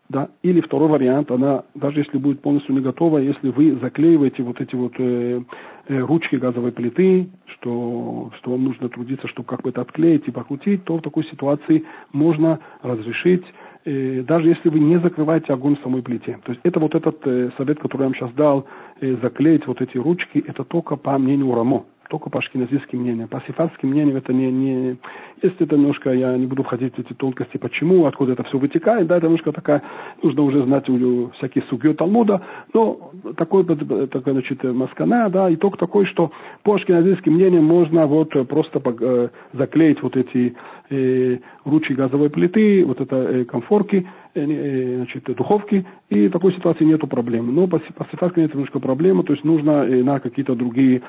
Да? 0.09 0.29
Или 0.41 0.61
второй 0.61 0.87
вариант, 0.87 1.31
она, 1.31 1.63
даже 1.75 1.99
если 1.99 2.17
будет 2.17 2.41
полностью 2.41 2.73
не 2.73 2.81
готова, 2.81 3.17
если 3.17 3.49
вы 3.49 3.77
заклеиваете 3.81 4.41
вот 4.41 4.61
эти 4.61 4.73
вот 4.73 4.93
э, 4.97 5.41
э, 5.87 5.99
ручки 5.99 6.37
газовой 6.37 6.71
плиты, 6.71 7.29
что, 7.45 8.31
что 8.37 8.51
вам 8.51 8.63
нужно 8.63 8.87
трудиться, 8.87 9.27
чтобы 9.27 9.47
как 9.47 9.63
бы 9.63 9.69
это 9.69 9.81
отклеить 9.81 10.25
и 10.27 10.31
покрутить, 10.31 10.85
то 10.85 10.97
в 10.97 11.01
такой 11.01 11.25
ситуации 11.25 11.83
можно 12.13 12.59
разрешить, 12.83 13.43
э, 13.83 14.23
даже 14.25 14.47
если 14.47 14.69
вы 14.69 14.79
не 14.79 14.97
закрываете 14.99 15.51
огонь 15.51 15.75
в 15.75 15.83
самой 15.83 16.01
плите. 16.01 16.39
То 16.45 16.53
есть 16.53 16.61
это 16.63 16.79
вот 16.79 16.95
этот 16.95 17.19
э, 17.25 17.51
совет, 17.57 17.79
который 17.79 18.03
я 18.03 18.07
вам 18.07 18.15
сейчас 18.15 18.31
дал, 18.31 18.65
э, 19.01 19.17
заклеить 19.21 19.67
вот 19.67 19.81
эти 19.81 19.97
ручки, 19.97 20.41
это 20.47 20.63
только 20.63 20.95
по 20.95 21.17
мнению 21.17 21.53
Рамо 21.53 21.83
только 22.09 22.29
по 22.29 22.39
ашкеназийским. 22.39 23.27
По 23.27 23.41
сифатским 23.47 23.89
мнениям 23.89 24.17
это 24.17 24.33
не, 24.33 24.51
не... 24.51 24.97
Если 25.41 25.65
это 25.65 25.75
немножко, 25.75 26.11
я 26.11 26.35
не 26.37 26.45
буду 26.45 26.63
входить 26.63 26.95
в 26.95 26.99
эти 26.99 27.13
тонкости, 27.13 27.57
почему, 27.57 28.05
откуда 28.05 28.33
это 28.33 28.43
все 28.43 28.57
вытекает, 28.57 29.07
да, 29.07 29.17
это 29.17 29.27
немножко 29.27 29.51
такая, 29.51 29.83
нужно 30.23 30.41
уже 30.43 30.63
знать 30.63 30.89
у 30.89 31.29
всякие 31.37 31.63
сугьё 31.69 31.93
Талмуда, 31.93 32.41
но 32.73 33.11
такой, 33.35 33.65
такой 33.65 34.33
значит, 34.33 34.63
маскана, 34.63 35.29
да, 35.29 35.53
итог 35.53 35.77
такой, 35.77 36.05
что 36.05 36.31
по 36.63 36.75
ашкеназийским 36.75 37.33
мнениям 37.33 37.65
можно 37.65 38.07
вот 38.07 38.31
просто 38.47 38.81
э, 38.83 39.29
заклеить 39.53 40.01
вот 40.01 40.15
эти 40.17 40.55
э, 40.89 41.37
ручки 41.65 41.93
газовой 41.93 42.29
плиты, 42.29 42.85
вот 42.85 43.01
это 43.01 43.15
э, 43.15 43.45
комфорки, 43.45 44.07
э, 44.33 44.41
э, 44.41 44.95
значит, 44.97 45.23
духовки, 45.23 45.85
и 46.09 46.27
в 46.27 46.31
такой 46.31 46.53
ситуации 46.53 46.85
нету 46.85 47.07
проблем. 47.07 47.53
Но 47.53 47.67
по, 47.67 47.79
по 47.79 48.07
сифатской 48.11 48.43
нет 48.43 48.53
немножко 48.53 48.79
проблемы, 48.79 49.23
то 49.23 49.33
есть 49.33 49.43
нужно 49.43 49.85
на 49.85 50.19
какие-то 50.19 50.55
другие 50.55 51.01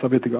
советы 0.00 0.30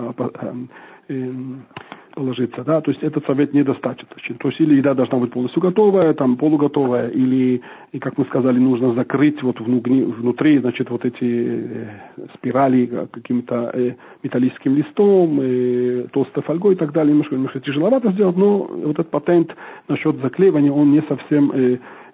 ложиться, 2.19 2.65
да, 2.65 2.81
то 2.81 2.91
есть 2.91 3.03
этот 3.03 3.25
совет 3.27 3.55
недостаточен. 3.55 4.37
То 4.37 4.49
есть 4.49 4.61
или 4.61 4.77
еда 4.77 4.95
должна 4.95 5.19
быть 5.19 5.33
полностью 5.33 5.63
готовая, 5.63 6.15
там 6.15 6.37
полуготовая, 6.37 7.09
или, 7.09 7.63
и, 7.93 7.99
как 7.99 8.19
мы 8.19 8.25
сказали, 8.27 8.59
нужно 8.59 8.95
закрыть 8.95 9.43
вот 9.43 9.61
внутри, 9.61 10.03
внутри 10.03 10.59
значит, 10.59 10.91
вот 10.91 11.05
эти 11.05 11.17
э, 11.23 11.87
спирали 12.35 13.09
каким-то 13.11 13.71
э, 13.73 13.95
металлическим 14.23 14.77
листом, 14.77 15.41
э, 15.41 16.07
толстой 16.13 16.43
фольгой 16.43 16.75
и 16.75 16.77
так 16.77 16.93
далее. 16.93 17.13
Немножко, 17.13 17.35
немножко 17.35 17.61
тяжеловато 17.61 18.11
сделать, 18.13 18.37
но 18.37 18.59
вот 18.59 18.99
этот 18.99 19.11
патент 19.11 19.55
насчет 19.89 20.17
заклеивания, 20.17 20.73
он 20.73 20.93
не 20.93 21.03
совсем, 21.03 21.53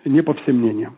не 0.04 0.22
по 0.22 0.34
всем 0.34 0.58
мнениям. 0.58 0.96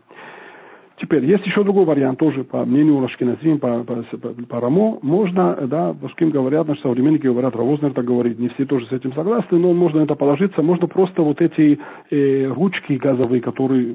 Теперь, 0.99 1.26
есть 1.26 1.44
еще 1.44 1.62
другой 1.62 1.84
вариант, 1.84 2.18
тоже 2.18 2.42
по 2.42 2.64
мнению 2.64 3.03
Рашкиназим, 3.03 3.59
по, 3.59 3.84
по, 3.84 4.03
по, 4.49 4.61
Рамо, 4.61 4.99
можно, 5.03 5.55
да, 5.66 5.92
Пашким 5.92 6.30
говорят, 6.30 6.66
наши 6.66 6.80
современники 6.80 7.26
говорят, 7.26 7.55
Равознер 7.55 7.92
так 7.92 8.07
говорит, 8.07 8.38
не 8.38 8.49
все 8.49 8.64
тоже 8.64 8.86
с 8.86 8.92
этим 8.92 9.12
согласны, 9.12 9.59
но 9.59 9.74
можно 9.74 10.01
это 10.01 10.14
положиться, 10.14 10.62
можно 10.62 10.86
просто 10.86 11.20
вот 11.20 11.42
эти 11.42 11.78
э, 12.11 12.47
ручки 12.47 12.94
газовые, 12.94 13.42
которые 13.42 13.94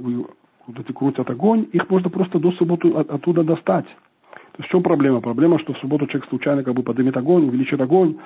вот 0.68 0.80
эти 0.80 0.92
крутят 0.92 1.28
огонь, 1.28 1.68
их 1.72 1.90
можно 1.90 2.12
просто 2.12 2.38
до 2.38 2.52
субботы 2.52 2.90
от, 2.90 3.10
оттуда 3.10 3.44
достать. 3.44 3.86
То 3.86 4.58
есть 4.60 4.70
в 4.70 4.72
чем 4.72 4.84
проблема? 4.84 5.22
Проблема, 5.22 5.58
что 5.58 5.74
в 5.74 5.80
субботу 5.80 6.06
человек 6.06 6.30
случайно 6.30 6.64
как 6.64 6.76
бы 6.76 6.84
поднимет 6.84 7.18
огонь, 7.18 7.48
увеличит 7.48 7.82
огонь, 7.82 8.18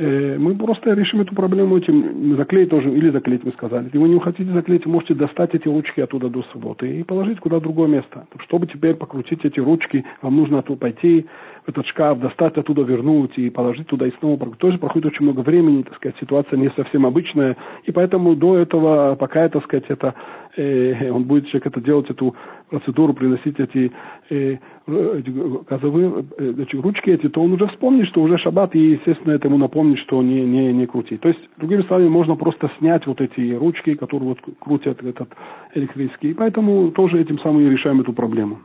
мы 0.00 0.54
просто 0.56 0.94
решим 0.94 1.20
эту 1.20 1.34
проблему 1.34 1.76
этим, 1.76 2.36
заклеить 2.36 2.70
тоже, 2.70 2.90
или 2.90 3.10
заклеить, 3.10 3.44
вы 3.44 3.52
сказали. 3.52 3.84
Если 3.84 3.98
вы 3.98 4.08
не 4.08 4.18
хотите 4.18 4.50
заклеить, 4.50 4.86
можете 4.86 5.14
достать 5.14 5.54
эти 5.54 5.68
ручки 5.68 6.00
оттуда 6.00 6.30
до 6.30 6.42
субботы 6.52 7.00
и 7.00 7.02
положить 7.02 7.38
куда 7.38 7.60
другое 7.60 7.88
место. 7.88 8.26
Чтобы 8.38 8.66
теперь 8.66 8.94
покрутить 8.94 9.44
эти 9.44 9.60
ручки, 9.60 10.04
вам 10.22 10.36
нужно 10.36 10.60
оттуда 10.60 10.80
пойти 10.80 11.26
в 11.64 11.68
этот 11.68 11.86
шкаф, 11.86 12.18
достать 12.20 12.56
оттуда, 12.56 12.82
вернуть 12.82 13.36
и 13.36 13.50
положить 13.50 13.86
туда 13.86 14.06
и 14.06 14.12
снова. 14.18 14.38
Тоже 14.56 14.78
проходит 14.78 15.12
очень 15.12 15.24
много 15.24 15.40
времени, 15.40 15.82
так 15.82 15.96
сказать, 15.96 16.16
ситуация 16.20 16.58
не 16.58 16.70
совсем 16.76 17.06
обычная. 17.06 17.56
И 17.84 17.92
поэтому 17.92 18.34
до 18.34 18.56
этого, 18.56 19.16
пока, 19.16 19.48
так 19.48 19.64
сказать, 19.64 19.84
это, 19.88 20.14
э, 20.56 21.10
он 21.10 21.24
будет 21.24 21.46
человек 21.48 21.66
это 21.66 21.80
делать, 21.80 22.10
эту 22.10 22.34
процедуру, 22.70 23.12
приносить 23.12 23.58
эти, 23.58 23.92
э, 24.30 24.56
газовые 24.86 26.24
э, 26.38 26.54
эти 26.58 26.76
ручки 26.76 27.10
эти, 27.10 27.28
то 27.28 27.42
он 27.42 27.52
уже 27.52 27.66
вспомнит, 27.68 28.08
что 28.08 28.22
уже 28.22 28.38
шаббат, 28.38 28.74
и, 28.74 28.92
естественно, 28.92 29.32
это 29.32 29.48
ему 29.48 29.58
напомнит, 29.58 29.98
что 29.98 30.22
не, 30.22 30.42
не, 30.42 30.72
не 30.72 30.86
крутить. 30.86 31.20
То 31.20 31.28
есть, 31.28 31.40
другими 31.58 31.82
словами, 31.82 32.08
можно 32.08 32.36
просто 32.36 32.70
снять 32.78 33.06
вот 33.06 33.20
эти 33.20 33.54
ручки, 33.54 33.94
которые 33.94 34.30
вот 34.30 34.38
крутят 34.60 35.02
этот 35.02 35.28
электрический. 35.74 36.30
И 36.30 36.34
поэтому 36.34 36.90
тоже 36.92 37.20
этим 37.20 37.38
самым 37.40 37.70
решаем 37.70 38.00
эту 38.00 38.12
проблему. 38.12 38.60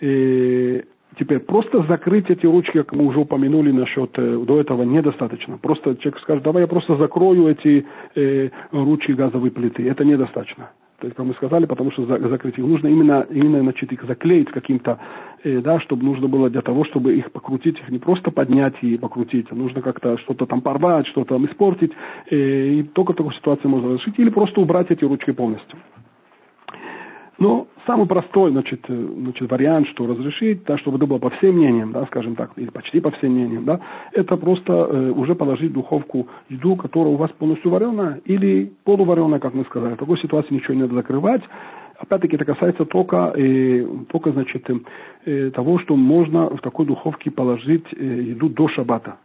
Э, 0.00 0.82
Теперь 1.18 1.40
просто 1.40 1.84
закрыть 1.84 2.30
эти 2.30 2.46
ручки, 2.46 2.78
как 2.78 2.92
мы 2.92 3.06
уже 3.06 3.20
упомянули 3.20 3.70
насчет 3.70 4.10
э, 4.18 4.44
до 4.46 4.60
этого, 4.60 4.82
недостаточно. 4.82 5.58
Просто 5.58 5.96
человек 5.96 6.20
скажет, 6.20 6.42
давай 6.42 6.62
я 6.62 6.68
просто 6.68 6.96
закрою 6.96 7.48
эти 7.48 7.86
э, 8.14 8.48
ручки 8.72 9.12
газовой 9.12 9.50
плиты. 9.50 9.88
Это 9.88 10.04
недостаточно. 10.04 10.70
То 11.00 11.06
есть, 11.06 11.16
как 11.16 11.26
мы 11.26 11.34
сказали, 11.34 11.66
потому 11.66 11.90
что 11.90 12.06
за, 12.06 12.18
закрыть 12.28 12.56
их 12.56 12.64
нужно 12.64 12.88
именно, 12.88 13.26
именно 13.30 13.60
значит, 13.60 13.92
их 13.92 14.04
заклеить 14.04 14.50
каким-то, 14.50 14.98
э, 15.42 15.60
да, 15.60 15.78
чтобы 15.80 16.04
нужно 16.04 16.28
было 16.28 16.48
для 16.48 16.62
того, 16.62 16.84
чтобы 16.84 17.14
их 17.14 17.30
покрутить, 17.30 17.78
их 17.78 17.88
не 17.90 17.98
просто 17.98 18.30
поднять 18.30 18.74
и 18.80 18.96
покрутить, 18.96 19.48
а 19.50 19.54
нужно 19.54 19.82
как-то 19.82 20.16
что-то 20.18 20.46
там 20.46 20.62
порвать, 20.62 21.06
что-то 21.08 21.34
там 21.34 21.46
испортить. 21.46 21.92
Э, 22.30 22.36
и 22.36 22.82
только 22.84 23.12
в 23.12 23.16
такой 23.16 23.34
ситуации 23.34 23.68
можно 23.68 23.94
решить. 23.94 24.18
Или 24.18 24.30
просто 24.30 24.60
убрать 24.60 24.90
эти 24.90 25.04
ручки 25.04 25.32
полностью. 25.32 25.78
Но 27.38 27.66
самый 27.86 28.06
простой 28.06 28.50
значит, 28.52 28.80
э, 28.88 29.08
значит, 29.18 29.50
вариант, 29.50 29.88
что 29.88 30.06
разрешить, 30.06 30.64
да, 30.64 30.78
чтобы 30.78 30.98
это 30.98 31.06
было 31.06 31.18
по 31.18 31.30
всем 31.30 31.56
мнениям, 31.56 31.92
да, 31.92 32.06
скажем 32.06 32.36
так, 32.36 32.52
или 32.56 32.70
почти 32.70 33.00
по 33.00 33.10
всем 33.10 33.32
мнениям, 33.32 33.64
да, 33.64 33.80
это 34.12 34.36
просто 34.36 34.72
э, 34.72 35.10
уже 35.10 35.34
положить 35.34 35.70
в 35.70 35.74
духовку 35.74 36.28
еду, 36.48 36.76
которая 36.76 37.12
у 37.12 37.16
вас 37.16 37.30
полностью 37.32 37.70
вареная 37.70 38.20
или 38.24 38.72
полувареная, 38.84 39.40
как 39.40 39.54
мы 39.54 39.64
сказали. 39.64 39.94
В 39.94 39.98
такой 39.98 40.18
ситуации 40.18 40.54
ничего 40.54 40.74
не 40.74 40.82
надо 40.82 40.94
закрывать. 40.94 41.42
Опять-таки 41.98 42.36
это 42.36 42.44
касается 42.44 42.84
только, 42.84 43.32
э, 43.36 43.86
только 44.08 44.32
значит, 44.32 44.68
э, 45.26 45.50
того, 45.50 45.78
что 45.78 45.96
можно 45.96 46.50
в 46.50 46.60
такой 46.60 46.86
духовке 46.86 47.30
положить 47.30 47.86
э, 47.92 48.04
еду 48.04 48.48
до 48.48 48.68
шабата 48.68 49.16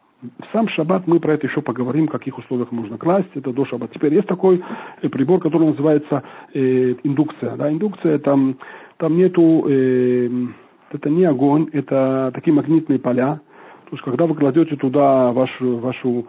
сам 0.51 0.67
шаббат 0.70 1.07
мы 1.07 1.20
про 1.20 1.34
это 1.34 1.47
еще 1.47 1.61
поговорим, 1.61 2.07
в 2.07 2.11
каких 2.11 2.38
условиях 2.38 2.72
можно 2.72 2.97
класть, 2.97 3.30
это 3.36 3.53
до 3.53 3.65
шаббата. 3.65 3.93
Теперь 3.93 4.13
есть 4.13 4.28
такой 4.28 4.61
э, 5.01 5.09
прибор, 5.09 5.39
который 5.39 5.67
называется 5.67 6.24
э, 6.53 6.95
индукция. 7.03 7.55
Да, 7.55 7.72
индукция, 7.72 8.20
там, 8.20 8.57
там 8.97 9.15
нету, 9.15 9.65
э, 9.70 10.30
это 10.91 11.09
не 11.09 11.24
огонь, 11.24 11.70
это 11.72 12.32
такие 12.34 12.53
магнитные 12.53 12.99
поля. 12.99 13.39
То 13.86 13.95
есть, 13.95 14.03
когда 14.03 14.26
вы 14.26 14.36
кладете 14.36 14.76
туда 14.76 15.32
вашу, 15.32 15.78
вашу 15.78 16.28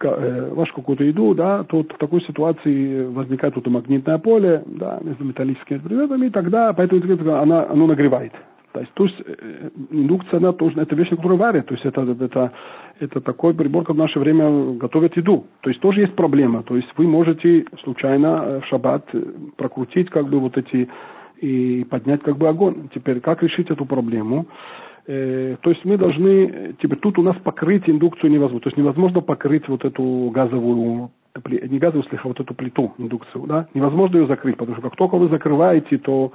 э, 0.00 0.52
вашу 0.52 0.74
какую-то 0.74 1.04
еду, 1.04 1.34
да, 1.34 1.62
то 1.64 1.82
в 1.82 1.98
такой 1.98 2.20
ситуации 2.22 3.06
возникает 3.06 3.54
тут 3.54 3.68
магнитное 3.68 4.18
поле, 4.18 4.64
да, 4.66 4.98
между 5.02 5.24
металлическими 5.24 5.78
предметами, 5.78 6.26
и 6.26 6.30
тогда, 6.30 6.72
поэтому 6.72 7.02
она, 7.40 7.66
оно 7.70 7.86
нагревает. 7.86 8.32
То 8.76 8.80
есть, 8.80 8.92
то 8.94 9.04
есть 9.04 9.16
э, 9.24 9.70
индукция, 9.90 10.38
она 10.38 10.52
тоже, 10.52 10.80
это 10.80 10.94
вещь, 10.94 11.10
которую 11.10 11.38
варят, 11.38 11.66
то 11.66 11.74
есть 11.74 11.86
это, 11.86 12.02
это 12.02 12.52
это 13.00 13.20
такой 13.20 13.54
прибор, 13.54 13.84
как 13.84 13.96
в 13.96 13.98
наше 13.98 14.18
время 14.18 14.74
готовят 14.74 15.16
еду. 15.16 15.46
То 15.60 15.70
есть 15.70 15.80
тоже 15.80 16.02
есть 16.02 16.14
проблема. 16.14 16.62
То 16.62 16.76
есть 16.76 16.88
вы 16.96 17.06
можете 17.06 17.64
случайно 17.82 18.42
э, 18.44 18.60
в 18.60 18.66
шаббат 18.66 19.06
э, 19.12 19.22
прокрутить 19.56 20.10
как 20.10 20.28
бы 20.28 20.40
вот 20.40 20.56
эти 20.56 20.88
и 21.40 21.84
поднять 21.90 22.22
как 22.22 22.38
бы 22.38 22.48
огонь. 22.48 22.88
Теперь 22.94 23.20
как 23.20 23.42
решить 23.42 23.70
эту 23.70 23.84
проблему? 23.84 24.46
Э, 25.06 25.56
то 25.60 25.70
есть 25.70 25.84
мы 25.84 25.98
должны, 25.98 26.74
теперь 26.80 26.98
тут 26.98 27.18
у 27.18 27.22
нас 27.22 27.36
покрыть 27.44 27.88
индукцию 27.88 28.30
невозможно. 28.30 28.60
То 28.60 28.68
есть 28.68 28.78
невозможно 28.78 29.20
покрыть 29.20 29.68
вот 29.68 29.84
эту 29.84 30.30
газовую 30.34 31.10
не 31.68 31.78
газовую, 31.78 32.08
слегка, 32.08 32.24
а 32.24 32.28
вот 32.28 32.40
эту 32.40 32.54
плиту 32.54 32.94
индукцию, 32.96 33.46
да, 33.46 33.68
невозможно 33.74 34.16
ее 34.16 34.26
закрыть, 34.26 34.56
потому 34.56 34.74
что 34.78 34.88
как 34.88 34.96
только 34.96 35.16
вы 35.16 35.28
закрываете, 35.28 35.98
то 35.98 36.32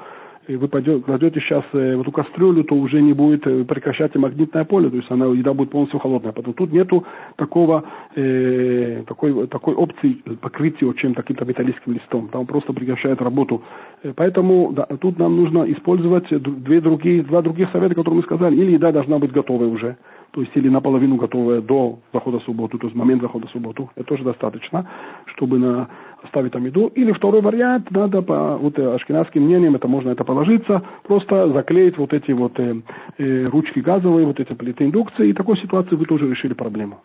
вы 0.48 0.68
кладете 0.68 1.40
сейчас 1.40 1.64
э, 1.74 1.96
в 1.96 2.02
эту 2.02 2.12
кастрюлю, 2.12 2.64
то 2.64 2.76
уже 2.76 3.02
не 3.02 3.14
будет 3.14 3.46
э, 3.46 3.64
прекращать 3.64 4.16
магнитное 4.16 4.66
поле, 4.66 4.90
то 4.90 4.96
есть 4.96 5.12
она, 5.12 5.26
еда 5.28 5.54
будет 5.54 5.70
полностью 5.70 6.00
холодная. 6.00 6.32
Поэтому 6.32 6.54
тут 6.54 6.72
нету 6.72 7.04
такого, 7.36 7.84
э, 8.16 9.04
такой, 9.08 9.48
такой 9.48 9.76
опции 9.76 10.14
покрытия 10.42 10.94
чем-то 10.94 11.22
каким-то 11.22 11.46
металлическим 11.46 11.94
листом. 11.94 12.30
Там 12.30 12.46
просто 12.46 12.74
прекращает 12.74 13.22
работу. 13.22 13.62
Э, 14.04 14.14
поэтому 14.16 14.72
да, 14.74 14.86
тут 15.00 15.20
нам 15.20 15.36
нужно 15.36 15.64
использовать 15.72 16.28
две 16.30 16.82
другие, 16.82 17.24
два 17.24 17.42
других 17.42 17.70
совета, 17.72 17.96
которые 17.96 18.22
мы 18.22 18.24
сказали. 18.24 18.56
Или 18.56 18.74
еда 18.74 18.92
должна 18.92 19.20
быть 19.20 19.32
готовой 19.32 19.68
уже. 19.68 19.98
то 20.32 20.42
есть 20.42 20.56
или 20.56 20.70
наполовину 20.70 21.18
готовое 21.18 21.62
до 21.62 22.00
захода 22.14 22.40
субботу, 22.40 22.78
то 22.78 22.88
есть 22.88 22.96
момент 22.96 23.22
захода 23.22 23.48
субботу, 23.48 23.92
это 23.96 24.08
тоже 24.08 24.24
достаточно, 24.24 24.88
чтобы 25.26 25.60
на, 25.60 25.90
оставить 26.24 26.52
там 26.52 26.66
еду. 26.66 26.88
Или 26.88 27.12
второй 27.12 27.42
вариант, 27.42 27.92
надо 27.92 28.22
по 28.22 28.58
вот, 28.58 28.78
э, 28.78 28.96
ашкенадским 28.96 29.44
мнениям, 29.44 29.76
это 29.76 29.88
можно 29.88 30.10
это 30.10 30.24
положиться, 30.24 30.82
просто 31.04 31.52
заклеить 31.52 31.98
вот 31.98 32.14
эти 32.14 32.32
вот 32.32 32.60
э, 32.60 32.82
э, 33.18 33.46
ручки 33.46 33.80
газовые, 33.80 34.26
вот 34.26 34.40
эти 34.40 34.54
плиты 34.54 34.86
индукции, 34.86 35.30
и 35.30 35.34
такой 35.34 35.58
ситуации 35.58 35.96
вы 35.96 36.06
тоже 36.06 36.30
решили 36.30 36.54
проблему. 36.54 37.02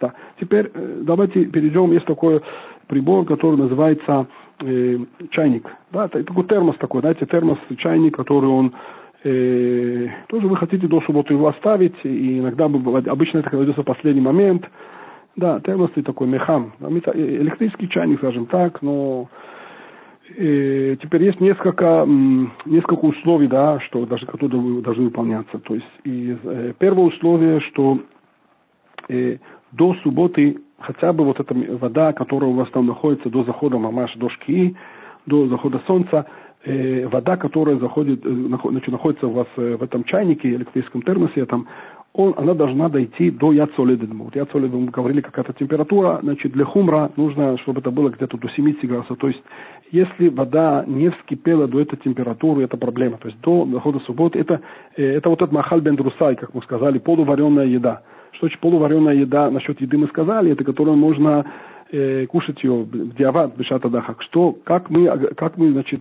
Да. 0.00 0.12
Теперь 0.40 0.70
э, 0.72 1.02
давайте 1.04 1.44
перейдем, 1.46 1.92
есть 1.92 2.06
такой 2.06 2.42
прибор, 2.86 3.24
который 3.24 3.56
называется 3.56 4.26
э, 4.60 4.98
чайник. 5.30 5.68
Да, 5.92 6.06
это 6.06 6.22
такой 6.24 6.44
термос 6.44 6.76
такой, 6.76 7.00
знаете, 7.00 7.26
термос, 7.26 7.58
чайник, 7.78 8.16
который 8.16 8.48
он 8.48 8.72
э, 9.24 10.08
тоже 10.28 10.48
вы 10.48 10.56
хотите 10.56 10.86
до 10.86 11.00
субботы 11.02 11.34
его 11.34 11.48
оставить, 11.48 11.96
и 12.04 12.38
иногда 12.38 12.66
обычно 12.66 13.38
это 13.38 13.50
кладется 13.50 13.82
в 13.82 13.86
последний 13.86 14.20
момент. 14.20 14.64
Да, 15.36 15.60
термос 15.60 15.90
и 15.96 16.02
такой 16.02 16.28
мехам, 16.28 16.72
электрический 16.80 17.90
чайник, 17.90 18.18
скажем 18.20 18.46
так, 18.46 18.80
но 18.80 19.28
э, 20.34 20.96
теперь 21.02 21.24
есть 21.24 21.40
несколько, 21.40 22.06
несколько 22.64 23.04
условий, 23.04 23.46
да, 23.46 23.78
что 23.80 24.06
даже 24.06 24.24
которые 24.24 24.80
должны 24.80 25.04
выполняться. 25.04 25.58
То 25.58 25.74
есть 25.74 25.86
и, 26.04 26.34
э, 26.42 26.72
первое 26.78 27.04
условие, 27.04 27.60
что 27.60 28.00
э, 29.10 29.36
до 29.72 29.94
субботы 30.02 30.56
хотя 30.78 31.12
бы 31.12 31.24
вот 31.24 31.38
эта 31.38 31.54
вода, 31.54 32.14
которая 32.14 32.48
у 32.48 32.54
вас 32.54 32.70
там 32.70 32.86
находится 32.86 33.28
до 33.28 33.44
захода 33.44 33.76
мамаш, 33.76 34.14
до 34.16 34.30
шки, 34.30 34.74
до 35.26 35.48
захода 35.48 35.82
солнца, 35.86 36.24
э, 36.64 37.06
вода, 37.08 37.36
которая 37.36 37.76
заходит, 37.76 38.24
э, 38.24 38.30
значит, 38.30 38.88
находится 38.88 39.26
у 39.26 39.32
вас 39.32 39.48
в 39.54 39.82
этом 39.82 40.04
чайнике, 40.04 40.48
электрическом 40.48 41.02
термосе, 41.02 41.44
там, 41.44 41.66
он, 42.16 42.34
она 42.38 42.54
должна 42.54 42.88
дойти 42.88 43.30
до 43.30 43.52
яцоледедма 43.52 44.30
мы 44.78 44.86
говорили, 44.86 45.20
какая-то 45.20 45.52
температура, 45.52 46.18
значит, 46.22 46.52
для 46.52 46.64
хумра 46.64 47.10
нужно, 47.16 47.58
чтобы 47.58 47.80
это 47.80 47.90
было 47.90 48.08
где-то 48.08 48.38
до 48.38 48.48
70 48.48 48.88
градусов. 48.88 49.18
То 49.18 49.28
есть, 49.28 49.42
если 49.92 50.28
вода 50.28 50.84
не 50.86 51.10
вскипела 51.10 51.68
до 51.68 51.78
этой 51.78 51.98
температуры, 51.98 52.64
это 52.64 52.78
проблема. 52.78 53.18
То 53.18 53.28
есть, 53.28 53.40
до 53.42 53.66
захода 53.66 54.00
субботы, 54.00 54.38
это, 54.38 54.62
э, 54.96 55.04
это 55.04 55.28
вот 55.28 55.42
этот 55.42 55.52
махаль 55.52 55.80
бен 55.80 55.96
как 55.96 56.54
мы 56.54 56.62
сказали, 56.62 56.98
полувареная 56.98 57.66
еда. 57.66 58.02
Что 58.32 58.46
значит 58.46 58.60
полувареная 58.60 59.14
еда? 59.14 59.50
Насчет 59.50 59.80
еды 59.82 59.98
мы 59.98 60.06
сказали, 60.08 60.52
это 60.52 60.64
которую 60.64 60.96
можно 60.96 61.44
э, 61.92 62.26
кушать 62.26 62.64
ее 62.64 62.84
в 62.84 63.14
диават, 63.14 63.56
бешата 63.56 63.90
дахак. 63.90 64.22
Что, 64.22 64.56
как 64.64 64.88
мы, 64.88 65.06
как 65.36 65.58
мы, 65.58 65.72
значит, 65.72 66.00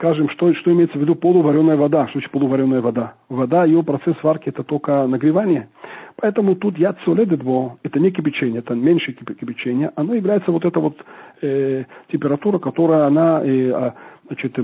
скажем, 0.00 0.30
что, 0.30 0.54
что 0.54 0.72
имеется 0.72 0.96
в 0.96 1.00
виду 1.02 1.14
полувареная 1.14 1.76
вода? 1.76 2.04
Что 2.04 2.14
значит 2.14 2.30
полувареная 2.30 2.80
вода? 2.80 3.14
Вода, 3.28 3.66
ее 3.66 3.82
процесс 3.82 4.16
варки 4.22 4.48
это 4.48 4.64
только 4.64 5.06
нагревание. 5.06 5.68
Поэтому 6.16 6.56
тут 6.56 6.78
яд 6.78 6.96
соледедво, 7.04 7.76
это 7.82 8.00
не 8.00 8.10
кипячение, 8.10 8.60
это 8.60 8.74
меньше 8.74 9.12
кипячение, 9.12 9.92
оно 9.96 10.14
является 10.14 10.52
вот 10.52 10.64
эта 10.64 10.80
вот 10.80 10.96
э, 11.42 11.84
температура, 12.10 12.58
которая 12.58 13.06
она, 13.06 13.42
э, 13.44 13.70
а, 13.70 13.94
значит, 14.26 14.58
э, 14.58 14.62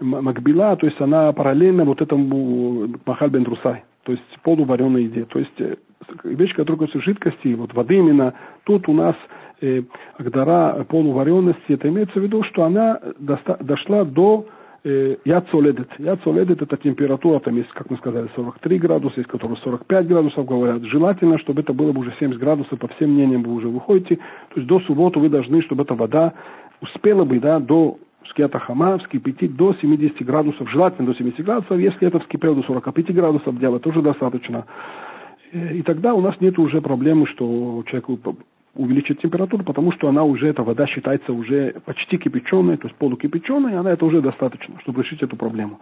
макбила, 0.00 0.76
то 0.76 0.86
есть 0.86 1.00
она 1.00 1.32
параллельна 1.32 1.84
вот 1.84 2.02
этому 2.02 2.88
махаль 3.06 3.30
бен 3.30 3.44
то 3.44 4.12
есть 4.12 4.22
полувареной 4.42 5.04
еде. 5.04 5.24
То 5.24 5.38
есть 5.38 5.60
э, 5.60 5.76
вещь, 6.24 6.54
которая 6.54 6.86
касается 6.86 7.00
жидкости, 7.02 7.54
вот 7.54 7.72
воды 7.72 7.96
именно, 7.96 8.34
тут 8.64 8.86
у 8.88 8.92
нас 8.92 9.16
э, 9.62 9.82
Агдара 10.18 10.84
полуваренности, 10.84 11.72
это 11.72 11.88
имеется 11.88 12.20
в 12.20 12.22
виду, 12.22 12.42
что 12.44 12.64
она 12.64 13.00
доста, 13.18 13.56
дошла 13.60 14.04
до 14.04 14.46
э, 14.84 15.16
яд 15.24 15.48
соледет. 15.50 15.88
Яд 15.98 16.20
это 16.26 16.76
температура, 16.76 17.40
там 17.40 17.56
есть, 17.56 17.70
как 17.70 17.90
мы 17.90 17.96
сказали, 17.98 18.28
43 18.34 18.78
градуса, 18.78 19.14
есть 19.16 19.28
которые 19.28 19.58
45 19.58 20.06
градусов 20.08 20.46
говорят. 20.46 20.82
Желательно, 20.84 21.38
чтобы 21.38 21.62
это 21.62 21.72
было 21.72 21.92
бы 21.92 22.00
уже 22.00 22.14
70 22.18 22.40
градусов, 22.40 22.78
по 22.78 22.88
всем 22.88 23.12
мнениям 23.12 23.42
вы 23.42 23.54
уже 23.54 23.68
выходите. 23.68 24.16
То 24.16 24.56
есть 24.56 24.66
до 24.66 24.80
субботы 24.80 25.18
вы 25.18 25.28
должны, 25.28 25.62
чтобы 25.62 25.82
эта 25.82 25.94
вода 25.94 26.32
успела 26.80 27.24
бы 27.24 27.40
да, 27.40 27.58
до 27.60 27.98
скета 28.30 28.58
хама 28.58 28.98
вскипятить 28.98 29.56
до 29.56 29.74
70 29.74 30.24
градусов, 30.24 30.70
желательно 30.70 31.08
до 31.08 31.14
70 31.18 31.44
градусов, 31.44 31.78
если 31.78 32.06
это 32.06 32.20
вскипело 32.20 32.54
до 32.54 32.62
45 32.62 33.14
градусов, 33.14 33.58
делать 33.58 33.82
тоже 33.82 34.02
достаточно. 34.02 34.66
Э, 35.52 35.74
и 35.74 35.82
тогда 35.82 36.14
у 36.14 36.20
нас 36.20 36.40
нет 36.40 36.58
уже 36.58 36.80
проблемы, 36.80 37.26
что 37.26 37.82
человек 37.86 38.08
увеличит 38.74 39.20
температуру, 39.20 39.64
потому 39.64 39.92
что 39.92 40.08
она 40.08 40.24
уже, 40.24 40.48
эта 40.48 40.62
вода 40.62 40.86
считается 40.86 41.32
уже 41.32 41.74
почти 41.84 42.18
кипяченой, 42.18 42.76
то 42.76 42.86
есть 42.86 42.98
полукипяченой, 42.98 43.72
и 43.72 43.76
она 43.76 43.92
это 43.92 44.04
уже 44.04 44.20
достаточно, 44.20 44.78
чтобы 44.80 45.02
решить 45.02 45.22
эту 45.22 45.36
проблему. 45.36 45.80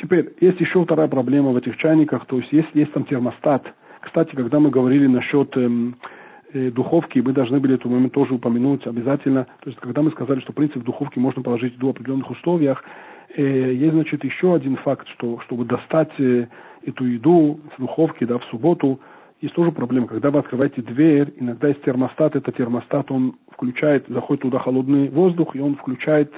Теперь, 0.00 0.32
есть 0.40 0.60
еще 0.60 0.84
вторая 0.84 1.08
проблема 1.08 1.50
в 1.50 1.56
этих 1.56 1.76
чайниках, 1.76 2.26
то 2.26 2.38
есть 2.38 2.52
если 2.52 2.80
есть 2.80 2.92
там 2.92 3.04
термостат. 3.04 3.64
Кстати, 4.00 4.34
когда 4.34 4.60
мы 4.60 4.70
говорили 4.70 5.06
насчет 5.06 5.56
эм, 5.56 5.96
э, 6.52 6.70
духовки, 6.70 7.20
мы 7.20 7.32
должны 7.32 7.60
были 7.60 7.76
этот 7.76 7.86
момент 7.86 8.12
тоже 8.12 8.34
упомянуть 8.34 8.86
обязательно. 8.86 9.46
То 9.60 9.70
есть, 9.70 9.78
когда 9.80 10.02
мы 10.02 10.10
сказали, 10.10 10.40
что, 10.40 10.52
в 10.52 10.56
принципе, 10.56 10.80
в 10.80 10.84
духовке 10.84 11.20
можно 11.20 11.42
положить 11.42 11.78
до 11.78 11.90
определенных 11.90 12.30
условиях, 12.30 12.84
э, 13.36 13.72
есть, 13.72 13.94
значит, 13.94 14.24
еще 14.24 14.54
один 14.54 14.76
факт, 14.76 15.08
что 15.14 15.40
чтобы 15.46 15.64
достать 15.64 16.12
э, 16.18 16.48
эту 16.84 17.06
еду 17.06 17.60
с 17.74 17.80
духовки, 17.80 18.24
да, 18.24 18.38
в 18.38 18.44
субботу, 18.46 19.00
есть 19.44 19.54
тоже 19.54 19.72
проблема. 19.72 20.06
Когда 20.06 20.30
вы 20.30 20.38
открываете 20.38 20.80
дверь, 20.80 21.34
иногда 21.36 21.68
есть 21.68 21.82
термостат, 21.82 22.34
это 22.34 22.50
термостат, 22.50 23.10
он 23.10 23.36
включает, 23.52 24.06
заходит 24.08 24.42
туда 24.42 24.58
холодный 24.58 25.10
воздух, 25.10 25.54
и 25.54 25.60
он 25.60 25.76
включает, 25.76 26.32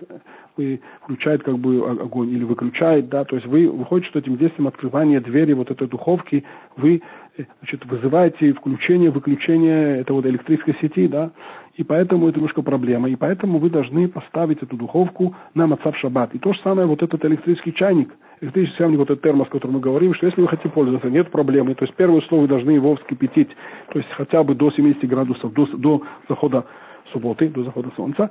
и 0.56 0.80
включает 1.02 1.44
как 1.44 1.56
бы 1.58 1.88
огонь 1.88 2.30
или 2.30 2.42
выключает, 2.42 3.08
да, 3.08 3.24
то 3.24 3.36
есть 3.36 3.46
вы 3.46 3.68
выходите, 3.68 4.10
что 4.10 4.18
этим 4.18 4.36
действием 4.36 4.66
открывания 4.66 5.20
двери 5.20 5.52
вот 5.52 5.70
этой 5.70 5.86
духовки 5.86 6.42
вы 6.76 7.00
э, 7.38 7.44
значит, 7.60 7.86
вызываете 7.86 8.52
включение, 8.54 9.10
выключение 9.10 10.00
этой 10.00 10.10
вот 10.10 10.26
электрической 10.26 10.76
сети, 10.80 11.06
да, 11.06 11.30
и 11.76 11.84
поэтому 11.84 12.28
это 12.28 12.38
немножко 12.38 12.62
проблема. 12.62 13.08
И 13.08 13.16
поэтому 13.16 13.58
вы 13.58 13.68
должны 13.68 14.08
поставить 14.08 14.62
эту 14.62 14.76
духовку 14.76 15.34
на 15.54 15.66
мацав 15.66 15.96
шаббат. 15.98 16.34
И 16.34 16.38
то 16.38 16.54
же 16.54 16.60
самое 16.62 16.86
вот 16.86 17.02
этот 17.02 17.22
электрический 17.24 17.74
чайник, 17.74 18.14
электрический 18.40 18.78
чайник, 18.78 18.98
вот 18.98 19.10
этот 19.10 19.22
термос, 19.22 19.48
о 19.48 19.50
котором 19.50 19.74
мы 19.74 19.80
говорим, 19.80 20.14
что 20.14 20.26
если 20.26 20.40
вы 20.40 20.48
хотите 20.48 20.70
пользоваться, 20.70 21.10
нет 21.10 21.30
проблемы. 21.30 21.74
То 21.74 21.84
есть 21.84 21.94
первое 21.96 22.18
условие 22.18 22.42
вы 22.42 22.48
должны 22.48 22.70
его 22.70 22.96
вскипятить, 22.96 23.50
то 23.92 23.98
есть 23.98 24.10
хотя 24.12 24.42
бы 24.42 24.54
до 24.54 24.70
70 24.70 25.06
градусов, 25.06 25.52
до, 25.52 25.66
до 25.66 26.02
захода 26.28 26.64
субботы, 27.12 27.48
до 27.48 27.64
захода 27.64 27.90
солнца. 27.94 28.30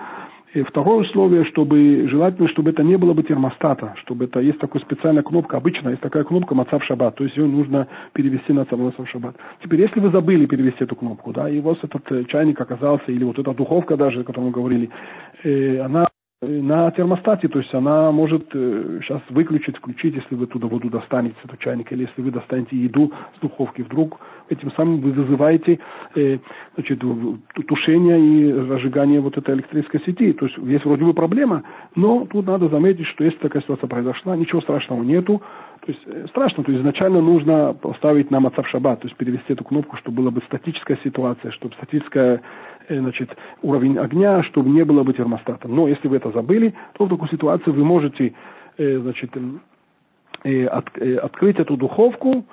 И 0.56 0.64
второе 0.64 1.02
условие, 1.02 1.44
чтобы 1.44 2.08
желательно, 2.08 2.48
чтобы 2.48 2.70
это 2.70 2.82
не 2.82 2.98
было 2.98 3.12
бы 3.12 3.24
термостата, 3.24 3.94
чтобы 3.98 4.24
это 4.24 4.40
есть 4.40 4.58
такая 4.58 4.82
специальная 4.82 5.22
кнопка, 5.22 5.58
обычно 5.58 5.90
есть 5.90 6.02
такая 6.02 6.24
кнопка 6.24 6.56
Мацав 6.56 6.82
Шаббат, 6.86 7.16
то 7.16 7.26
есть 7.26 7.36
ее 7.36 7.46
нужно 7.46 7.90
перевести 8.14 8.54
на 8.54 8.66
Мацав 8.72 9.10
Шаббат. 9.10 9.36
Теперь, 9.62 9.82
если 9.82 10.00
вы 10.00 10.12
забыли 10.12 10.46
перевести 10.46 10.86
эту 10.86 10.96
кнопку, 10.96 11.34
да, 11.34 11.50
и 11.50 11.60
у 11.60 11.62
вас 11.62 11.78
этот 11.84 12.10
э, 12.10 12.24
чайник 12.30 12.62
оказался, 12.62 13.12
или 13.12 13.26
вот 13.26 13.38
эта 13.38 13.54
духовка 13.54 13.98
даже, 13.98 14.22
о 14.22 14.24
которой 14.24 14.46
мы 14.46 14.52
говорили, 14.52 14.90
э, 15.44 15.80
она 15.80 16.08
на 16.48 16.92
термостате, 16.92 17.48
то 17.48 17.60
есть 17.60 17.74
она 17.74 18.12
может 18.12 18.48
э, 18.54 19.00
сейчас 19.02 19.22
выключить, 19.30 19.78
включить, 19.78 20.16
если 20.16 20.36
вы 20.36 20.48
туда 20.48 20.68
воду 20.68 20.90
достанете, 20.90 21.36
этот 21.44 21.60
чайник, 21.60 21.92
или 21.92 22.04
если 22.04 22.22
вы 22.22 22.32
достанете 22.32 22.76
еду 22.76 23.12
с 23.38 23.40
духовки, 23.40 23.82
вдруг 23.82 24.20
этим 24.50 24.72
самым 24.74 25.02
вы 25.02 25.12
вызываете 25.12 25.80
э, 26.16 26.38
значит, 26.76 27.02
тушение 27.68 28.20
и 28.20 28.54
разжигание 28.54 29.20
вот 29.20 29.38
этой 29.38 29.56
электрической 29.56 30.02
сети. 30.06 30.34
То 30.34 30.46
есть 30.46 30.58
есть 30.58 30.86
вроде 30.86 31.04
бы 31.04 31.14
проблема, 31.14 31.64
но 31.96 32.26
тут 32.26 32.46
надо 32.46 32.70
заметить, 32.70 33.08
что 33.08 33.24
если 33.24 33.40
такая 33.40 33.62
ситуация 33.62 33.88
произошла, 33.88 34.36
ничего 34.36 34.62
страшного 34.62 35.04
нету. 35.04 35.42
То 35.86 35.92
есть 35.92 36.02
э, 36.06 36.26
страшно, 36.30 36.64
то 36.64 36.72
есть 36.72 36.82
изначально 36.82 37.22
нужно 37.22 37.74
поставить 37.74 38.32
на 38.32 38.40
Мацав 38.40 38.68
Шаббат, 38.68 39.02
то 39.02 39.08
есть 39.08 39.18
перевести 39.18 39.54
эту 39.54 39.64
кнопку, 39.64 39.98
чтобы 39.98 40.18
была 40.18 40.32
бы 40.32 40.42
статическая 40.48 41.00
ситуация, 41.04 41.52
чтобы 41.52 41.76
статическая 41.76 42.26
Э, 42.36 42.40
значит, 42.90 43.36
уровень 43.62 43.98
огня, 43.98 44.44
чтобы 44.44 44.70
не 44.70 44.84
было 44.84 45.04
бы 45.04 45.14
термостата. 45.14 45.68
Но 45.68 45.88
если 45.88 46.08
вы 46.08 46.18
это 46.18 46.32
забыли, 46.32 46.74
то 46.94 47.06
в 47.06 47.10
такой 47.10 47.30
ситуации 47.30 47.72
вы 47.72 47.84
можете 47.84 48.34
э, 48.78 49.00
значит, 49.00 49.32
э, 50.44 50.66
открыть 50.68 51.60
эту 51.60 51.78
духовку, 51.78 52.46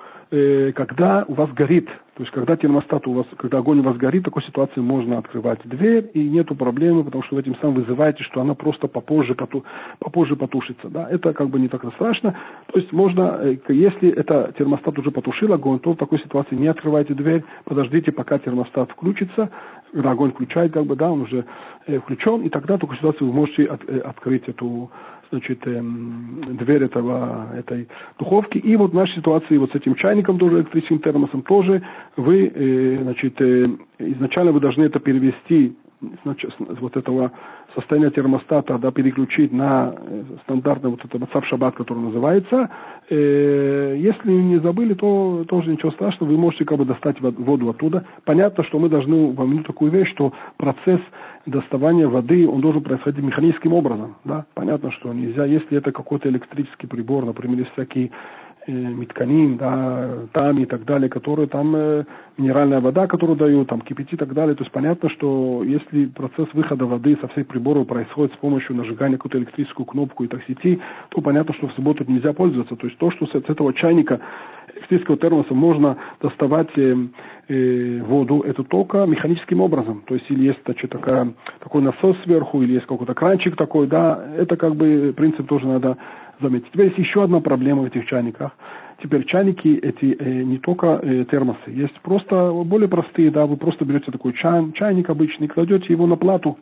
когда 0.74 1.26
у 1.28 1.34
вас 1.34 1.50
горит, 1.52 1.86
то 2.14 2.22
есть 2.22 2.32
когда 2.32 2.56
термостат 2.56 3.06
у 3.06 3.12
вас, 3.12 3.26
когда 3.36 3.58
огонь 3.58 3.80
у 3.80 3.82
вас 3.82 3.98
горит, 3.98 4.22
в 4.22 4.24
такой 4.26 4.42
ситуации 4.44 4.80
можно 4.80 5.18
открывать 5.18 5.60
дверь 5.64 6.10
и 6.14 6.26
нету 6.26 6.54
проблемы, 6.54 7.04
потому 7.04 7.22
что 7.24 7.34
вы 7.34 7.42
этим 7.42 7.54
самым 7.56 7.82
вызываете, 7.82 8.24
что 8.24 8.40
она 8.40 8.54
просто 8.54 8.88
попозже, 8.88 9.34
поту, 9.34 9.62
попозже 9.98 10.36
потушится. 10.36 10.88
Да? 10.88 11.06
Это 11.10 11.34
как 11.34 11.50
бы 11.50 11.60
не 11.60 11.68
так 11.68 11.84
страшно. 11.94 12.34
То 12.72 12.78
есть 12.78 12.92
можно, 12.92 13.40
если 13.68 14.10
это 14.10 14.54
термостат 14.56 14.98
уже 14.98 15.10
потушил 15.10 15.52
огонь, 15.52 15.80
то 15.80 15.92
в 15.92 15.96
такой 15.96 16.18
ситуации 16.20 16.54
не 16.54 16.68
открывайте 16.68 17.12
дверь, 17.12 17.44
подождите, 17.64 18.10
пока 18.10 18.38
термостат 18.38 18.90
включится, 18.90 19.50
когда 19.92 20.12
огонь 20.12 20.32
включает, 20.32 20.72
как 20.72 20.86
бы, 20.86 20.96
да, 20.96 21.10
он 21.10 21.22
уже 21.22 21.44
э, 21.86 21.98
включен, 21.98 22.40
и 22.42 22.48
тогда 22.48 22.78
только 22.78 22.96
ситуации 22.96 23.24
вы 23.24 23.32
можете 23.32 23.64
от, 23.64 23.86
э, 23.86 23.98
открыть 23.98 24.48
эту 24.48 24.90
значит, 25.32 25.66
э, 25.66 25.82
дверь 26.60 26.84
этого, 26.84 27.48
этой 27.56 27.88
духовки. 28.18 28.58
И 28.58 28.76
вот 28.76 28.92
в 28.92 28.94
нашей 28.94 29.16
ситуации 29.16 29.56
вот 29.56 29.72
с 29.72 29.74
этим 29.74 29.94
чайником 29.94 30.38
тоже, 30.38 30.58
электрическим 30.58 31.00
термосом 31.00 31.42
тоже, 31.42 31.82
вы, 32.16 32.52
э, 32.54 32.98
значит, 33.02 33.40
э, 33.40 33.68
изначально 33.98 34.52
вы 34.52 34.60
должны 34.60 34.84
это 34.84 35.00
перевести 35.00 35.74
значит, 36.24 36.52
вот 36.58 36.96
этого 36.96 37.32
состояния 37.74 38.10
термостата 38.10 38.76
да, 38.78 38.90
переключить 38.90 39.52
на 39.52 39.94
э, 39.96 40.22
стандартный 40.44 40.90
вот 40.90 41.04
этот 41.04 41.20
WhatsApp 41.22 41.44
шаббат, 41.44 41.74
который 41.74 42.00
называется. 42.00 42.70
Э, 43.08 43.96
если 43.98 44.32
не 44.32 44.58
забыли, 44.58 44.94
то 44.94 45.44
тоже 45.48 45.70
ничего 45.70 45.92
страшного, 45.92 46.30
вы 46.30 46.38
можете 46.38 46.64
как 46.64 46.78
бы 46.78 46.84
достать 46.84 47.20
воду 47.20 47.70
оттуда. 47.70 48.04
Понятно, 48.24 48.64
что 48.64 48.78
мы 48.78 48.88
должны 48.88 49.30
упомянуть 49.30 49.66
такую 49.66 49.90
вещь, 49.90 50.10
что 50.10 50.32
процесс 50.56 51.00
доставания 51.46 52.08
воды, 52.08 52.48
он 52.48 52.60
должен 52.60 52.82
происходить 52.82 53.24
механическим 53.24 53.72
образом. 53.72 54.16
Да? 54.24 54.46
Понятно, 54.54 54.92
что 54.92 55.12
нельзя, 55.12 55.44
если 55.44 55.78
это 55.78 55.92
какой-то 55.92 56.28
электрический 56.28 56.86
прибор, 56.86 57.24
например, 57.24 57.58
есть 57.58 57.72
всякие 57.72 58.10
э, 58.66 58.72
Митканин, 58.72 59.56
да, 59.56 60.26
там 60.32 60.58
и 60.58 60.66
так 60.66 60.84
далее, 60.84 61.08
которые 61.08 61.48
там 61.48 61.74
э, 61.74 62.04
минеральная 62.38 62.80
вода, 62.80 63.06
которую 63.06 63.36
дают, 63.36 63.68
там 63.68 63.80
кипятит 63.80 64.14
и 64.14 64.16
так 64.16 64.34
далее. 64.34 64.54
То 64.54 64.62
есть 64.62 64.72
понятно, 64.72 65.10
что 65.10 65.64
если 65.64 66.06
процесс 66.06 66.48
выхода 66.52 66.86
воды 66.86 67.18
со 67.20 67.28
всех 67.28 67.48
приборов 67.48 67.88
происходит 67.88 68.34
с 68.34 68.38
помощью 68.38 68.76
нажигания 68.76 69.16
какую-то 69.16 69.38
электрическую 69.38 69.86
кнопку 69.86 70.24
и 70.24 70.28
так 70.28 70.42
сети, 70.44 70.80
то 71.08 71.20
понятно, 71.20 71.54
что 71.54 71.68
в 71.68 71.72
субботу 71.72 72.04
нельзя 72.06 72.32
пользоваться. 72.32 72.76
То 72.76 72.86
есть 72.86 72.98
то, 72.98 73.10
что 73.10 73.26
с, 73.26 73.30
с 73.30 73.50
этого 73.50 73.74
чайника 73.74 74.20
электрического 74.82 75.16
термоса 75.16 75.54
можно 75.54 75.96
доставать 76.20 76.70
э, 76.76 76.96
э, 77.48 78.00
воду, 78.02 78.42
это 78.42 78.62
только 78.64 79.04
механическим 79.06 79.60
образом. 79.60 80.02
То 80.06 80.14
есть 80.14 80.30
или 80.30 80.44
есть 80.44 80.60
значит, 80.64 80.90
такая, 80.90 81.32
такой 81.60 81.82
насос 81.82 82.16
сверху, 82.24 82.62
или 82.62 82.74
есть 82.74 82.86
какой-то 82.86 83.14
кранчик 83.14 83.56
такой, 83.56 83.86
да, 83.86 84.24
это 84.36 84.56
как 84.56 84.76
бы 84.76 85.12
принцип 85.16 85.46
тоже 85.46 85.66
надо 85.66 85.96
заметить. 86.40 86.70
Теперь 86.72 86.86
есть 86.86 86.98
еще 86.98 87.24
одна 87.24 87.40
проблема 87.40 87.82
в 87.82 87.86
этих 87.86 88.06
чайниках. 88.06 88.52
Теперь 89.02 89.24
чайники 89.24 89.68
эти 89.68 90.16
э, 90.18 90.42
не 90.42 90.58
только 90.58 91.00
э, 91.02 91.24
термосы, 91.30 91.68
есть 91.68 91.98
просто 92.02 92.52
более 92.64 92.88
простые, 92.88 93.30
да, 93.30 93.46
вы 93.46 93.56
просто 93.56 93.84
берете 93.84 94.12
такой 94.12 94.32
чай, 94.34 94.72
чайник 94.74 95.10
обычный, 95.10 95.48
кладете 95.48 95.86
его 95.92 96.06
на 96.06 96.16
плату, 96.16 96.58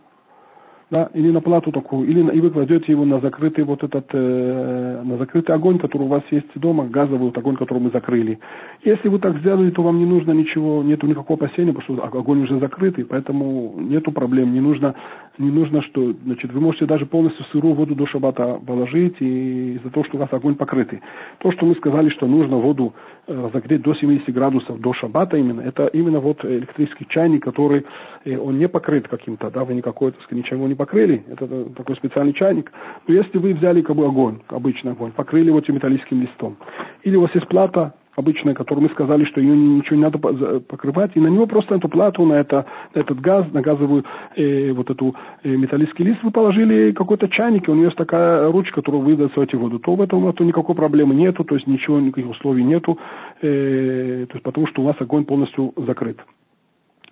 да, 0.91 1.09
или 1.15 1.31
на 1.31 1.41
плату 1.41 1.71
такую, 1.71 2.09
или 2.09 2.21
и 2.37 2.41
вы 2.41 2.51
кладете 2.51 2.91
его 2.93 3.05
на 3.05 3.21
закрытый 3.21 3.65
вот 3.65 3.85
этот, 3.85 4.07
э, 4.13 5.03
на 5.05 5.17
закрытый 5.19 5.55
огонь, 5.55 5.79
который 5.79 6.03
у 6.03 6.09
вас 6.09 6.23
есть 6.31 6.49
дома, 6.57 6.87
газовый 6.87 7.27
вот 7.27 7.39
огонь, 7.39 7.57
который 7.57 7.79
мы 7.79 7.91
закрыли. 7.91 8.41
Если 8.85 9.09
вы 9.09 9.21
так 9.21 9.39
сделали, 9.39 9.71
то 9.71 9.83
вам 9.83 9.99
не 9.99 10.07
нужно 10.07 10.33
ничего, 10.33 10.83
нету 10.83 11.07
никакого 11.07 11.39
опасения, 11.39 11.73
потому 11.73 11.99
что 11.99 12.19
огонь 12.19 12.43
уже 12.43 12.59
закрытый, 12.59 13.05
поэтому 13.05 13.75
нету 13.79 14.11
проблем, 14.11 14.53
не 14.53 14.61
нужно, 14.61 14.95
не 15.41 15.51
нужно, 15.51 15.83
что, 15.83 16.13
значит, 16.25 16.53
вы 16.53 16.61
можете 16.61 16.87
даже 16.87 17.07
полностью 17.07 17.45
сырую 17.47 17.75
воду 17.75 17.95
до 17.95 18.07
шабата 18.07 18.61
положить, 18.67 19.17
и 19.21 19.75
из-за 19.77 19.91
того, 19.91 20.05
что 20.05 20.19
у 20.19 20.21
вас 20.21 20.29
огонь 20.33 20.55
покрытый. 20.55 21.01
То, 21.39 21.51
что 21.53 21.65
мы 21.65 21.75
сказали, 21.77 22.11
что 22.11 22.27
нужно 22.27 22.59
воду 22.59 22.93
разогреть 23.27 23.83
до 23.83 23.95
70 23.95 24.33
градусов 24.35 24.81
до 24.81 24.93
шабата 24.93 25.39
именно, 25.39 25.63
это 25.63 25.87
именно 25.87 26.21
вот 26.21 26.45
электрический 26.45 27.07
чайник, 27.09 27.43
который, 27.43 27.87
э, 28.25 28.37
он 28.37 28.59
не 28.59 28.69
покрыт 28.69 29.09
каким-то, 29.09 29.51
да, 29.51 29.65
вы 29.65 29.75
никакой, 29.75 30.13
так 30.13 30.23
сказать, 30.23 30.45
ничего 30.45 30.69
не 30.69 30.75
покрыли, 30.75 31.25
это 31.29 31.65
такой 31.75 31.97
специальный 31.97 32.35
чайник. 32.35 32.71
Но 33.09 33.15
если 33.15 33.39
вы 33.39 33.55
взяли 33.55 33.81
как 33.81 33.97
бы 33.97 34.05
огонь, 34.05 34.41
обычный 34.49 34.93
огонь, 34.93 35.13
покрыли 35.13 35.47
его 35.47 35.63
металлическим 35.67 36.21
листом, 36.21 36.57
или 37.03 37.17
у 37.17 37.23
вас 37.23 37.35
есть 37.35 37.49
плата, 37.49 37.95
обычная, 38.17 38.55
которую 38.55 38.85
мы 38.85 38.91
сказали, 38.91 39.25
что 39.25 39.41
ее 39.41 39.57
ничего 39.57 39.97
не 39.97 40.03
надо 40.03 40.19
покрывать, 40.61 41.13
и 41.15 41.21
на 41.21 41.29
него 41.29 41.47
просто 41.47 41.75
эту 41.75 41.89
плату, 41.89 42.25
на, 42.25 42.35
это, 42.35 42.67
на 42.95 43.01
этот 43.01 43.21
газ, 43.21 43.47
на 43.53 43.61
газовую 43.63 44.05
э, 44.37 44.73
вот 44.73 44.91
эту 44.91 45.15
э, 45.43 45.49
металлический 45.49 46.05
лист 46.05 46.23
вы 46.23 46.31
положили 46.31 46.93
какой-то 46.93 47.29
чайник, 47.29 47.69
и 47.69 47.71
у 47.71 47.75
нее 47.75 47.87
есть 47.87 47.97
такая 47.97 48.51
ручка, 48.51 48.77
которую 48.77 49.03
вы 49.03 49.17
достаете 49.17 49.57
воду, 49.57 49.79
то 49.79 49.95
в 49.95 50.01
этом 50.01 50.33
то 50.33 50.45
никакой 50.45 50.75
проблемы 50.75 51.15
нету, 51.15 51.45
то 51.45 51.55
есть 51.55 51.67
ничего, 51.67 52.01
никаких 52.01 52.31
условий 52.31 52.65
нету, 52.65 52.99
э, 53.43 54.27
то 54.29 54.35
есть 54.35 54.43
потому 54.43 54.67
что 54.67 54.83
у 54.83 54.85
вас 54.85 54.97
огонь 54.99 55.25
полностью 55.25 55.73
закрыт. 55.77 56.19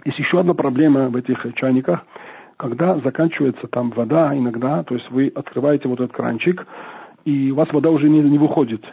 Есть 0.05 0.19
еще 0.19 0.41
одна 0.41 0.55
проблема 0.55 1.09
в 1.09 1.17
этих 1.17 1.47
чайниках, 1.55 2.05
когда 2.57 2.99
заканчивается 2.99 3.67
там 3.69 3.91
вода 3.91 4.37
иногда, 4.37 4.83
то 4.83 4.95
есть 4.95 5.11
вы 5.11 5.31
открываете 5.35 5.89
вот 5.89 6.01
этот 6.01 6.13
кранчик, 6.13 6.67
и 7.25 7.51
у 7.51 7.55
вас 7.55 7.69
вода 7.73 7.91
уже 7.91 8.09
не, 8.09 8.21
не 8.21 8.39
выходит 8.39 8.85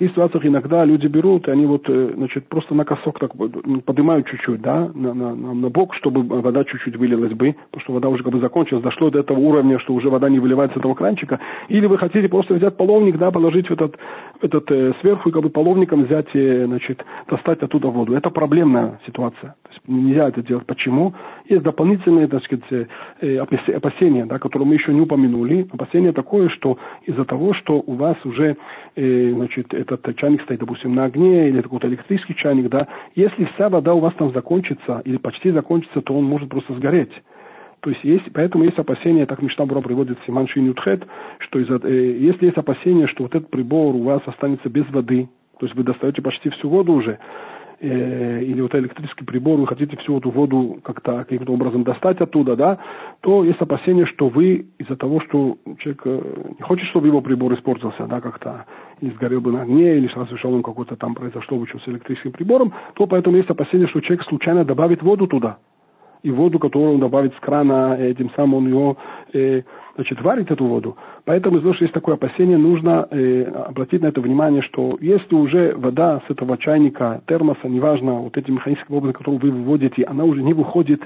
таких 0.00 0.12
ситуациях 0.12 0.46
иногда 0.46 0.84
люди 0.84 1.06
берут, 1.06 1.46
и 1.46 1.50
они 1.50 1.66
вот, 1.66 1.84
э, 1.88 2.12
значит, 2.16 2.48
просто 2.48 2.74
на 2.74 2.84
косок 2.84 3.18
так 3.18 3.32
ну, 3.34 3.80
поднимают 3.82 4.26
чуть-чуть, 4.26 4.60
да, 4.62 4.90
на, 4.94 5.12
на, 5.12 5.34
на 5.34 5.68
бок, 5.68 5.94
чтобы 5.94 6.22
вода 6.22 6.64
чуть-чуть 6.64 6.96
вылилась 6.96 7.32
бы, 7.32 7.54
потому 7.70 7.82
что 7.82 7.92
вода 7.92 8.08
уже 8.08 8.22
как 8.22 8.32
бы 8.32 8.40
закончилась, 8.40 8.82
дошло 8.82 9.10
до 9.10 9.18
этого 9.18 9.38
уровня, 9.38 9.78
что 9.78 9.92
уже 9.92 10.08
вода 10.08 10.28
не 10.30 10.38
выливается 10.38 10.78
с 10.78 10.80
этого 10.80 10.94
кранчика. 10.94 11.38
Или 11.68 11.86
вы 11.86 11.98
хотите 11.98 12.28
просто 12.28 12.54
взять 12.54 12.76
половник, 12.76 13.18
да, 13.18 13.30
положить 13.30 13.68
в 13.68 13.72
этот, 13.72 13.96
этот 14.40 14.70
э, 14.70 14.94
сверху 15.00 15.28
и 15.28 15.32
как 15.32 15.42
бы 15.42 15.50
половником 15.50 16.04
взять, 16.04 16.34
э, 16.34 16.64
значит, 16.66 17.04
достать 17.28 17.62
оттуда 17.62 17.88
воду. 17.88 18.14
Это 18.14 18.30
проблемная 18.30 19.00
ситуация. 19.06 19.54
То 19.62 19.68
есть 19.70 19.80
нельзя 19.86 20.28
это 20.28 20.42
делать. 20.42 20.64
Почему? 20.66 21.12
Есть 21.50 21.64
дополнительные, 21.64 22.28
так 22.28 22.44
сказать, 22.44 22.88
э, 23.20 23.38
опасения, 23.38 24.24
да, 24.24 24.38
которые 24.38 24.68
мы 24.68 24.74
еще 24.74 24.94
не 24.94 25.00
упомянули. 25.00 25.66
Опасение 25.72 26.12
такое, 26.12 26.48
что 26.48 26.78
из-за 27.06 27.24
того, 27.24 27.54
что 27.54 27.82
у 27.84 27.94
вас 27.94 28.16
уже, 28.24 28.56
э, 28.94 29.32
значит, 29.32 29.74
этот 29.74 30.14
чайник 30.14 30.42
стоит, 30.42 30.60
допустим, 30.60 30.94
на 30.94 31.06
огне, 31.06 31.48
или 31.48 31.60
какой-то 31.60 31.88
электрический 31.88 32.36
чайник, 32.36 32.68
да, 32.68 32.86
если 33.16 33.46
вся 33.46 33.68
вода 33.68 33.94
у 33.94 33.98
вас 33.98 34.14
там 34.14 34.32
закончится, 34.32 35.02
или 35.04 35.16
почти 35.16 35.50
закончится, 35.50 36.00
то 36.02 36.14
он 36.14 36.22
может 36.22 36.48
просто 36.48 36.72
сгореть. 36.74 37.12
То 37.80 37.90
есть, 37.90 38.04
есть 38.04 38.32
поэтому 38.32 38.62
есть 38.62 38.78
опасения, 38.78 39.26
так 39.26 39.42
Мишнабура 39.42 39.80
приводит 39.80 40.18
Симан 40.26 40.46
Шинютхет, 40.46 41.04
что 41.40 41.58
из 41.58 41.68
э, 41.68 42.16
если 42.16 42.46
есть 42.46 42.58
опасения, 42.58 43.08
что 43.08 43.24
вот 43.24 43.34
этот 43.34 43.50
прибор 43.50 43.96
у 43.96 44.04
вас 44.04 44.22
останется 44.24 44.68
без 44.68 44.88
воды, 44.90 45.28
то 45.58 45.66
есть 45.66 45.76
вы 45.76 45.82
достаете 45.82 46.22
почти 46.22 46.48
всю 46.50 46.68
воду 46.68 46.92
уже, 46.92 47.18
э, 47.80 48.42
или 48.42 48.60
вот 48.60 48.74
электрический 48.74 49.24
прибор, 49.24 49.58
вы 49.58 49.66
хотите 49.66 49.96
всю 49.98 50.18
эту 50.18 50.30
воду 50.30 50.78
как-то 50.82 51.24
каким-то 51.24 51.52
образом 51.52 51.82
достать 51.82 52.20
оттуда, 52.20 52.56
да, 52.56 52.78
то 53.20 53.44
есть 53.44 53.60
опасение, 53.60 54.06
что 54.06 54.28
вы 54.28 54.66
из-за 54.78 54.96
того, 54.96 55.20
что 55.20 55.58
человек 55.78 56.02
э, 56.04 56.52
не 56.58 56.62
хочет, 56.62 56.86
чтобы 56.88 57.08
его 57.08 57.20
прибор 57.20 57.52
испортился, 57.54 58.06
да, 58.06 58.20
как-то, 58.20 58.66
или 59.00 59.10
сгорел 59.10 59.40
бы 59.40 59.52
на 59.52 59.62
огне, 59.62 59.96
или 59.96 60.08
шел 60.36 60.54
он 60.54 60.62
какой-то 60.62 60.96
там 60.96 61.14
произошло 61.14 61.58
бы 61.58 61.66
с 61.66 61.88
электрическим 61.88 62.32
прибором, 62.32 62.72
то 62.94 63.06
поэтому 63.06 63.36
есть 63.36 63.50
опасение, 63.50 63.88
что 63.88 64.00
человек 64.00 64.24
случайно 64.26 64.64
добавит 64.64 65.02
воду 65.02 65.26
туда. 65.26 65.58
И 66.22 66.30
воду, 66.30 66.58
которую 66.58 66.94
он 66.94 67.00
добавит 67.00 67.34
с 67.34 67.40
крана, 67.40 67.96
этим 67.98 68.30
самым 68.36 68.54
он 68.54 68.66
ее, 68.66 68.96
э, 69.32 69.62
значит, 69.94 70.20
варит 70.22 70.50
эту 70.50 70.64
воду. 70.64 70.96
Поэтому, 71.24 71.56
из-за 71.56 71.62
того, 71.64 71.74
что 71.74 71.84
есть 71.84 71.94
такое 71.94 72.14
опасение, 72.14 72.58
нужно 72.58 73.06
э, 73.10 73.44
обратить 73.44 74.02
на 74.02 74.06
это 74.06 74.20
внимание, 74.20 74.62
что 74.62 74.96
если 75.00 75.34
уже 75.34 75.74
вода 75.76 76.22
с 76.26 76.30
этого 76.30 76.58
чайника, 76.58 77.22
термоса, 77.26 77.68
неважно, 77.68 78.14
вот 78.14 78.36
этим 78.36 78.54
механическим 78.54 78.94
образом, 78.94 79.14
который 79.14 79.38
вы 79.38 79.50
выводите, 79.50 80.04
она 80.04 80.24
уже 80.24 80.42
не 80.42 80.54
выходит 80.54 81.00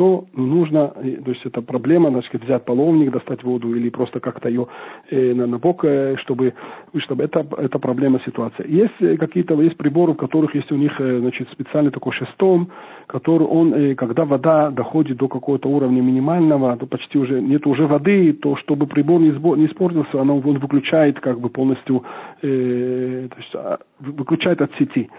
то 0.00 0.24
не 0.32 0.46
нужно, 0.46 0.94
э, 0.96 1.16
то 1.22 1.30
есть 1.30 1.44
это 1.44 1.60
проблема, 1.60 2.08
значит, 2.08 2.42
взять 2.42 2.64
половник, 2.64 3.10
достать 3.10 3.44
воду 3.44 3.74
или 3.74 3.90
просто 3.90 4.18
как-то 4.18 4.48
ее 4.48 4.66
э, 5.10 5.34
на, 5.34 5.46
на 5.46 5.58
бок, 5.58 5.84
э, 5.84 6.16
чтобы, 6.22 6.54
чтобы 7.00 7.24
это, 7.24 7.46
это 7.58 7.78
проблема 7.78 8.18
ситуация. 8.24 8.66
Есть 8.66 8.94
э, 9.00 9.18
какие-то, 9.18 9.60
есть 9.60 9.76
приборы, 9.76 10.14
в 10.14 10.16
которых 10.16 10.54
есть 10.54 10.72
у 10.72 10.76
них, 10.76 10.92
значит, 10.98 11.48
специальный 11.52 11.90
такой 11.90 12.14
шестом, 12.14 12.70
который 13.08 13.46
он, 13.46 13.94
когда 13.96 14.24
вода 14.24 14.70
доходит 14.70 15.18
до 15.18 15.28
какого-то 15.28 15.68
уровня 15.68 16.00
минимального, 16.00 16.74
то 16.78 16.86
почти 16.86 17.18
уже 17.18 17.42
нет 17.42 17.66
уже 17.66 17.86
воды, 17.86 18.32
то 18.32 18.56
чтобы 18.56 18.86
прибор 18.86 19.20
не, 19.20 19.32
сбо, 19.32 19.54
не 19.54 19.66
испортился, 19.66 20.16
он, 20.16 20.30
он 20.30 20.40
выключает 20.40 21.20
как 21.20 21.40
бы 21.40 21.50
полностью, 21.50 22.04
э, 22.40 23.28
то 23.30 23.36
есть 23.36 23.54
а, 23.54 23.78
выключает 23.98 24.62
от 24.62 24.70
сети. 24.78 25.10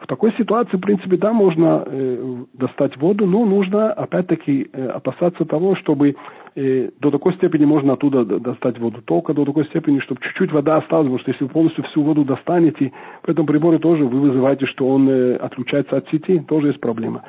В 0.00 0.06
такой 0.06 0.32
ситуации, 0.38 0.78
в 0.78 0.80
принципе, 0.80 1.16
да, 1.18 1.32
можно 1.32 1.84
э, 1.86 2.44
достать 2.54 2.96
воду, 2.96 3.26
но 3.26 3.44
нужно, 3.44 3.92
опять-таки, 3.92 4.68
э, 4.72 4.86
опасаться 4.88 5.44
того, 5.44 5.76
чтобы 5.76 6.16
э, 6.54 6.90
до 7.00 7.10
такой 7.10 7.34
степени 7.34 7.66
можно 7.66 7.92
оттуда 7.92 8.24
достать 8.24 8.78
воду, 8.78 9.02
только 9.04 9.34
до 9.34 9.44
такой 9.44 9.66
степени, 9.66 10.00
чтобы 10.00 10.20
чуть-чуть 10.22 10.52
вода 10.52 10.78
осталась, 10.78 11.06
потому 11.06 11.18
что 11.18 11.30
если 11.30 11.44
вы 11.44 11.50
полностью 11.50 11.84
всю 11.84 12.02
воду 12.02 12.24
достанете, 12.24 12.92
в 13.22 13.28
этом 13.28 13.44
приборе 13.44 13.78
тоже 13.78 14.04
вы 14.04 14.20
вызываете, 14.20 14.64
что 14.66 14.88
он 14.88 15.06
э, 15.08 15.36
отключается 15.36 15.98
от 15.98 16.08
сети, 16.08 16.40
тоже 16.48 16.68
есть 16.68 16.80
проблема. 16.80 17.22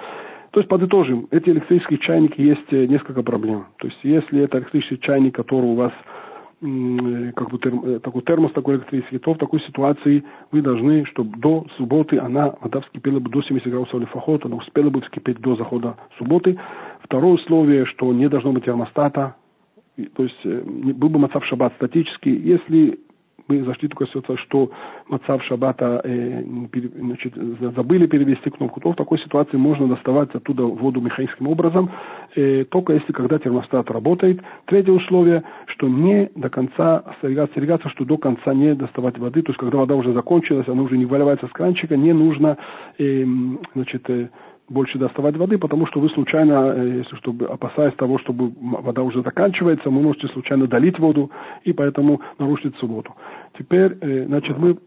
То 0.51 0.61
есть 0.61 0.69
подытожим, 0.69 1.27
эти 1.31 1.49
электрические 1.49 1.99
чайники 1.99 2.39
есть 2.39 2.71
э, 2.71 2.85
несколько 2.85 3.21
проблем. 3.21 3.65
То 3.79 3.87
есть 3.87 3.99
если 4.03 4.41
это 4.41 4.59
электрический 4.59 4.99
чайник, 4.99 5.35
который 5.35 5.65
у 5.65 5.75
вас 5.75 5.91
как 6.61 7.49
бы 7.49 7.57
терм, 7.57 7.83
э, 7.85 7.99
такой 7.99 8.21
термос 8.21 8.51
такой 8.51 8.75
электрический, 8.75 9.17
то 9.17 9.33
в 9.33 9.37
такой 9.39 9.61
ситуации 9.61 10.23
вы 10.51 10.61
должны, 10.61 11.05
чтобы 11.05 11.35
до 11.39 11.65
субботы 11.75 12.19
она, 12.19 12.53
вода 12.61 12.81
вскипела 12.81 13.19
бы 13.19 13.31
до 13.31 13.41
70 13.41 13.67
градусов 13.67 13.99
лефахот, 13.99 14.45
она 14.45 14.57
успела 14.57 14.91
бы 14.91 15.01
вскипеть 15.01 15.39
до 15.39 15.55
захода 15.55 15.97
субботы. 16.19 16.59
Второе 17.03 17.33
условие, 17.33 17.85
что 17.87 18.13
не 18.13 18.29
должно 18.29 18.51
быть 18.51 18.65
термостата, 18.65 19.35
то 20.13 20.23
есть 20.23 20.39
э, 20.43 20.61
был 20.61 21.09
бы 21.09 21.17
мацав 21.17 21.43
шаббат 21.45 21.73
статический. 21.77 22.35
Если 22.35 22.99
мы 23.47 23.63
зашли 23.63 23.87
такой 23.87 24.07
ситуации, 24.07 24.35
что 24.43 24.71
Мацав 25.07 25.43
Шабата 25.43 26.01
э, 26.03 26.43
значит, 26.99 27.33
забыли 27.75 28.07
перевести 28.07 28.49
кнопку, 28.49 28.79
то 28.79 28.91
в 28.91 28.95
такой 28.95 29.19
ситуации 29.19 29.57
можно 29.57 29.87
доставать 29.87 30.33
оттуда 30.33 30.63
воду 30.63 31.01
механическим 31.01 31.47
образом, 31.47 31.91
э, 32.35 32.65
только 32.65 32.93
если 32.93 33.11
когда 33.13 33.39
термостат 33.39 33.89
работает. 33.91 34.41
Третье 34.65 34.91
условие, 34.91 35.43
что 35.67 35.87
не 35.87 36.29
до 36.35 36.49
конца 36.49 36.99
остерегаться, 36.99 37.51
остерегаться, 37.51 37.89
что 37.89 38.05
до 38.05 38.17
конца 38.17 38.53
не 38.53 38.75
доставать 38.75 39.17
воды, 39.17 39.41
то 39.41 39.51
есть 39.51 39.59
когда 39.59 39.77
вода 39.77 39.95
уже 39.95 40.13
закончилась, 40.13 40.67
она 40.67 40.81
уже 40.81 40.97
не 40.97 41.05
выливается 41.05 41.47
с 41.47 41.51
кранчика, 41.51 41.95
не 41.97 42.13
нужно 42.13 42.57
э, 42.97 43.25
значит, 43.73 44.09
э, 44.09 44.29
больше 44.71 44.97
доставать 44.97 45.37
воды, 45.37 45.57
потому 45.57 45.85
что 45.87 45.99
вы 45.99 46.09
случайно, 46.09 46.73
э, 46.75 46.97
если 46.99 47.15
чтобы 47.17 47.45
опасаясь 47.45 47.93
того, 47.95 48.17
чтобы 48.19 48.51
вода 48.59 49.03
уже 49.03 49.21
заканчивается, 49.21 49.89
вы 49.89 50.01
можете 50.01 50.27
случайно 50.29 50.67
долить 50.67 50.97
воду 50.97 51.29
и 51.63 51.73
поэтому 51.73 52.21
нарушить 52.39 52.75
субботу. 52.77 53.13
Теперь, 53.59 53.97
э, 54.01 54.25
значит, 54.25 54.57
мы, 54.57 54.77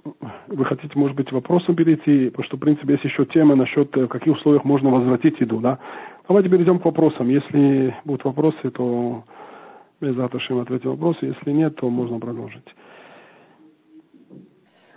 вы 0.48 0.64
хотите, 0.64 0.92
может 0.98 1.16
быть, 1.16 1.30
вопросом 1.30 1.76
перейти, 1.76 2.30
потому 2.30 2.44
что, 2.44 2.56
в 2.56 2.60
принципе, 2.60 2.94
есть 2.94 3.04
еще 3.04 3.26
тема 3.26 3.54
насчет, 3.54 3.94
в 3.94 4.08
каких 4.08 4.34
условиях 4.34 4.64
можно 4.64 4.90
возвратить 4.90 5.38
еду, 5.40 5.60
да. 5.60 5.78
Давайте 6.26 6.48
перейдем 6.48 6.78
к 6.78 6.84
вопросам. 6.84 7.28
Если 7.28 7.94
будут 8.04 8.24
вопросы, 8.24 8.70
то 8.70 9.24
без 10.00 10.18
Аташим 10.18 10.60
ответим 10.60 10.90
вопросы. 10.90 11.26
Если 11.26 11.52
нет, 11.52 11.76
то 11.76 11.90
можно 11.90 12.18
продолжить. 12.18 12.64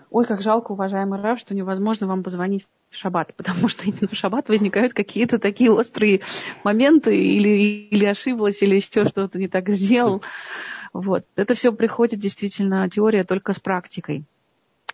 Ой, 0.09 0.25
как 0.25 0.41
жалко, 0.41 0.71
уважаемый 0.71 1.19
Рав, 1.19 1.38
что 1.38 1.53
невозможно 1.53 2.07
вам 2.07 2.23
позвонить 2.23 2.65
в 2.89 2.95
шаббат, 2.95 3.33
потому 3.35 3.67
что 3.67 3.83
именно 3.83 4.07
в 4.07 4.15
шаббат 4.15 4.49
возникают 4.49 4.93
какие-то 4.93 5.39
такие 5.39 5.71
острые 5.71 6.21
моменты, 6.63 7.17
или, 7.17 7.88
или 7.89 8.05
ошиблась, 8.05 8.61
или 8.61 8.75
еще 8.75 9.05
что-то 9.05 9.38
не 9.38 9.47
так 9.47 9.69
сделал. 9.69 10.23
Вот. 10.93 11.25
Это 11.35 11.53
все 11.53 11.71
приходит 11.71 12.19
действительно, 12.19 12.89
теория 12.89 13.23
только 13.23 13.53
с 13.53 13.59
практикой. 13.59 14.25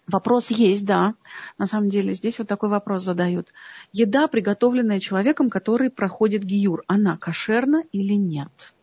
Вопрос 0.08 0.50
есть, 0.50 0.86
да. 0.86 1.16
На 1.58 1.66
самом 1.66 1.90
деле 1.90 2.14
здесь 2.14 2.38
вот 2.38 2.48
такой 2.48 2.70
вопрос 2.70 3.04
задают. 3.04 3.54
Еда, 3.94 4.28
приготовленная 4.28 5.00
человеком, 5.00 5.50
который 5.50 5.90
проходит 5.90 6.44
гиюр, 6.44 6.84
она 6.88 7.18
кошерна 7.18 7.84
или 7.94 8.14
нет? 8.14 8.74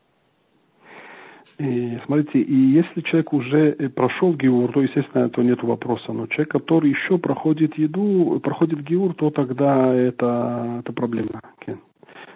Смотрите, 2.07 2.41
и 2.41 2.55
если 2.55 3.03
человек 3.03 3.33
уже 3.33 3.77
э, 3.79 3.89
прошел 3.89 4.35
гиур, 4.35 4.73
то, 4.73 4.81
естественно, 4.81 5.29
то 5.29 5.43
нет 5.43 5.63
вопроса. 5.63 6.13
Но 6.13 6.27
человек, 6.27 6.51
который 6.51 6.91
еще 6.91 7.19
проходит 7.19 7.77
еду, 7.77 8.41
проходит 8.43 8.81
гиур, 8.83 9.15
то 9.15 9.31
тогда 9.31 9.95
это, 9.95 10.81
это 10.81 10.93
проблема. 10.93 11.43
Okay. 11.61 11.77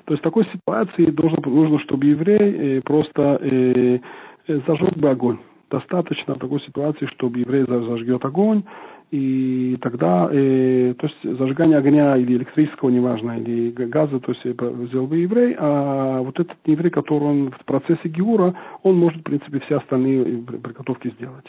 То 0.05 0.12
есть 0.12 0.20
в 0.20 0.25
такой 0.25 0.45
ситуации 0.53 1.07
должно, 1.07 1.39
нужно, 1.47 1.79
чтобы 1.81 2.07
еврей 2.07 2.39
э, 2.39 2.81
просто 2.83 3.39
э, 3.41 3.99
э, 4.47 4.61
зажег 4.66 4.97
бы 4.97 5.09
огонь. 5.09 5.39
Достаточно 5.70 6.35
в 6.35 6.39
такой 6.39 6.61
ситуации, 6.61 7.07
чтобы 7.07 7.41
еврей 7.41 7.64
зажгет 7.66 8.25
огонь, 8.25 8.62
и 9.11 9.77
тогда, 9.81 10.29
э, 10.33 10.95
то 10.99 11.07
есть 11.07 11.39
зажигание 11.39 11.79
огня 11.79 12.17
или 12.17 12.37
электрического, 12.37 12.91
неважно, 12.91 13.39
или 13.39 13.71
газа, 13.71 14.19
то 14.19 14.33
есть 14.33 14.43
сделал 14.43 15.07
бы 15.07 15.19
еврей, 15.19 15.55
а 15.59 16.21
вот 16.21 16.39
этот 16.41 16.57
еврей, 16.65 16.91
который 16.91 17.23
он 17.23 17.51
в 17.53 17.65
процессе 17.65 18.09
гиура, 18.09 18.55
он 18.83 18.97
может, 18.97 19.21
в 19.21 19.25
принципе, 19.25 19.61
все 19.61 19.79
остальные 19.79 20.23
э, 20.23 20.59
приготовки 20.59 21.11
сделать. 21.19 21.47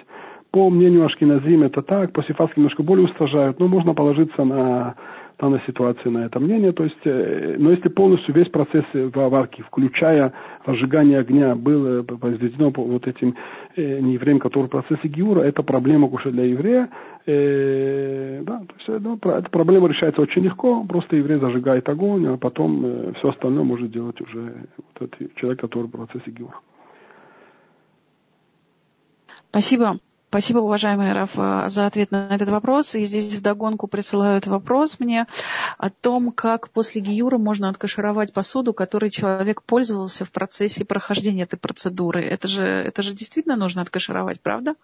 По 0.51 0.69
мнению 0.69 1.05
Ашкиназим 1.05 1.63
это 1.63 1.81
так, 1.81 2.13
по 2.13 2.23
сифатски 2.23 2.59
немножко 2.59 2.83
более 2.83 3.05
устражают, 3.05 3.59
но 3.59 3.67
можно 3.67 3.93
положиться 3.93 4.43
на 4.43 4.95
данной 5.39 5.61
ситуации 5.67 6.09
на 6.09 6.25
это 6.25 6.39
мнение. 6.39 6.71
То 6.71 6.83
есть, 6.83 7.01
э, 7.03 7.55
но 7.57 7.71
если 7.71 7.89
полностью 7.89 8.33
весь 8.33 8.49
процесс 8.49 8.85
варки, 8.93 9.63
включая 9.63 10.33
разжигание 10.65 11.19
огня, 11.19 11.55
было 11.55 12.03
произведено 12.03 12.71
вот 12.75 13.07
этим 13.07 13.35
э, 13.75 13.99
неевреем, 13.99 14.39
который 14.39 14.67
в 14.67 14.69
процессе 14.69 15.07
гиура, 15.07 15.41
это 15.41 15.63
проблема 15.63 16.07
уже 16.07 16.31
для 16.31 16.45
еврея. 16.45 16.89
Э, 17.27 18.43
да, 18.43 18.59
то 18.59 18.75
есть, 18.75 19.03
ну, 19.03 19.15
эта 19.15 19.49
проблема 19.49 19.87
решается 19.87 20.21
очень 20.21 20.43
легко, 20.43 20.83
просто 20.83 21.15
еврей 21.15 21.39
зажигает 21.39 21.89
огонь, 21.89 22.27
а 22.27 22.37
потом 22.37 22.85
э, 22.85 23.13
все 23.17 23.29
остальное 23.29 23.63
может 23.63 23.91
делать 23.91 24.21
уже 24.21 24.67
вот 24.77 25.09
этот 25.09 25.35
человек, 25.35 25.59
который 25.59 25.87
в 25.87 25.91
процессе 25.91 26.29
гиура. 26.29 26.59
Спасибо. 29.49 29.99
Спасибо, 30.29 30.57
уважаемый 30.59 31.13
Раф, 31.13 31.33
за 31.35 31.85
ответ 31.85 32.11
на 32.11 32.27
этот 32.29 32.49
вопрос. 32.49 32.93
И 32.93 33.05
здесь 33.05 33.33
вдогонку 33.33 33.87
присылают 33.87 34.47
вопрос 34.47 34.99
мне 34.99 35.27
о 35.77 35.89
том, 35.89 36.33
как 36.33 36.69
после 36.71 36.99
гиюра 36.99 37.37
можно 37.37 37.69
откашировать 37.69 38.33
посуду, 38.33 38.73
которой 38.73 39.09
человек 39.09 39.63
пользовался 39.63 40.25
в 40.25 40.31
процессе 40.31 40.83
прохождения 40.83 41.43
этой 41.43 41.57
процедуры. 41.57 42.21
Это 42.21 42.49
же, 42.49 42.65
это 42.65 43.01
же 43.01 43.13
действительно 43.13 43.55
нужно 43.55 43.81
откашировать, 43.81 44.41
правда? 44.41 44.75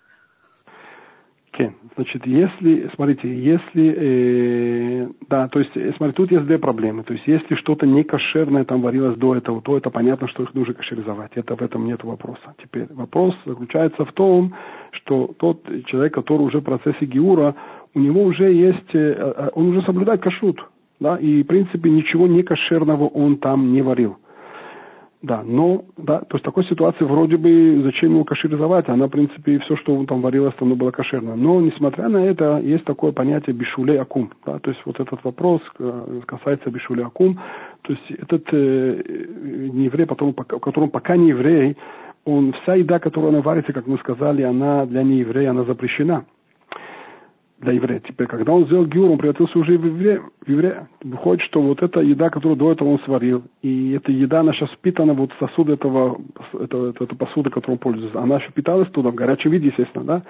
Okay. 1.62 1.74
Значит, 1.96 2.26
если, 2.26 2.90
смотрите, 2.96 3.28
если, 3.28 3.96
э, 3.98 5.08
да, 5.30 5.48
то 5.50 5.60
есть, 5.60 5.72
э, 5.76 5.94
смотрите, 5.98 6.18
тут 6.18 6.32
есть 6.32 6.46
две 6.46 6.58
проблемы. 6.58 7.04
То 7.04 7.14
есть, 7.14 7.28
если 7.28 7.56
что-то 7.56 7.86
не 7.86 8.04
кошерное 8.04 8.64
там 8.64 8.82
варилось 8.82 9.18
до 9.18 9.36
этого, 9.36 9.62
то 9.62 9.78
это 9.78 9.90
понятно, 9.90 10.28
что 10.30 10.44
их 10.44 10.54
нужно 10.54 10.74
кошеризовать. 10.74 11.32
Это 11.36 11.56
в 11.56 11.62
этом 11.62 11.86
нет 11.86 12.04
вопроса. 12.04 12.56
Теперь 12.64 12.88
вопрос 12.92 13.36
заключается 13.46 14.06
в 14.06 14.14
том, 14.14 14.54
что 14.92 15.32
тот 15.38 15.64
человек, 15.88 16.14
который 16.14 16.44
уже 16.44 16.60
в 16.60 16.64
процессе 16.64 17.06
гиура, 17.06 17.56
у 17.94 18.00
него 18.00 18.24
уже 18.24 18.52
есть, 18.52 18.96
э, 18.96 19.34
э, 19.38 19.50
он 19.54 19.68
уже 19.68 19.82
соблюдает 19.84 20.22
кашрут, 20.22 20.60
да, 21.00 21.18
и, 21.18 21.44
в 21.44 21.48
принципе, 21.48 21.90
ничего 21.90 22.26
не 22.26 22.42
кошерного 22.42 23.08
он 23.08 23.38
там 23.38 23.74
не 23.74 23.82
варил. 23.82 24.18
Да, 25.24 25.44
но, 25.44 25.86
да, 25.98 26.22
то 26.22 26.38
есть 26.38 26.44
такой 26.44 26.66
ситуации 26.66 27.04
вроде 27.04 27.38
бы 27.38 27.82
зачем 27.84 28.14
его 28.14 28.24
кашеризовать, 28.24 28.90
она, 28.90 29.06
в 29.06 29.12
принципе, 29.12 29.60
все, 29.60 29.76
что 29.78 29.96
он 29.96 30.08
там 30.08 30.22
варилось, 30.22 30.56
оно 30.60 30.76
было 30.76 30.90
кошерно. 30.90 31.36
Но, 31.36 31.62
несмотря 31.62 32.10
на 32.10 32.26
это, 32.26 32.60
есть 32.64 32.86
такое 32.86 33.12
понятие 33.12 33.56
бишулей 33.56 34.00
акум, 34.00 34.32
да, 34.48 34.58
то 34.58 34.72
есть 34.72 34.82
вот 34.84 35.00
этот 35.00 35.24
вопрос 35.24 35.62
э, 35.78 36.22
касается 36.26 36.72
бишулей 36.72 37.06
акум, 37.06 37.40
то 37.84 37.94
есть 37.94 38.12
этот 38.20 38.46
э, 38.52 39.04
не 39.72 39.86
еврей, 39.86 40.08
потом, 40.08 40.34
которому 40.34 40.90
пока 40.90 41.16
не 41.16 41.30
еврей, 41.30 41.78
он, 42.26 42.54
вся 42.64 42.74
еда, 42.74 42.98
которая 42.98 43.30
она 43.30 43.42
варится, 43.42 43.74
как 43.74 43.86
мы 43.86 44.00
сказали, 44.00 44.42
она 44.42 44.88
для 44.88 45.04
нееврея, 45.04 45.52
она 45.52 45.66
запрещена 45.66 46.26
для 47.62 47.74
еврея. 47.74 48.02
Теперь, 48.02 48.28
когда 48.28 48.52
он 48.52 48.66
сделал 48.66 48.86
гиур, 48.86 49.12
он 49.12 49.18
превратился 49.18 49.58
уже 49.58 49.78
в 49.78 49.86
еврея, 49.86 50.22
в 50.46 50.50
еврея. 50.50 50.90
Выходит, 51.04 51.44
что 51.46 51.62
вот 51.62 51.82
эта 51.82 52.02
еда, 52.02 52.30
которую 52.30 52.58
до 52.58 52.72
этого 52.72 52.90
он 52.90 53.00
сварил, 53.06 53.44
и 53.62 53.92
эта 53.92 54.12
еда, 54.12 54.42
она 54.42 54.54
сейчас 54.54 54.70
впитана 54.72 55.14
вот 55.14 55.32
в 55.32 55.40
сосуд 55.40 55.70
этого, 55.70 56.20
это, 56.54 56.88
это, 56.88 57.04
это 57.04 57.16
посуда, 57.16 57.50
которой 57.50 57.74
он 57.74 57.78
пользуется. 57.78 58.20
Она 58.20 58.38
еще 58.38 58.52
питалась 58.52 58.90
туда, 58.90 59.12
в 59.12 59.16
горячем 59.16 59.52
виде, 59.52 59.68
естественно, 59.68 60.04
да? 60.04 60.24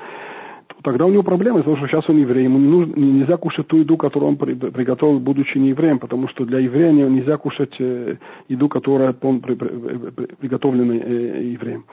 Тогда 0.84 1.06
у 1.06 1.12
него 1.12 1.22
проблемы, 1.22 1.60
потому 1.60 1.78
что 1.78 1.88
сейчас 1.88 2.10
он 2.10 2.18
еврей, 2.18 2.46
ему 2.46 2.58
не 2.58 2.68
нужно, 2.68 2.96
нельзя 2.96 3.38
кушать 3.38 3.68
ту 3.68 3.78
еду, 3.78 3.98
которую 3.98 4.30
он 4.32 4.38
при, 4.38 4.54
приготовил, 4.56 5.20
будучи 5.20 5.58
не 5.58 5.70
евреем, 5.70 6.00
потому 6.00 6.28
что 6.28 6.44
для 6.46 6.60
еврея 6.60 6.92
нельзя 6.92 7.38
кушать 7.38 7.76
э, 7.80 8.16
еду, 8.48 8.68
которая 8.68 9.14
приготовлена 9.14 10.96
э, 10.96 11.52
евреем 11.52 11.86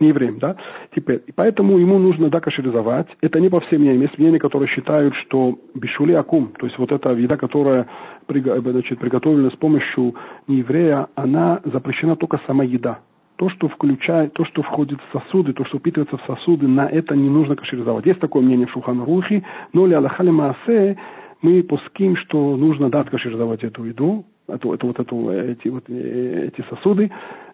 не 0.00 0.08
евреем, 0.08 0.38
да? 0.38 0.56
Теперь, 0.94 1.22
и 1.26 1.32
поэтому 1.32 1.78
ему 1.78 1.98
нужно 1.98 2.30
да, 2.30 2.40
кашеризовать. 2.40 3.06
Это 3.20 3.40
не 3.40 3.48
по 3.48 3.60
всем 3.60 3.80
мнениям. 3.80 4.02
Есть 4.02 4.18
мнения, 4.18 4.38
которые 4.38 4.68
считают, 4.68 5.14
что 5.16 5.58
бишули 5.74 6.12
акум, 6.12 6.52
то 6.58 6.66
есть 6.66 6.78
вот 6.78 6.92
эта 6.92 7.10
еда, 7.10 7.36
которая 7.36 7.86
значит, 8.28 8.98
приготовлена 8.98 9.50
с 9.50 9.56
помощью 9.56 10.14
нееврея, 10.46 11.08
она 11.14 11.60
запрещена 11.64 12.16
только 12.16 12.40
сама 12.46 12.64
еда. 12.64 13.00
То, 13.36 13.48
что 13.48 13.68
включает, 13.68 14.34
то, 14.34 14.44
что 14.44 14.62
входит 14.62 14.98
в 15.00 15.18
сосуды, 15.18 15.52
то, 15.54 15.64
что 15.64 15.78
впитывается 15.78 16.18
в 16.18 16.22
сосуды, 16.26 16.68
на 16.68 16.86
это 16.86 17.16
не 17.16 17.30
нужно 17.30 17.56
кашеризовать. 17.56 18.04
Есть 18.04 18.20
такое 18.20 18.42
мнение 18.42 18.66
в 18.66 18.70
Шуханрухе, 18.70 19.42
но 19.72 19.86
ли 19.86 19.94
Аллахали 19.94 20.30
Маасе 20.30 20.98
мы 21.40 21.62
пуским, 21.62 22.16
что 22.16 22.56
нужно 22.56 22.90
да, 22.90 23.02
кашеризовать 23.04 23.64
эту 23.64 23.84
еду, 23.84 24.26
эту, 24.46 24.74
эту, 24.74 24.86
вот 24.88 25.00
эту, 25.00 25.30
эти, 25.30 25.68
вот, 25.68 25.84
э, 25.88 26.48
эти 26.48 26.66
сосуды, 26.68 27.10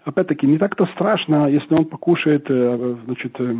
опять-таки, 0.06 0.46
не 0.46 0.58
так-то 0.58 0.86
страшно, 0.94 1.48
если 1.48 1.74
он 1.74 1.84
покушает, 1.84 2.46
э, 2.48 2.96
значит, 3.04 3.34
э, 3.40 3.54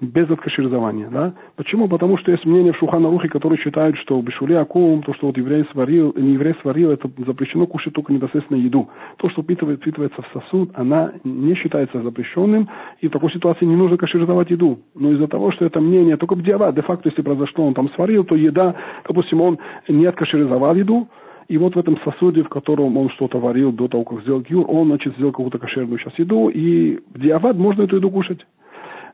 без 0.00 0.30
откаширизования. 0.30 1.08
Да? 1.10 1.34
Почему? 1.56 1.88
Потому 1.88 2.18
что 2.18 2.30
есть 2.30 2.44
мнение 2.44 2.72
в 2.72 2.80
Шухана-Рухе, 2.80 3.28
которые 3.28 3.58
считают, 3.58 3.96
что 3.98 4.20
бешуле 4.22 4.58
акум, 4.58 5.02
то, 5.02 5.12
что 5.14 5.26
вот 5.26 5.36
еврей 5.36 5.66
сварил, 5.72 6.14
не 6.16 6.34
еврей 6.34 6.54
сварил, 6.62 6.92
это 6.92 7.10
запрещено 7.26 7.66
кушать 7.66 7.94
только 7.94 8.12
непосредственно 8.12 8.58
еду. 8.58 8.88
То, 9.16 9.28
что 9.30 9.42
впитывает, 9.42 9.80
впитывается 9.80 10.22
в 10.22 10.28
сосуд, 10.32 10.70
она 10.74 11.14
не 11.24 11.54
считается 11.56 12.00
запрещенным, 12.00 12.68
и 13.00 13.08
в 13.08 13.10
такой 13.10 13.32
ситуации 13.32 13.64
не 13.64 13.74
нужно 13.74 13.96
каширизовать 13.96 14.50
еду. 14.50 14.78
Но 14.94 15.10
из-за 15.12 15.26
того, 15.26 15.50
что 15.50 15.64
это 15.64 15.80
мнение, 15.80 16.16
только 16.16 16.36
в 16.36 16.42
диава, 16.42 16.72
де-факто, 16.72 17.08
если 17.08 17.22
произошло, 17.22 17.66
он 17.66 17.74
там 17.74 17.90
сварил, 17.94 18.24
то 18.24 18.36
еда, 18.36 18.76
допустим, 19.06 19.40
он 19.40 19.58
не 19.88 20.06
откаширизовал 20.06 20.76
еду, 20.76 21.08
и 21.48 21.56
вот 21.56 21.74
в 21.74 21.78
этом 21.78 21.98
сосуде, 22.04 22.42
в 22.42 22.48
котором 22.48 22.96
он 22.96 23.08
что-то 23.10 23.38
варил 23.38 23.72
до 23.72 23.88
того, 23.88 24.04
как 24.04 24.20
сделал 24.20 24.40
гюр, 24.40 24.66
он, 24.68 24.88
значит, 24.88 25.14
сделал 25.14 25.32
какую-то 25.32 25.58
кошерную 25.58 25.98
сейчас 25.98 26.18
еду, 26.18 26.48
и 26.48 26.98
в 27.14 27.20
диават 27.20 27.56
можно 27.56 27.82
эту 27.82 27.96
еду 27.96 28.10
кушать. 28.10 28.40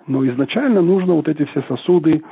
Но 0.06 0.26
изначально 0.26 0.82
нужно 0.82 1.14
вот 1.14 1.28
эти 1.28 1.44
все 1.44 1.62
сосуды 1.62 2.22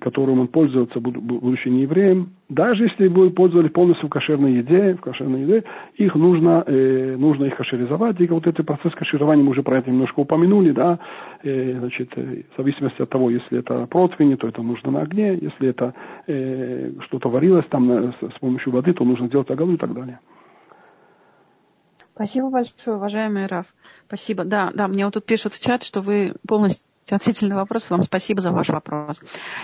которым 0.00 0.40
он 0.40 0.48
пользуется, 0.48 1.00
будучи 1.00 1.68
не 1.68 1.82
евреем, 1.82 2.30
даже 2.48 2.84
если 2.84 3.08
вы 3.08 3.30
пользовались 3.30 3.72
полностью 3.72 4.08
в 4.08 4.10
кошерной 4.10 4.54
еде, 4.54 4.94
в 4.94 5.00
кошерной 5.00 5.42
еде, 5.42 5.64
их 5.96 6.14
нужно, 6.14 6.62
э, 6.66 7.16
нужно 7.16 7.46
их 7.46 7.56
кашеризовать. 7.56 8.20
И 8.20 8.26
вот 8.28 8.46
этот 8.46 8.66
процесс 8.66 8.92
каширования, 8.94 9.42
мы 9.42 9.50
уже 9.50 9.62
про 9.62 9.78
это 9.78 9.90
немножко 9.90 10.20
упомянули, 10.20 10.72
да, 10.72 10.98
э, 11.42 11.78
значит, 11.78 12.10
э, 12.16 12.42
в 12.54 12.56
зависимости 12.58 13.02
от 13.02 13.08
того, 13.08 13.30
если 13.30 13.58
это 13.58 13.86
противень, 13.86 14.36
то 14.36 14.48
это 14.48 14.62
нужно 14.62 14.90
на 14.90 15.00
огне, 15.02 15.38
если 15.40 15.68
это 15.68 15.94
э, 16.26 16.92
что-то 17.06 17.28
варилось 17.28 17.66
там 17.70 17.86
на, 17.86 18.12
с, 18.12 18.16
с 18.36 18.38
помощью 18.38 18.72
воды, 18.72 18.92
то 18.92 19.04
нужно 19.04 19.28
делать 19.28 19.50
оголу 19.50 19.74
и 19.74 19.78
так 19.78 19.92
далее. 19.94 20.20
Спасибо 22.14 22.50
большое, 22.50 22.98
уважаемый 22.98 23.46
Раф. 23.46 23.74
Спасибо. 24.06 24.44
Да, 24.44 24.70
да, 24.74 24.86
мне 24.86 25.06
вот 25.06 25.14
тут 25.14 25.24
пишут 25.24 25.54
в 25.54 25.60
чат, 25.64 25.82
что 25.82 26.02
вы 26.02 26.34
полностью 26.46 26.86
Ответительный 27.10 27.56
вопрос. 27.56 27.90
Вам 27.90 28.02
спасибо 28.02 28.40
за 28.40 28.52
ваш 28.52 28.68
вопрос. 28.68 29.22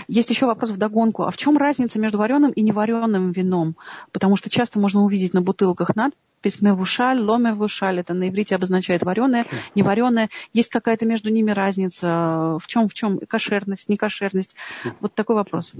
Есть 0.09 0.31
еще 0.31 0.47
вопрос 0.47 0.71
в 0.71 0.77
догонку. 0.77 1.23
А 1.25 1.31
в 1.31 1.37
чем 1.37 1.57
разница 1.57 2.01
между 2.01 2.19
вареным 2.19 2.51
и 2.51 2.63
невареным 2.63 3.33
вином? 3.33 3.77
Потому 4.13 4.37
что 4.37 4.51
часто 4.51 4.81
можно 4.81 5.03
увидеть 5.03 5.35
на 5.35 5.41
бутылках 5.41 5.95
надпись 5.97 6.19
письме 6.43 6.73
в 6.73 6.81
ушаль, 6.81 7.21
ломе 7.21 7.53
в 7.53 7.63
ушаль, 7.63 7.99
это 7.99 8.15
на 8.15 8.29
иврите 8.29 8.55
обозначает 8.55 9.03
вареное, 9.03 9.47
не 9.75 9.83
вареное. 9.83 10.29
Есть 10.53 10.71
какая-то 10.71 11.07
между 11.07 11.31
ними 11.31 11.51
разница? 11.51 12.59
В 12.61 12.67
чем, 12.67 12.89
в 12.89 12.95
чем 12.95 13.19
кошерность, 13.27 13.89
некошерность? 13.89 14.55
Вот 15.01 15.15
такой 15.15 15.37
вопрос. 15.37 15.73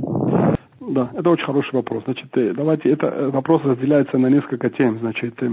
Да, 0.81 1.11
это 1.15 1.31
очень 1.31 1.45
хороший 1.45 1.75
вопрос. 1.75 2.05
Значит, 2.05 2.37
э, 2.37 2.55
давайте, 2.55 2.91
это 2.91 3.07
э, 3.07 3.31
вопрос 3.31 3.63
разделяется 3.63 4.17
на 4.17 4.29
несколько 4.29 4.71
тем. 4.71 4.99
Значит, 5.01 5.35
э, 5.43 5.51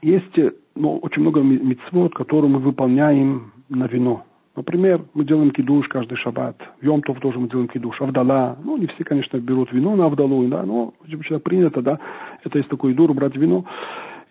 есть 0.00 0.54
ну, 0.74 0.96
очень 0.98 1.22
много 1.22 1.40
митцвот, 1.40 2.14
которые 2.14 2.50
мы 2.50 2.58
выполняем 2.60 3.52
на 3.68 3.86
вино. 3.86 4.24
Например, 4.54 5.00
мы 5.14 5.24
делаем 5.24 5.50
кидуш 5.50 5.88
каждый 5.88 6.16
шаббат. 6.16 6.56
В 6.80 6.84
Йомтов 6.84 7.20
тоже 7.20 7.38
мы 7.38 7.48
делаем 7.48 7.68
кидуш. 7.68 8.00
Авдала. 8.00 8.58
Ну, 8.62 8.76
не 8.76 8.86
все, 8.86 9.04
конечно, 9.04 9.38
берут 9.38 9.72
вино 9.72 9.96
на 9.96 10.06
Авдалу, 10.06 10.46
да, 10.48 10.62
но 10.62 10.92
вообще 11.08 11.38
принято, 11.38 11.80
да. 11.80 11.98
Это 12.44 12.58
есть 12.58 12.68
такой 12.68 12.92
дур 12.92 13.14
брать 13.14 13.34
вино. 13.34 13.64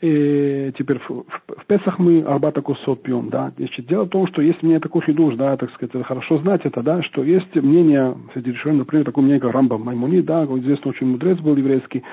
И 0.01 0.74
теперь 0.80 0.99
в, 0.99 1.09
в, 1.09 1.26
в 1.57 1.65
Песах 1.67 1.99
мы 1.99 2.22
Арбата 2.22 2.61
Кусот 2.61 3.03
пьем, 3.03 3.30
да. 3.30 3.51
Значит, 3.57 3.86
дело 3.86 4.05
в 4.05 4.09
том, 4.09 4.28
что 4.28 4.41
есть 4.41 4.61
мнение 4.63 4.80
такой 4.80 5.03
хидуш, 5.03 5.36
да, 5.36 5.55
так 5.57 5.72
сказать, 5.74 6.05
хорошо 6.05 6.39
знать 6.39 6.61
это, 6.63 6.82
да, 6.82 7.03
что 7.03 7.24
есть 7.24 7.53
мнение, 7.55 8.17
среди 8.34 8.51
решений, 8.51 8.80
например, 8.80 9.05
такое 9.05 9.24
мнение, 9.24 9.39
как 9.39 9.53
Рамба 9.53 9.78
Маймони, 9.78 10.22
да, 10.22 10.45
известный 10.45 10.89
очень 10.89 11.05
мудрец 11.05 11.38
был 11.39 11.55
еврейский, 11.55 12.03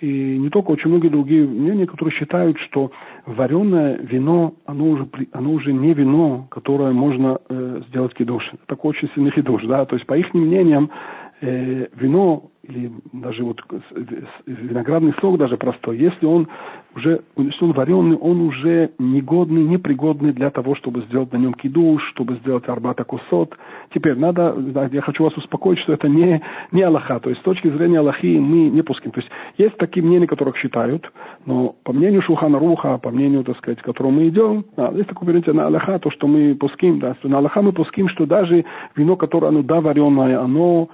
и 0.00 0.38
не 0.38 0.48
только, 0.48 0.70
очень 0.70 0.90
многие 0.90 1.08
другие 1.08 1.46
мнения, 1.46 1.86
которые 1.86 2.14
считают, 2.14 2.56
что 2.58 2.92
вареное 3.26 3.98
вино, 3.98 4.54
оно 4.64 4.90
уже, 4.90 5.08
оно 5.32 5.52
уже 5.52 5.72
не 5.72 5.92
вино, 5.92 6.46
которое 6.50 6.92
можно 6.92 7.38
э, 7.48 7.82
сделать 7.88 8.14
кидуш. 8.14 8.46
Это 8.52 8.62
такой 8.66 8.90
очень 8.90 9.10
сильный 9.14 9.32
кидуш, 9.32 9.64
да. 9.64 9.84
То 9.86 9.96
есть, 9.96 10.06
по 10.06 10.16
их 10.16 10.32
мнениям, 10.34 10.90
э, 11.40 11.88
вино 11.96 12.50
или 12.68 12.92
даже 13.12 13.42
вот 13.44 13.60
виноградный 14.46 15.14
сок 15.20 15.38
даже 15.38 15.56
простой, 15.56 15.96
если 15.96 16.26
он 16.26 16.48
уже, 16.94 17.22
если 17.36 17.64
он 17.64 17.72
вареный, 17.72 18.16
он 18.16 18.40
уже 18.42 18.90
негодный, 18.98 19.62
непригодный 19.62 20.32
для 20.32 20.50
того, 20.50 20.74
чтобы 20.74 21.02
сделать 21.02 21.32
на 21.32 21.38
нем 21.38 21.54
кидуш, 21.54 22.02
чтобы 22.10 22.36
сделать 22.36 22.68
арбата 22.68 23.04
кусот. 23.04 23.56
Теперь 23.94 24.16
надо, 24.16 24.54
я 24.92 25.00
хочу 25.00 25.24
вас 25.24 25.36
успокоить, 25.36 25.78
что 25.80 25.92
это 25.94 26.08
не, 26.08 26.42
не 26.72 26.82
Аллаха, 26.82 27.20
то 27.20 27.30
есть 27.30 27.40
с 27.40 27.44
точки 27.44 27.68
зрения 27.68 28.00
Аллахи 28.00 28.38
мы 28.38 28.68
не 28.68 28.82
пуским. 28.82 29.12
То 29.12 29.20
есть 29.20 29.30
есть 29.56 29.76
такие 29.78 30.04
мнения, 30.04 30.26
которых 30.26 30.56
считают, 30.58 31.10
но 31.46 31.74
по 31.84 31.92
мнению 31.92 32.22
Шухана 32.22 32.58
Руха, 32.58 32.98
по 32.98 33.10
мнению, 33.10 33.44
так 33.44 33.56
сказать, 33.58 33.80
к 33.80 33.84
которому 33.84 34.20
мы 34.20 34.28
идем, 34.28 34.64
да, 34.76 34.90
есть 34.90 35.08
такое 35.08 35.28
понятие 35.28 35.54
на 35.54 35.66
Аллаха, 35.66 35.98
то, 35.98 36.10
что 36.10 36.26
мы 36.26 36.54
пуским, 36.54 36.98
да, 36.98 37.16
на 37.22 37.38
Аллаха 37.38 37.62
мы 37.62 37.72
пуским, 37.72 38.08
что 38.08 38.26
даже 38.26 38.64
вино, 38.94 39.16
которое, 39.16 39.48
оно, 39.48 39.62
да, 39.62 39.80
вареное, 39.80 40.40
оно 40.40 40.88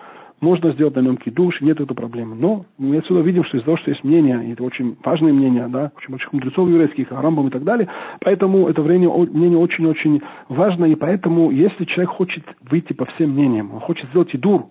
можно 0.44 0.72
сделать 0.72 0.94
на 0.94 1.00
нем 1.00 1.16
кидуш, 1.16 1.60
нет 1.60 1.80
этой 1.80 1.94
проблемы. 1.96 2.36
Но 2.36 2.66
мы 2.78 2.98
отсюда 2.98 3.20
видим, 3.20 3.44
что 3.44 3.56
из-за 3.56 3.64
того, 3.64 3.76
что 3.78 3.90
есть 3.90 4.04
мнение, 4.04 4.44
и 4.46 4.52
это 4.52 4.62
очень 4.62 4.96
важное 5.02 5.32
мнение, 5.32 5.66
да, 5.68 5.90
очень 5.96 6.10
больших 6.10 6.32
мудрецов 6.32 6.68
еврейских, 6.68 7.10
Арамбам 7.10 7.48
и 7.48 7.50
так 7.50 7.64
далее, 7.64 7.88
поэтому 8.20 8.68
это 8.68 8.82
мнение, 8.82 9.10
мнение 9.10 9.58
очень-очень 9.58 10.22
важно, 10.48 10.84
и 10.84 10.94
поэтому, 10.94 11.50
если 11.50 11.84
человек 11.84 12.10
хочет 12.10 12.44
выйти 12.70 12.92
по 12.92 13.06
всем 13.06 13.30
мнениям, 13.30 13.74
он 13.74 13.80
хочет 13.80 14.08
сделать 14.10 14.34
идур, 14.34 14.66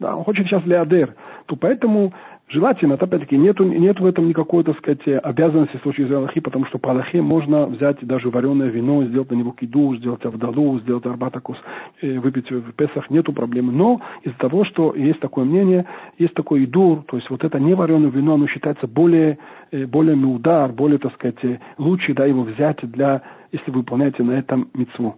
да, 0.00 0.16
он 0.16 0.24
хочет 0.24 0.46
сейчас 0.46 0.66
леадер, 0.66 1.14
то 1.46 1.56
поэтому 1.56 2.12
Желательно, 2.48 2.94
опять-таки, 2.96 3.38
нет, 3.38 3.58
нет 3.60 3.98
в 3.98 4.04
этом 4.04 4.28
никакой, 4.28 4.62
так 4.62 4.76
сказать, 4.76 5.00
обязанности 5.06 5.78
с 5.78 5.80
точки 5.80 6.02
зрения 6.02 6.18
Аллахи, 6.18 6.40
потому 6.40 6.66
что 6.66 6.78
по 6.78 6.90
Аллахе 6.90 7.22
можно 7.22 7.64
взять 7.66 8.06
даже 8.06 8.28
вареное 8.28 8.68
вино, 8.68 9.04
сделать 9.04 9.30
на 9.30 9.36
него 9.36 9.52
киду, 9.52 9.96
сделать 9.96 10.22
авдалу, 10.26 10.78
сделать 10.80 11.06
арбатакус, 11.06 11.56
э, 12.02 12.18
выпить 12.18 12.50
в 12.50 12.72
Песах, 12.72 13.08
нету 13.08 13.32
проблемы. 13.32 13.72
Но 13.72 14.02
из-за 14.22 14.36
того, 14.36 14.64
что 14.66 14.94
есть 14.94 15.20
такое 15.20 15.46
мнение, 15.46 15.86
есть 16.18 16.34
такой 16.34 16.64
идур, 16.64 17.04
то 17.06 17.16
есть 17.16 17.30
вот 17.30 17.42
это 17.42 17.58
не 17.58 17.72
вареное 17.72 18.10
вино, 18.10 18.34
оно 18.34 18.46
считается 18.48 18.86
более, 18.86 19.38
э, 19.70 19.86
более 19.86 20.16
удар, 20.16 20.72
более, 20.72 20.98
так 20.98 21.14
сказать, 21.14 21.60
лучше 21.78 22.12
да, 22.12 22.26
его 22.26 22.42
взять 22.42 22.78
для, 22.82 23.22
если 23.50 23.70
вы 23.70 23.78
выполняете 23.78 24.22
на 24.24 24.32
этом 24.32 24.68
мецву 24.74 25.16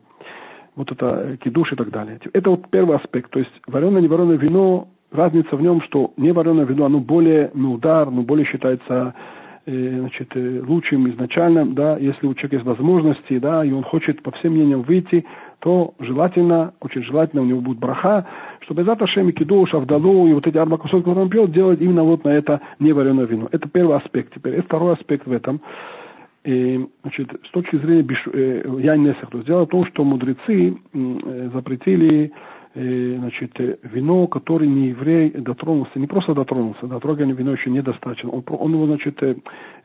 вот 0.77 0.91
это 0.91 1.37
кидуш 1.43 1.73
и 1.73 1.77
так 1.77 1.91
далее. 1.91 2.19
Это 2.33 2.51
вот 2.51 2.69
первый 2.71 2.97
аспект. 2.97 3.31
То 3.31 3.39
есть 3.39 3.53
вареное, 3.67 4.01
не 4.01 4.09
вареное 4.09 4.37
вино 4.37 4.89
разница 5.13 5.57
в 5.57 5.63
нем, 5.63 5.81
что 5.83 6.13
не 6.17 6.33
вареное 6.33 6.65
вино, 6.65 6.87
оно 6.87 7.01
более 7.01 7.51
удар, 7.55 8.09
оно 8.09 8.23
более 8.23 8.47
считается 8.47 9.15
э, 9.67 9.99
значит, 10.01 10.29
э, 10.35 10.63
лучшим 10.67 11.09
изначально, 11.11 11.67
да, 11.67 11.97
если 11.99 12.27
у 12.27 12.35
человека 12.35 12.57
есть 12.57 12.67
возможности, 12.67 13.39
да, 13.39 13.65
и 13.65 13.73
он 13.73 13.83
хочет 13.83 14.23
по 14.23 14.31
всем 14.33 14.53
мнениям 14.53 14.83
выйти, 14.83 15.25
то 15.61 15.95
желательно, 15.99 16.75
очень 16.81 17.03
желательно 17.03 17.43
у 17.43 17.47
него 17.47 17.61
будет 17.61 17.79
браха, 17.79 18.27
чтобы 18.61 18.85
за 18.85 18.97
Ташем 18.97 19.31
и 19.31 19.33
Кидуш, 19.33 19.73
Авдалу 19.73 20.27
и 20.29 20.35
вот 20.35 20.47
эти 20.47 20.59
арба 20.59 20.77
кусок, 20.77 21.01
которые 21.01 21.25
он 21.25 21.31
пьет, 21.31 21.53
делать 21.53 21.81
именно 21.81 22.05
вот 22.05 22.25
на 22.25 22.29
это 22.29 22.61
невареное 22.81 23.25
вино. 23.25 23.49
Это 23.51 23.69
первый 23.69 23.97
аспект. 23.97 24.35
Теперь 24.35 24.57
есть 24.57 24.67
второй 24.67 24.95
аспект 24.95 25.27
в 25.27 25.33
этом. 25.33 25.61
И, 26.45 26.87
значит, 27.01 27.31
с 27.47 27.51
точки 27.53 27.77
зрения 27.77 28.03
биш, 28.03 28.23
э, 28.31 28.63
Янесах, 28.79 29.31
то 29.31 29.39
есть 29.39 29.47
дело 29.47 29.65
в 29.65 29.71
том, 29.71 29.87
что 29.87 30.05
мудрецы 30.05 30.77
э, 30.93 31.51
запретили 31.55 32.33
значит, 32.75 33.53
э, 33.61 33.77
вино, 33.85 34.27
который 34.27 34.67
не 34.67 34.89
еврей 34.89 35.31
дотронулся, 35.31 35.99
не 35.99 36.07
просто 36.07 36.35
дотронулся, 36.35 36.87
до 36.87 36.99
вино 36.99 37.53
еще 37.53 37.71
недостаточно, 37.71 38.31
он, 38.31 38.43
он 38.49 38.73
его, 38.73 38.87
значит, 38.87 39.23
э, 39.23 39.37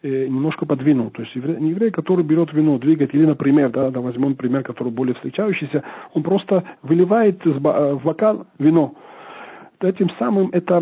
немножко 0.01 0.65
подвинул. 0.65 1.11
То 1.11 1.21
есть 1.21 1.35
еврей, 1.35 1.57
не 1.57 1.69
еврей, 1.69 1.91
который 1.91 2.25
берет 2.25 2.51
вино, 2.51 2.79
двигает, 2.79 3.13
или, 3.13 3.25
например, 3.25 3.69
да, 3.69 3.91
да, 3.91 4.01
возьмем 4.01 4.35
пример, 4.35 4.63
который 4.63 4.91
более 4.91 5.13
встречающийся, 5.15 5.83
он 6.13 6.23
просто 6.23 6.63
выливает 6.81 7.43
в 7.45 8.01
бокал 8.03 8.47
вино. 8.57 8.95
Этим 9.81 10.09
самым 10.17 10.49
это 10.51 10.81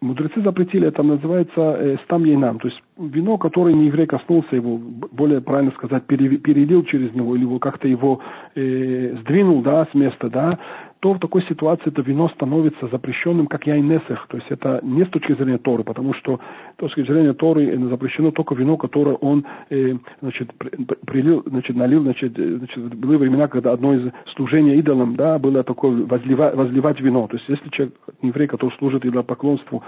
Мудрецы 0.00 0.40
запретили, 0.42 0.86
это 0.86 1.02
называется 1.02 1.60
э, 1.60 1.96
стам 2.04 2.24
ейнам, 2.24 2.60
то 2.60 2.68
есть 2.68 2.80
вино, 2.98 3.36
которое 3.36 3.74
не 3.74 3.86
еврей 3.86 4.06
коснулся 4.06 4.54
его, 4.54 4.78
более 4.78 5.40
правильно 5.40 5.72
сказать, 5.72 6.04
перелил 6.04 6.84
через 6.84 7.12
него, 7.14 7.34
или 7.34 7.42
его 7.42 7.58
как-то 7.58 7.88
его 7.88 8.20
э, 8.54 9.16
сдвинул, 9.22 9.60
да, 9.60 9.88
с 9.90 9.94
места, 9.94 10.30
да, 10.30 10.56
то 11.00 11.12
в 11.14 11.20
такой 11.20 11.42
ситуации 11.44 11.88
это 11.88 12.02
вино 12.02 12.28
становится 12.30 12.88
запрещенным, 12.88 13.46
как 13.46 13.66
яйнесех. 13.66 14.26
То 14.28 14.36
есть 14.36 14.50
это 14.50 14.80
не 14.82 15.04
с 15.04 15.08
точки 15.08 15.32
зрения 15.34 15.58
Торы, 15.58 15.84
потому 15.84 16.12
что 16.14 16.40
с 16.74 16.76
точки 16.76 17.02
зрения 17.02 17.34
Торы 17.34 17.66
э, 17.66 17.88
запрещено 17.88 18.32
только 18.32 18.54
вино, 18.54 18.76
которое 18.76 19.14
он 19.16 19.44
э, 19.70 19.94
значит, 20.20 20.52
прилил, 21.06 21.44
значит, 21.46 21.76
налил. 21.76 22.02
Значит, 22.02 22.38
э, 22.38 22.56
значит, 22.56 22.94
были 22.96 23.16
времена, 23.16 23.46
когда 23.46 23.72
одно 23.72 23.94
из 23.94 24.12
служений 24.34 24.76
идолам 24.78 25.14
да, 25.14 25.38
было 25.38 25.62
такое 25.62 26.04
возливать, 26.04 26.54
возливать 26.56 27.00
вино. 27.00 27.28
То 27.28 27.36
есть 27.36 27.48
если 27.48 27.68
человек, 27.70 27.94
еврей, 28.22 28.48
который 28.48 28.74
служит 28.78 29.04
идолопоклонству, 29.04 29.84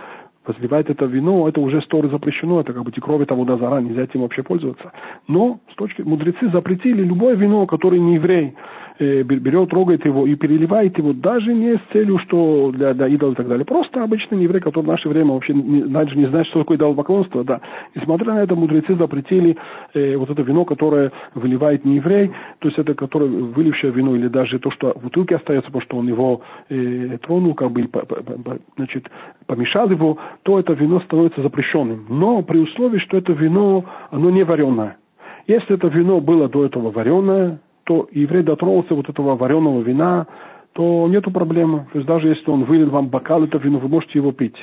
возливает 0.46 0.90
это 0.90 1.04
вино, 1.04 1.48
это 1.48 1.60
уже 1.60 1.82
с 1.82 1.86
Торы 1.86 2.08
запрещено, 2.08 2.60
это 2.60 2.72
как 2.72 2.84
бы 2.84 2.92
кровь 2.92 3.22
это 3.22 3.34
вода 3.34 3.56
зара, 3.56 3.80
нельзя 3.80 4.02
этим 4.02 4.20
вообще 4.20 4.42
пользоваться. 4.42 4.92
Но 5.28 5.60
с 5.72 5.74
точки 5.76 6.02
мудрецы 6.02 6.50
запретили 6.50 7.02
любое 7.02 7.34
вино, 7.34 7.66
которое 7.66 7.98
не 7.98 8.14
еврей, 8.14 8.54
берет, 9.00 9.70
трогает 9.70 10.04
его 10.04 10.26
и 10.26 10.34
переливает 10.34 10.98
его 10.98 11.12
даже 11.12 11.54
не 11.54 11.76
с 11.76 11.80
целью, 11.92 12.18
что 12.18 12.70
для, 12.72 12.92
для 12.92 13.08
идола 13.08 13.32
и 13.32 13.34
так 13.34 13.48
далее. 13.48 13.64
Просто 13.64 14.02
обычный 14.02 14.42
еврей, 14.42 14.60
который 14.60 14.84
в 14.84 14.88
наше 14.88 15.08
время 15.08 15.32
вообще 15.32 15.54
не, 15.54 15.82
даже 15.82 16.16
не 16.16 16.26
знает, 16.26 16.46
что 16.48 16.60
такое 16.60 16.76
идолопоклонство, 16.76 17.42
да. 17.44 17.60
Несмотря 17.94 18.34
на 18.34 18.42
это, 18.42 18.54
мудрецы 18.54 18.94
запретили 18.96 19.56
э, 19.94 20.16
вот 20.16 20.28
это 20.30 20.42
вино, 20.42 20.64
которое 20.64 21.12
выливает 21.34 21.84
не 21.84 21.96
еврей, 21.96 22.30
то 22.58 22.68
есть 22.68 22.78
это 22.78 22.94
которое 22.94 23.28
вылившее 23.28 23.92
вино, 23.92 24.14
или 24.14 24.28
даже 24.28 24.58
то, 24.58 24.70
что 24.70 24.92
в 24.94 25.04
бутылке 25.04 25.36
остается, 25.36 25.70
потому 25.70 25.82
что 25.82 25.96
он 25.96 26.08
его 26.08 26.42
э, 26.68 27.18
тронул, 27.22 27.54
как 27.54 27.70
бы, 27.72 27.84
по, 27.88 28.00
по, 28.00 28.16
по, 28.16 28.58
значит, 28.76 29.10
помешал 29.46 29.88
его, 29.88 30.18
то 30.42 30.58
это 30.58 30.74
вино 30.74 31.00
становится 31.00 31.42
запрещенным. 31.42 32.06
Но 32.08 32.42
при 32.42 32.58
условии, 32.58 32.98
что 32.98 33.16
это 33.16 33.32
вино, 33.32 33.84
оно 34.10 34.30
не 34.30 34.42
вареное. 34.42 34.98
Если 35.46 35.74
это 35.74 35.88
вино 35.88 36.20
было 36.20 36.48
до 36.48 36.66
этого 36.66 36.90
вареное, 36.90 37.60
что 37.90 38.08
еврей 38.12 38.44
дотронулся 38.44 38.94
вот 38.94 39.08
этого 39.08 39.34
вареного 39.34 39.82
вина, 39.82 40.28
то 40.74 41.08
нету 41.08 41.32
проблемы. 41.32 41.88
То 41.92 41.98
есть 41.98 42.06
даже 42.06 42.28
если 42.28 42.48
он 42.48 42.62
вылил 42.62 42.90
вам 42.90 43.08
бокал 43.08 43.42
это 43.42 43.58
вино, 43.58 43.78
вы 43.78 43.88
можете 43.88 44.20
его 44.20 44.30
пить. 44.30 44.54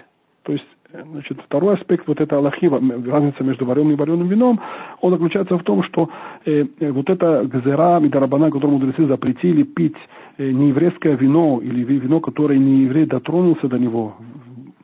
То 0.44 0.54
есть 0.54 0.66
э, 0.94 1.04
Значит, 1.04 1.38
второй 1.46 1.76
аспект 1.76 2.08
вот 2.08 2.22
этой 2.22 2.38
аллахи, 2.38 2.68
разница 3.10 3.44
между 3.44 3.66
вареным 3.66 3.92
и 3.92 3.96
вареным 3.96 4.30
вином, 4.30 4.62
он 5.02 5.12
заключается 5.12 5.58
в 5.58 5.64
том, 5.64 5.84
что 5.84 6.10
э, 6.46 6.68
э 6.80 6.92
вот 6.92 7.10
это 7.10 7.44
гзера 7.44 8.00
и 8.00 8.08
дарабана, 8.08 8.50
которому 8.50 8.78
мудрецы 8.78 9.06
запретили 9.06 9.64
пить 9.64 9.98
э, 10.38 10.50
нееврейское 10.50 11.18
вино 11.18 11.60
или 11.62 11.84
вино, 11.84 12.22
которое 12.22 12.58
не 12.58 12.84
еврей 12.84 13.08
дотронулся 13.08 13.68
до 13.68 13.78
него, 13.78 14.16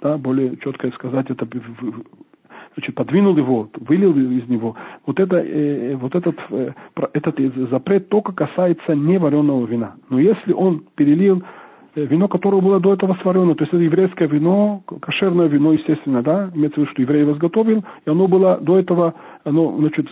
да, 0.02 0.18
более 0.18 0.58
четко 0.58 0.92
сказать, 0.92 1.30
это 1.30 1.48
значит, 2.76 2.96
подвинул 2.96 3.38
его, 3.38 3.70
вылил 3.88 4.16
из 4.16 4.48
него. 4.48 4.76
Вот, 5.06 5.20
это, 5.20 5.38
э, 5.38 5.96
вот 5.96 6.16
этот, 6.16 6.36
э, 6.50 6.72
этот 7.14 7.40
запрет 7.70 8.10
только 8.10 8.34
касается 8.34 8.96
невареного 8.96 9.66
вина. 9.66 9.96
Но 10.10 10.20
если 10.20 10.54
он 10.54 10.84
перелил 10.96 11.44
э, 11.96 12.06
вино, 12.06 12.28
которое 12.28 12.62
было 12.62 12.80
до 12.80 12.94
этого 12.94 13.18
сварено, 13.22 13.56
то 13.56 13.64
есть 13.64 13.74
это 13.74 13.84
еврейское 13.84 14.28
вино, 14.28 14.84
кошерное 15.02 15.48
вино, 15.48 15.74
естественно, 15.74 16.22
да, 16.22 16.50
имеется 16.54 16.80
в 16.80 16.84
виду, 16.84 16.92
что 16.92 17.02
еврей 17.02 17.22
его 17.22 17.34
изготовил, 17.34 17.84
и 18.06 18.10
оно 18.10 18.28
было 18.28 18.58
до 18.58 18.80
этого, 18.80 19.14
оно, 19.44 19.78
значит, 19.78 20.08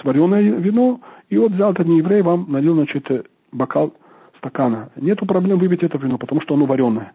сваренное 0.00 0.42
вино, 0.42 1.00
и 1.28 1.38
вот 1.38 1.52
взял 1.52 1.72
этот 1.72 1.86
еврей, 1.86 2.22
вам 2.22 2.46
налил, 2.48 2.74
значит, 2.74 3.06
бокал 3.52 3.94
стакана. 4.38 4.90
Нету 4.96 5.26
проблем 5.26 5.58
выпить 5.58 5.82
это 5.82 5.98
вино, 5.98 6.18
потому 6.18 6.40
что 6.40 6.54
оно 6.54 6.66
вареное. 6.66 7.12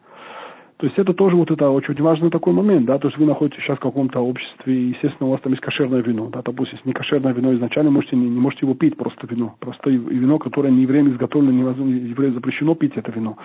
То 0.78 0.86
есть 0.86 0.97
это 0.99 1.13
тоже 1.13 1.36
вот 1.36 1.49
это 1.49 1.71
очень 1.71 1.99
важный 2.03 2.30
такой 2.30 2.53
момент, 2.53 2.86
да, 2.86 2.99
то 2.99 3.07
есть 3.07 3.17
вы 3.17 3.25
находитесь 3.25 3.63
сейчас 3.63 3.78
в 3.78 3.82
каком-то 3.82 4.19
обществе, 4.19 4.75
и, 4.75 4.89
естественно, 4.89 5.28
у 5.28 5.32
вас 5.32 5.41
там 5.41 5.51
есть 5.51 5.63
кошерное 5.63 6.03
вино, 6.03 6.30
да, 6.32 6.43
допустим, 6.43 6.75
если 6.78 6.88
не 6.88 6.93
кошерное 6.93 7.34
вино 7.34 7.51
изначально, 7.55 7.89
можете, 7.89 8.15
не, 8.15 8.30
не 8.30 8.39
можете 8.39 8.67
его 8.67 8.75
пить, 8.75 8.95
просто 8.95 9.25
вино, 9.25 9.55
просто 9.59 9.89
вино, 9.89 10.38
которое 10.38 10.69
не 10.69 10.84
евреем 10.84 11.09
изготовлено, 11.09 11.51
невозможно, 11.51 11.95
еврею 11.95 12.34
запрещено 12.34 12.75
пить 12.75 12.93
это 12.95 13.11
вино. 13.11 13.38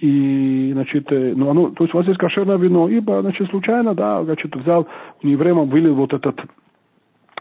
И, 0.00 0.70
значит, 0.72 1.10
э, 1.10 1.32
ну, 1.34 1.50
оно, 1.50 1.70
то 1.70 1.82
есть 1.82 1.94
у 1.94 1.96
вас 1.96 2.06
есть 2.06 2.18
кошерное 2.18 2.58
вино, 2.58 2.88
ибо, 2.88 3.20
значит, 3.22 3.50
случайно, 3.50 3.94
да, 3.94 4.22
значит, 4.22 4.54
взял, 4.54 4.86
у 5.24 5.26
еврея 5.26 5.54
вылил 5.54 5.96
вот 5.96 6.12
этот 6.12 6.40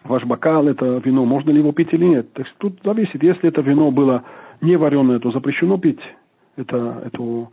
ваш 0.03 0.24
бокал, 0.26 0.67
это 0.67 0.99
вино, 1.05 1.26
можно 1.26 1.51
ли 1.51 1.59
его 1.59 1.74
пить 1.74 1.93
или 1.93 2.05
нет. 2.05 2.34
То 2.34 2.41
есть 2.41 2.55
тут 2.57 2.80
зависит, 2.84 3.22
если 3.22 3.49
это 3.49 3.61
вино 3.61 3.91
было 3.91 4.24
не 4.61 4.78
вареное, 4.78 5.19
то 5.19 5.32
запрещено 5.32 5.78
пить 5.78 6.01
это, 6.55 7.03
эту 7.05 7.51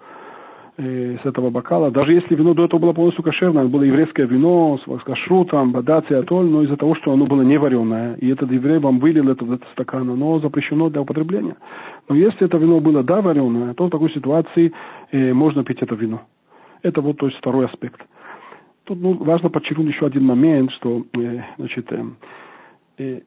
э, 0.78 1.18
с 1.22 1.26
этого 1.26 1.50
бокала. 1.50 1.90
Даже 1.90 2.14
если 2.14 2.34
вино 2.34 2.54
до 2.54 2.64
этого 2.64 2.80
было 2.80 2.92
полностью 2.92 3.22
кошерное, 3.22 3.66
было 3.66 3.82
еврейское 3.82 4.26
вино 4.26 4.78
с, 4.78 5.00
с 5.00 5.04
кашрутом, 5.04 5.72
бадац 5.72 6.04
и 6.08 6.14
атоль, 6.14 6.46
но 6.46 6.62
из-за 6.62 6.76
того, 6.76 6.94
что 6.94 7.12
оно 7.12 7.26
было 7.26 7.42
не 7.42 7.58
вареное, 7.58 8.14
и 8.14 8.28
этот 8.28 8.50
еврей 8.50 8.78
вам 8.78 8.98
вылил 9.00 9.28
это 9.28 9.44
в 9.44 9.52
этот 9.52 9.68
стакан, 9.72 10.08
оно 10.08 10.40
запрещено 10.40 10.88
для 10.88 11.02
употребления. 11.02 11.56
Но 12.08 12.14
если 12.14 12.46
это 12.46 12.56
вино 12.56 12.80
было 12.80 13.02
да 13.02 13.20
вареное, 13.20 13.74
то 13.74 13.86
в 13.86 13.90
такой 13.90 14.10
ситуации 14.12 14.72
э, 15.12 15.32
можно 15.34 15.64
пить 15.64 15.82
это 15.82 15.94
вино. 15.94 16.22
Это 16.82 17.00
вот 17.00 17.18
то 17.18 17.26
есть 17.26 17.38
второй 17.38 17.66
аспект. 17.66 18.00
Тут 18.84 19.00
ну, 19.02 19.12
важно 19.14 19.50
подчеркнуть 19.50 19.88
еще 19.88 20.06
один 20.06 20.24
момент, 20.24 20.70
что 20.72 21.04
э, 21.12 21.40
значит, 21.58 21.92
э, 21.92 22.04
э, 22.98 23.20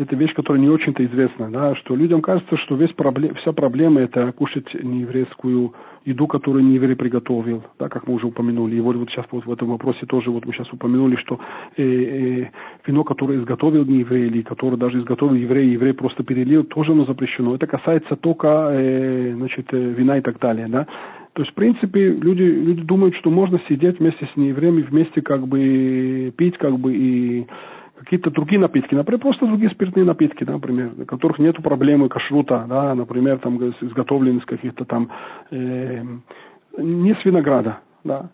это 0.00 0.16
вещь, 0.16 0.34
которая 0.34 0.60
не 0.60 0.68
очень-то 0.68 1.04
известна, 1.04 1.50
да, 1.50 1.74
что 1.76 1.96
людям 1.96 2.22
кажется, 2.22 2.56
что 2.58 2.76
весь 2.76 2.92
проблем, 2.92 3.34
вся 3.36 3.52
проблема 3.52 4.00
это 4.00 4.32
кушать 4.32 4.72
нееврейскую 4.74 5.74
еду, 6.04 6.26
которую 6.26 6.64
не 6.64 6.74
еврей 6.74 6.96
приготовил, 6.96 7.62
да, 7.78 7.88
как 7.88 8.06
мы 8.06 8.14
уже 8.14 8.26
упомянули. 8.26 8.76
И 8.76 8.80
вот, 8.80 8.96
вот 8.96 9.10
сейчас 9.10 9.26
вот 9.30 9.46
в 9.46 9.52
этом 9.52 9.68
вопросе 9.68 10.06
тоже 10.06 10.30
вот 10.30 10.46
мы 10.46 10.52
сейчас 10.52 10.72
упомянули, 10.72 11.16
что 11.16 11.38
э, 11.76 11.82
э, 11.82 12.50
вино, 12.86 13.04
которое 13.04 13.38
изготовил 13.38 13.84
не 13.84 13.98
еврей, 13.98 14.26
или 14.26 14.42
которое 14.42 14.76
даже 14.76 14.98
изготовил 14.98 15.34
еврей, 15.34 15.70
еврей 15.70 15.92
просто 15.92 16.24
перелил, 16.24 16.64
тоже 16.64 16.92
оно 16.92 17.04
запрещено. 17.04 17.54
Это 17.54 17.66
касается 17.66 18.16
только 18.16 18.70
э, 18.72 19.34
значит, 19.34 19.66
э, 19.72 19.76
вина 19.76 20.18
и 20.18 20.22
так 20.22 20.38
далее. 20.38 20.68
Да. 20.68 20.86
То 21.34 21.42
есть, 21.42 21.52
в 21.52 21.54
принципе, 21.54 22.10
люди, 22.10 22.42
люди 22.42 22.82
думают, 22.82 23.14
что 23.16 23.30
можно 23.30 23.60
сидеть 23.68 24.00
вместе 24.00 24.28
с 24.32 24.36
неевреями, 24.36 24.82
вместе 24.82 25.22
как 25.22 25.46
бы 25.46 26.32
пить, 26.36 26.58
как 26.58 26.78
бы 26.78 26.94
и 26.94 27.46
какие-то 27.98 28.30
другие 28.30 28.60
напитки, 28.60 28.94
например, 28.94 29.20
просто 29.20 29.46
другие 29.46 29.70
спиртные 29.70 30.04
напитки, 30.04 30.44
например, 30.44 30.92
у 30.98 31.04
которых 31.04 31.38
нет 31.38 31.56
проблемы 31.62 32.08
кашрута, 32.08 32.64
да, 32.68 32.94
например, 32.94 33.38
там 33.38 33.58
изготовлены 33.58 34.38
из 34.38 34.44
каких-то 34.44 34.84
там, 34.84 35.10
э, 35.50 36.02
не 36.78 37.14
с 37.14 37.24
винограда, 37.24 37.80
да, 38.04 38.30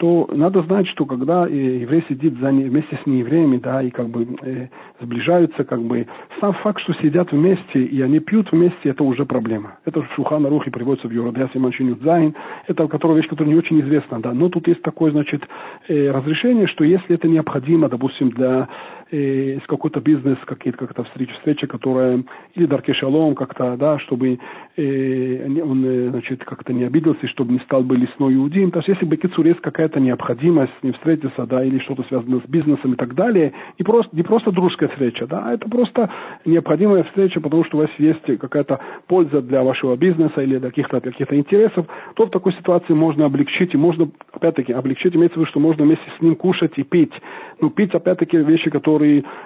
то 0.00 0.30
надо 0.32 0.62
знать, 0.62 0.88
что 0.88 1.04
когда 1.04 1.46
э, 1.46 1.52
еврей 1.52 2.02
сидит 2.08 2.38
за, 2.38 2.48
вместе 2.48 2.98
с 3.02 3.06
неевреями, 3.06 3.58
да, 3.58 3.82
и 3.82 3.90
как 3.90 4.08
бы 4.08 4.26
э, 4.42 4.68
сближаются, 4.98 5.62
как 5.64 5.82
бы, 5.82 6.06
сам 6.40 6.54
факт, 6.54 6.80
что 6.80 6.94
сидят 6.94 7.30
вместе 7.32 7.82
и 7.84 8.00
они 8.00 8.18
пьют 8.18 8.50
вместе, 8.50 8.88
это 8.88 9.04
уже 9.04 9.26
проблема. 9.26 9.78
Это 9.84 10.00
в 10.00 10.10
Шухана 10.14 10.48
Рухе 10.48 10.70
приводится 10.70 11.06
в 11.06 11.10
Юрадясе 11.12 11.58
Маншинют 11.58 12.00
Зайн, 12.00 12.34
это 12.66 12.88
которая 12.88 13.18
вещь, 13.18 13.28
которая 13.28 13.52
не 13.52 13.58
очень 13.58 13.78
известна, 13.82 14.20
да, 14.20 14.32
но 14.32 14.48
тут 14.48 14.68
есть 14.68 14.80
такое, 14.80 15.12
значит, 15.12 15.42
э, 15.88 16.10
разрешение, 16.10 16.66
что 16.66 16.82
если 16.82 17.14
это 17.14 17.28
необходимо, 17.28 17.90
допустим, 17.90 18.30
для 18.30 18.68
э, 19.10 19.58
с 19.62 19.66
какой-то 19.66 20.00
бизнес, 20.00 20.38
какие-то 20.46 20.78
как-то 20.78 21.04
встречи, 21.04 21.32
встреча, 21.34 21.66
которая, 21.66 22.22
или 22.54 22.66
Дарке 22.66 22.92
Шалом 22.94 23.34
как-то, 23.34 23.76
да, 23.76 23.98
чтобы 23.98 24.38
э, 24.76 25.62
он, 25.62 25.84
э, 25.84 26.10
значит, 26.10 26.44
как-то 26.44 26.72
не 26.72 26.84
обиделся, 26.84 27.26
чтобы 27.28 27.52
не 27.52 27.60
стал 27.60 27.82
бы 27.82 27.96
лесной 27.96 28.34
иудеем. 28.34 28.70
То 28.70 28.78
есть, 28.78 28.88
если 28.88 29.04
бы 29.04 29.16
Кицур 29.16 29.46
есть 29.46 29.60
какая-то 29.60 30.00
необходимость 30.00 30.72
не 30.82 30.92
встретиться, 30.92 31.46
да, 31.46 31.64
или 31.64 31.78
что-то 31.80 32.02
связано 32.04 32.40
с 32.40 32.48
бизнесом 32.48 32.94
и 32.94 32.96
так 32.96 33.14
далее, 33.14 33.52
не 33.78 33.84
просто, 33.84 34.14
не 34.16 34.22
просто 34.22 34.52
дружеская 34.52 34.88
встреча, 34.90 35.26
да, 35.26 35.42
а 35.46 35.52
это 35.54 35.68
просто 35.68 36.10
необходимая 36.44 37.04
встреча, 37.04 37.40
потому 37.40 37.64
что 37.64 37.78
у 37.78 37.80
вас 37.80 37.90
есть 37.98 38.24
какая-то 38.38 38.80
польза 39.06 39.42
для 39.42 39.62
вашего 39.62 39.96
бизнеса 39.96 40.40
или 40.42 40.58
для 40.58 40.68
каких-то 40.68 41.00
каких 41.00 41.32
интересов, 41.32 41.86
то 42.14 42.26
в 42.26 42.30
такой 42.30 42.52
ситуации 42.54 42.92
можно 42.92 43.26
облегчить, 43.26 43.74
и 43.74 43.76
можно, 43.76 44.10
опять-таки, 44.32 44.72
облегчить, 44.72 45.14
имеется 45.14 45.38
в 45.38 45.42
виду, 45.42 45.50
что 45.50 45.60
можно 45.60 45.84
вместе 45.84 46.04
с 46.18 46.22
ним 46.22 46.36
кушать 46.36 46.72
и 46.76 46.82
пить. 46.82 47.12
Ну, 47.60 47.70
пить, 47.70 47.94
опять-таки, 47.94 48.38
вещи, 48.38 48.70
которые 48.70 48.99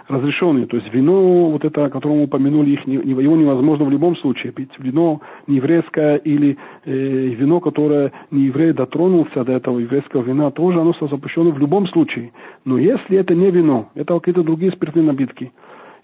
разрешенные. 0.08 0.66
То 0.66 0.76
есть 0.76 0.92
вино, 0.92 1.50
вот 1.50 1.64
это, 1.64 1.84
о 1.84 1.90
котором 1.90 2.18
мы 2.18 2.24
упомянули, 2.24 2.70
их 2.70 2.86
не, 2.86 2.94
его 2.94 3.36
невозможно 3.36 3.84
в 3.84 3.90
любом 3.90 4.16
случае 4.16 4.52
пить. 4.52 4.70
Вино 4.78 5.20
нееврейское 5.46 6.16
или 6.16 6.56
э, 6.84 6.90
вино, 6.90 7.60
которое 7.60 8.12
не 8.30 8.44
еврей 8.44 8.72
дотронулся 8.72 9.44
до 9.44 9.52
этого 9.52 9.78
еврейского 9.78 10.22
вина, 10.22 10.50
тоже 10.50 10.80
оно 10.80 10.94
запрещено 11.00 11.50
в 11.50 11.58
любом 11.58 11.86
случае. 11.88 12.32
Но 12.64 12.78
если 12.78 13.18
это 13.18 13.34
не 13.34 13.50
вино, 13.50 13.90
это 13.94 14.18
какие-то 14.18 14.42
другие 14.42 14.72
спиртные 14.72 15.04
напитки, 15.04 15.52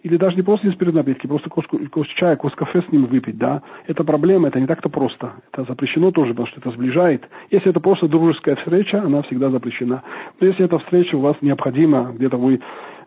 или 0.02 0.16
даже 0.16 0.36
не 0.36 0.42
просто 0.42 0.66
не 0.66 0.72
спиртные 0.72 1.02
напитки, 1.02 1.26
просто 1.26 1.50
кос, 1.50 1.64
כוס 1.66 2.06
чая, 2.16 2.36
כוס 2.36 2.54
קפה 2.54 2.82
с 2.82 2.92
ним 2.92 3.06
выпить, 3.06 3.36
да, 3.36 3.62
это 3.86 4.02
проблема, 4.02 4.48
это 4.48 4.58
не 4.58 4.66
так-то 4.66 4.88
просто. 4.88 5.32
Это 5.52 5.64
запрещено 5.64 6.10
тоже, 6.10 6.30
потому 6.30 6.48
что 6.48 6.60
это 6.60 6.70
сближает. 6.70 7.28
Если 7.50 7.70
это 7.70 7.80
просто 7.80 8.08
дружеская 8.08 8.56
встреча, 8.56 9.02
она 9.02 9.22
всегда 9.22 9.50
запрещена. 9.50 10.02
Но 10.40 10.46
если 10.46 10.64
эта 10.64 10.78
встреча 10.78 11.16
у 11.16 11.20
вас 11.20 11.36
необходима, 11.42 12.12
где-то 12.14 12.38
вы 12.38 12.60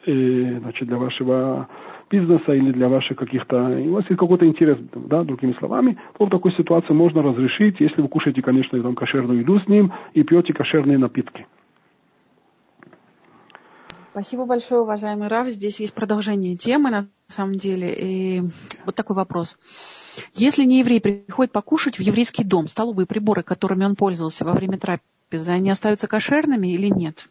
э, 0.05 0.59
значит, 0.59 0.87
для 0.87 0.97
вашего 0.97 1.67
бизнеса 2.09 2.53
или 2.53 2.71
для 2.71 2.89
ваших 2.89 3.17
каких-то, 3.17 3.57
у 3.57 3.93
вас 3.93 4.05
есть 4.05 4.19
какой-то 4.19 4.45
интерес, 4.45 4.77
да, 4.93 5.23
другими 5.23 5.53
словами, 5.53 5.97
то 6.17 6.25
в 6.25 6.29
такой 6.29 6.53
ситуации 6.53 6.93
можно 6.93 7.23
разрешить, 7.23 7.79
если 7.79 8.01
вы 8.01 8.07
кушаете, 8.07 8.41
конечно, 8.41 8.81
там, 8.81 8.95
кошерную 8.95 9.39
еду 9.39 9.59
с 9.59 9.67
ним 9.67 9.91
и 10.13 10.23
пьете 10.23 10.53
кошерные 10.53 10.97
напитки. 10.97 11.47
Спасибо 14.11 14.45
большое, 14.45 14.81
уважаемый 14.81 15.27
Раф. 15.27 15.47
Здесь 15.47 15.79
есть 15.79 15.95
продолжение 15.95 16.55
темы, 16.55 16.91
на 16.91 17.07
самом 17.29 17.55
деле. 17.55 17.95
И 17.97 18.41
вот 18.85 18.93
такой 18.93 19.15
вопрос. 19.15 19.57
Если 20.35 20.65
не 20.65 20.81
еврей 20.81 21.01
приходит 21.01 21.51
покушать 21.51 21.97
в 21.97 21.99
еврейский 21.99 22.43
дом, 22.43 22.67
столовые 22.67 23.07
приборы, 23.07 23.41
которыми 23.41 23.85
он 23.85 23.95
пользовался 23.95 24.45
во 24.45 24.53
время 24.53 24.77
трапезы, 24.77 25.51
они 25.51 25.71
остаются 25.71 26.07
кошерными 26.07 26.67
или 26.67 26.89
нет? 26.89 27.27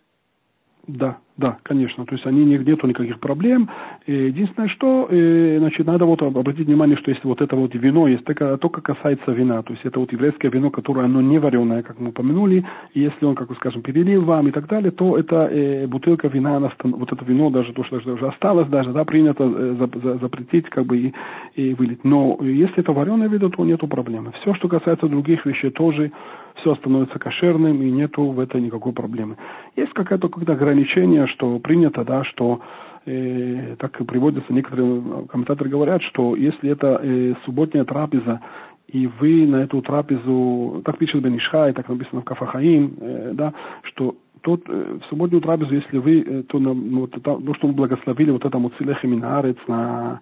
Да, 0.88 1.18
да, 1.38 1.58
конечно. 1.62 2.04
То 2.04 2.14
есть 2.14 2.26
они 2.26 2.44
не, 2.44 2.58
нету 2.58 2.86
никаких 2.86 3.18
проблем. 3.18 3.68
Единственное, 4.06 4.68
что, 4.68 5.08
э, 5.10 5.56
значит, 5.58 5.86
надо 5.86 6.04
вот 6.04 6.20
обратить 6.22 6.66
внимание, 6.66 6.96
что 6.98 7.10
если 7.10 7.26
вот 7.26 7.40
это 7.40 7.56
вот 7.56 7.74
вино, 7.74 8.06
есть 8.06 8.24
только, 8.24 8.58
только 8.58 8.82
касается 8.82 9.32
вина, 9.32 9.62
то 9.62 9.72
есть 9.72 9.84
это 9.84 9.98
вот 9.98 10.12
еврейское 10.12 10.50
вино, 10.50 10.70
которое 10.70 11.06
оно 11.06 11.22
не 11.22 11.38
вареное, 11.38 11.82
как 11.82 11.98
мы 11.98 12.10
упомянули, 12.10 12.64
и 12.92 13.00
если 13.00 13.24
он, 13.24 13.34
как 13.34 13.48
вы 13.48 13.54
скажем, 13.56 13.80
перелил 13.80 14.24
вам 14.24 14.48
и 14.48 14.50
так 14.50 14.68
далее, 14.68 14.90
то 14.90 15.16
это 15.16 15.48
э, 15.50 15.86
бутылка 15.86 16.28
вина, 16.28 16.56
она, 16.56 16.70
вот 16.82 17.10
это 17.10 17.24
вино, 17.24 17.48
даже 17.48 17.72
то, 17.72 17.82
что 17.84 17.96
уже 17.96 18.26
осталось, 18.26 18.68
даже, 18.68 18.92
да, 18.92 19.04
принято 19.04 19.44
э, 19.44 19.76
за, 19.78 20.00
за, 20.00 20.18
запретить, 20.18 20.68
как 20.68 20.84
бы, 20.84 20.98
и, 20.98 21.14
и 21.54 21.72
вылить. 21.74 22.04
Но 22.04 22.38
если 22.42 22.80
это 22.80 22.92
вареное 22.92 23.28
вино, 23.28 23.48
то 23.48 23.64
нету 23.64 23.88
проблемы. 23.88 24.32
Все, 24.42 24.54
что 24.54 24.68
касается 24.68 25.08
других 25.08 25.46
вещей, 25.46 25.70
тоже 25.70 26.12
все 26.56 26.74
становится 26.76 27.18
кошерным 27.18 27.82
и 27.82 27.90
нету 27.90 28.24
в 28.24 28.40
этом 28.40 28.62
никакой 28.62 28.92
проблемы. 28.92 29.36
Есть 29.76 29.92
какое-то 29.92 30.28
какое 30.28 30.54
ограничение, 30.54 31.26
что 31.32 31.58
принято, 31.58 32.04
да, 32.04 32.24
что 32.24 32.60
э, 33.06 33.76
так 33.78 34.00
и 34.00 34.04
приводится, 34.04 34.52
некоторые 34.52 35.26
комментаторы 35.28 35.70
говорят, 35.70 36.02
что 36.02 36.36
если 36.36 36.70
это 36.70 37.00
э, 37.02 37.34
субботняя 37.44 37.84
трапеза, 37.84 38.40
и 38.88 39.06
вы 39.06 39.46
на 39.46 39.56
эту 39.56 39.80
трапезу, 39.80 40.82
так 40.84 40.98
пишет 40.98 41.22
Бенишха, 41.22 41.68
и 41.68 41.72
так 41.72 41.88
написано 41.88 42.20
в 42.20 42.24
Кафахаим, 42.24 42.96
э, 43.00 43.30
да, 43.34 43.54
что 43.84 44.16
тот, 44.42 44.62
э, 44.68 44.98
в 45.00 45.08
субботнюю 45.08 45.40
трапезу, 45.40 45.74
если 45.74 45.98
вы, 45.98 46.20
э, 46.20 46.42
то, 46.42 46.58
на, 46.58 46.74
ну, 46.74 47.06
то, 47.06 47.20
то, 47.20 47.54
что 47.54 47.66
вы 47.68 47.72
благословили 47.72 48.30
вот 48.30 48.44
этому 48.44 48.70
Цилех 48.70 49.02
на 49.02 50.20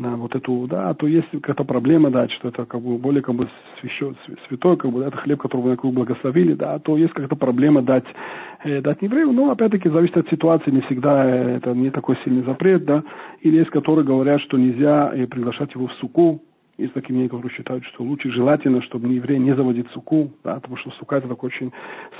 на 0.00 0.16
вот 0.16 0.34
эту, 0.34 0.66
да, 0.66 0.94
то 0.94 1.06
есть 1.06 1.28
какая-то 1.30 1.64
проблема, 1.64 2.10
да, 2.10 2.28
что 2.28 2.48
это 2.48 2.64
как 2.64 2.80
бы 2.80 2.98
более 2.98 3.22
как 3.22 3.34
бы 3.34 3.48
священ, 3.80 4.16
святой, 4.48 4.76
как 4.76 4.90
бы, 4.90 5.00
да, 5.00 5.08
это 5.08 5.16
хлеб, 5.18 5.40
вы, 5.52 5.76
как 5.76 5.84
бы 5.84 5.92
благословили, 5.92 6.54
да, 6.54 6.78
то 6.78 6.96
есть 6.96 7.12
какая-то 7.12 7.36
проблема 7.36 7.82
дать, 7.82 8.04
э, 8.64 8.80
дать 8.80 9.02
еврею, 9.02 9.32
но 9.32 9.50
опять-таки 9.50 9.88
зависит 9.88 10.16
от 10.16 10.28
ситуации, 10.28 10.70
не 10.70 10.80
всегда 10.82 11.24
э, 11.24 11.56
это 11.56 11.74
не 11.74 11.90
такой 11.90 12.16
сильный 12.24 12.42
запрет, 12.44 12.84
да, 12.84 13.04
или 13.40 13.58
есть, 13.58 13.70
которые 13.70 14.04
говорят, 14.04 14.40
что 14.40 14.58
нельзя 14.58 15.12
э, 15.14 15.26
приглашать 15.26 15.74
его 15.74 15.86
в 15.86 15.92
суку, 15.94 16.42
есть 16.80 16.94
такие 16.94 17.14
мнения, 17.14 17.28
которые 17.28 17.52
считают, 17.52 17.84
что 17.84 18.02
лучше 18.02 18.30
желательно, 18.30 18.82
чтобы 18.82 19.08
не 19.08 19.16
еврей 19.16 19.38
не 19.38 19.54
заводить 19.54 19.88
суку, 19.90 20.30
да, 20.44 20.54
потому 20.54 20.76
что 20.76 20.90
сука 20.92 21.16
это 21.16 21.28
такое 21.28 21.48
очень 21.48 21.72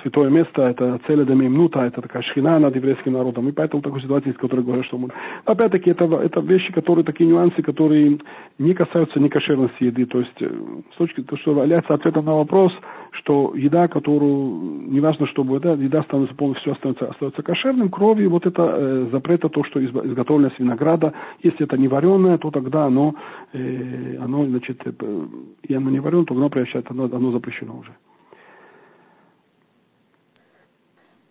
святое 0.03 0.31
место, 0.31 0.63
это 0.63 1.01
цель 1.07 1.21
минута, 1.35 1.81
это 1.81 2.03
такая 2.03 2.23
шхина 2.23 2.59
над 2.59 2.77
еврейским 2.77 3.13
народом. 3.13 3.49
И 3.49 3.53
поэтому 3.53 3.83
такой 3.83 4.03
ситуации, 4.03 4.29
есть, 4.29 4.39
которые 4.39 4.65
говорят, 4.65 4.87
что 4.87 4.99
мы... 4.99 5.09
Опять-таки, 5.45 5.91
это, 5.91 6.05
это 6.05 6.41
вещи, 6.41 6.73
которые, 6.73 7.05
такие 7.05 7.29
нюансы, 7.29 7.63
которые 7.63 8.19
не 8.59 8.75
касаются 8.75 9.21
некошерности 9.21 9.85
еды. 9.85 10.07
То 10.07 10.21
есть, 10.21 10.43
э, 10.43 10.51
с 10.95 10.97
точки 10.97 11.21
зрения, 11.21 11.41
что 11.41 11.51
является 11.53 11.95
ответом 11.95 12.25
на 12.25 12.35
вопрос, 12.35 12.73
что 13.13 13.53
еда, 13.55 13.89
которую, 13.89 14.91
неважно, 14.91 15.27
чтобы 15.27 15.61
да, 15.61 15.73
еда 15.73 16.03
становится 16.05 16.35
полностью 16.37 16.73
остается, 16.73 17.09
остается 17.09 17.43
кошерным, 17.43 17.91
крови, 17.91 18.27
вот 18.27 18.47
это 18.47 18.63
э, 18.63 19.09
запрета, 19.13 19.49
то, 19.49 19.65
что 19.65 19.85
изготовлено 19.85 20.51
с 20.51 20.59
винограда, 20.59 21.13
если 21.43 21.65
это 21.65 21.77
не 21.77 21.89
вареное, 21.89 22.39
то 22.39 22.51
тогда 22.51 22.87
оно, 22.87 23.15
э, 23.53 24.17
оно 24.21 24.47
значит, 24.47 24.81
э, 24.85 25.27
и 25.63 25.75
оно 25.75 25.91
не 25.91 26.01
вареное, 26.01 26.25
то 26.25 26.35
оно 26.35 26.49
превращается, 26.49 26.93
оно, 26.93 27.05
оно 27.05 27.33
запрещено 27.33 27.79
уже. 27.79 27.93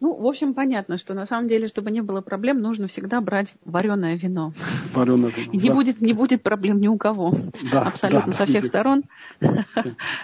Ну, 0.02 0.16
в 0.16 0.26
общем, 0.26 0.54
понятно, 0.54 0.98
что 0.98 1.14
на 1.14 1.26
самом 1.26 1.48
деле, 1.48 1.68
чтобы 1.68 1.92
не 1.92 2.02
было 2.02 2.22
проблем, 2.22 2.62
нужно 2.62 2.88
всегда 2.88 3.20
брать 3.20 3.54
вареное 3.66 4.16
вино. 4.16 4.54
Вареное 4.94 5.30
вино. 5.30 5.52
И 5.52 5.58
не, 5.58 5.68
да. 5.68 5.76
будет, 5.76 6.02
не 6.02 6.14
будет 6.14 6.42
проблем 6.42 6.78
ни 6.78 6.88
у 6.88 6.98
кого. 6.98 7.34
Да, 7.72 7.82
Абсолютно 7.84 8.32
да, 8.32 8.34
со 8.34 8.46
всех 8.46 8.64
да. 8.64 8.68
сторон. 8.68 9.04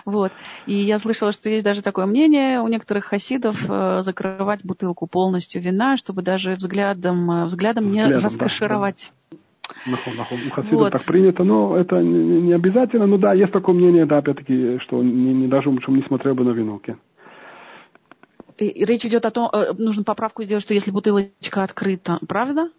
Вот. 0.05 0.31
И 0.65 0.73
я 0.73 0.99
слышала, 0.99 1.31
что 1.31 1.49
есть 1.49 1.63
даже 1.63 1.81
такое 1.81 2.05
мнение 2.05 2.61
у 2.61 2.67
некоторых 2.67 3.05
хасидов 3.05 3.57
э, 3.67 4.01
закрывать 4.01 4.63
бутылку 4.63 5.07
полностью 5.07 5.61
вина, 5.61 5.97
чтобы 5.97 6.21
даже 6.21 6.53
взглядом, 6.53 7.29
э, 7.31 7.45
взглядом 7.45 7.91
не 7.91 8.05
раскошировать. 8.05 9.11
Нахон, 9.87 10.15
нахон. 10.15 10.39
У 10.47 10.49
хасидов 10.51 10.79
вот. 10.79 10.91
так 10.93 11.05
принято, 11.05 11.43
но 11.43 11.75
это 11.75 12.01
не, 12.01 12.41
не 12.41 12.53
обязательно. 12.53 13.07
Ну 13.07 13.17
да, 13.17 13.33
есть 13.33 13.51
такое 13.51 13.75
мнение, 13.75 14.05
да, 14.05 14.19
опять-таки, 14.19 14.79
что 14.79 15.01
не, 15.03 15.33
не 15.33 15.47
даже 15.47 15.69
лучше 15.69 15.91
не 15.91 16.03
смотрел 16.03 16.35
бы 16.35 16.43
на 16.43 16.51
вино. 16.51 16.79
Речь 18.57 19.05
идет 19.05 19.25
о 19.25 19.31
том, 19.31 19.49
э, 19.51 19.73
нужно 19.77 20.03
поправку 20.03 20.43
сделать, 20.43 20.63
что 20.63 20.73
если 20.73 20.91
бутылочка 20.91 21.63
открыта, 21.63 22.19
правда? 22.27 22.69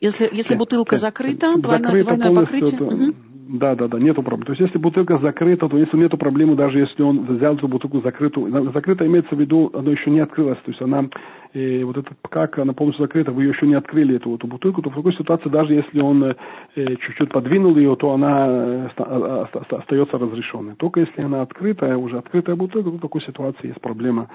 Если, 0.00 0.28
если 0.32 0.54
бутылка 0.54 0.96
закрыта, 0.96 1.56
двойное, 1.56 2.02
двойное 2.02 2.34
покрытие. 2.34 2.78
То, 2.78 2.84
угу. 2.86 3.14
Да, 3.46 3.74
да, 3.74 3.88
да, 3.88 3.98
нету 3.98 4.22
проблем. 4.22 4.46
То 4.46 4.52
есть 4.52 4.62
если 4.62 4.78
бутылка 4.78 5.18
закрыта, 5.18 5.68
то 5.68 5.76
если 5.76 5.96
нету 5.98 6.16
проблемы, 6.16 6.56
даже 6.56 6.78
если 6.78 7.02
он 7.02 7.26
взял 7.26 7.54
эту 7.54 7.68
бутылку 7.68 8.00
закрытую, 8.00 8.72
закрыта 8.72 9.06
имеется 9.06 9.36
в 9.36 9.40
виду, 9.40 9.70
она 9.74 9.90
еще 9.90 10.10
не 10.10 10.20
открылась, 10.20 10.58
то 10.64 10.70
есть 10.70 10.80
она, 10.80 11.04
э, 11.52 11.84
вот 11.84 11.98
этот, 11.98 12.14
как 12.30 12.58
она 12.58 12.72
полностью 12.72 13.04
закрыта, 13.04 13.32
вы 13.32 13.44
ее 13.44 13.50
еще 13.50 13.66
не 13.66 13.74
открыли, 13.74 14.16
эту, 14.16 14.34
эту 14.34 14.46
бутылку, 14.46 14.80
то 14.82 14.90
в 14.90 14.94
такой 14.94 15.14
ситуации, 15.14 15.50
даже 15.50 15.74
если 15.74 16.02
он 16.02 16.24
э, 16.24 16.34
чуть-чуть 16.74 17.30
подвинул 17.30 17.76
ее, 17.76 17.94
то 17.96 18.12
она 18.12 18.46
э, 18.48 18.88
а, 18.96 19.48
остается 19.52 20.18
разрешенной. 20.18 20.74
Только 20.76 21.00
если 21.00 21.20
она 21.20 21.42
открытая, 21.42 21.96
уже 21.98 22.18
открытая 22.18 22.56
бутылка, 22.56 22.90
то 22.90 22.96
в 22.96 23.00
такой 23.00 23.22
ситуации 23.22 23.68
есть 23.68 23.80
проблема, 23.80 24.28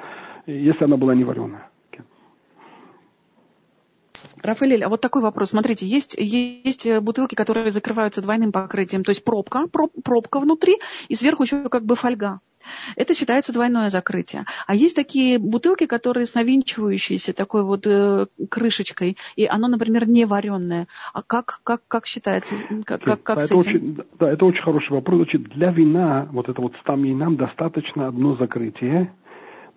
если 0.50 0.84
она 0.84 0.98
была 0.98 1.16
не 1.16 1.24
вареная. 1.24 1.70
Рафаэль, 4.42 4.84
а 4.84 4.90
вот 4.90 5.02
такой 5.02 5.22
вопрос. 5.22 5.50
Смотрите, 5.50 5.86
есть, 5.86 6.16
есть 6.18 6.90
бутылки, 7.02 7.36
которые 7.36 7.72
закрываются 7.72 8.22
двойным 8.22 8.52
покрытием, 8.52 9.04
то 9.04 9.10
есть 9.10 9.24
пробка, 9.24 9.68
проб, 9.68 9.92
пробка 10.04 10.40
внутри, 10.40 10.78
и 11.10 11.16
сверху 11.16 11.44
еще 11.44 11.68
как 11.70 11.84
бы 11.84 11.96
фольга. 11.96 12.40
Это 12.96 13.16
считается 13.16 13.54
двойное 13.54 13.90
закрытие. 13.90 14.46
А 14.68 14.76
есть 14.76 14.96
такие 14.96 15.40
бутылки, 15.40 15.86
которые 15.86 16.26
с 16.26 16.36
навинчивающейся 16.36 17.34
такой 17.34 17.64
вот 17.64 17.88
э, 17.88 18.28
крышечкой, 18.50 19.18
и 19.36 19.46
оно, 19.46 19.68
например, 19.68 20.08
не 20.08 20.26
вареное. 20.26 20.88
А 21.14 21.24
как, 21.24 21.62
как, 21.64 21.82
как 21.88 22.06
считается? 22.06 22.56
Как, 22.86 23.02
как, 23.02 23.24
как 23.24 23.38
это? 23.40 23.56
Очень, 23.56 23.98
да, 24.20 24.32
это 24.32 24.46
очень 24.46 24.62
хороший 24.62 24.92
вопрос. 24.92 25.20
Значит, 25.20 25.44
для 25.50 25.72
вина, 25.72 26.28
вот 26.32 26.50
это 26.50 26.62
вот 26.62 26.74
стаминам 26.82 27.38
достаточно 27.38 28.08
одно 28.08 28.36
закрытие, 28.36 29.14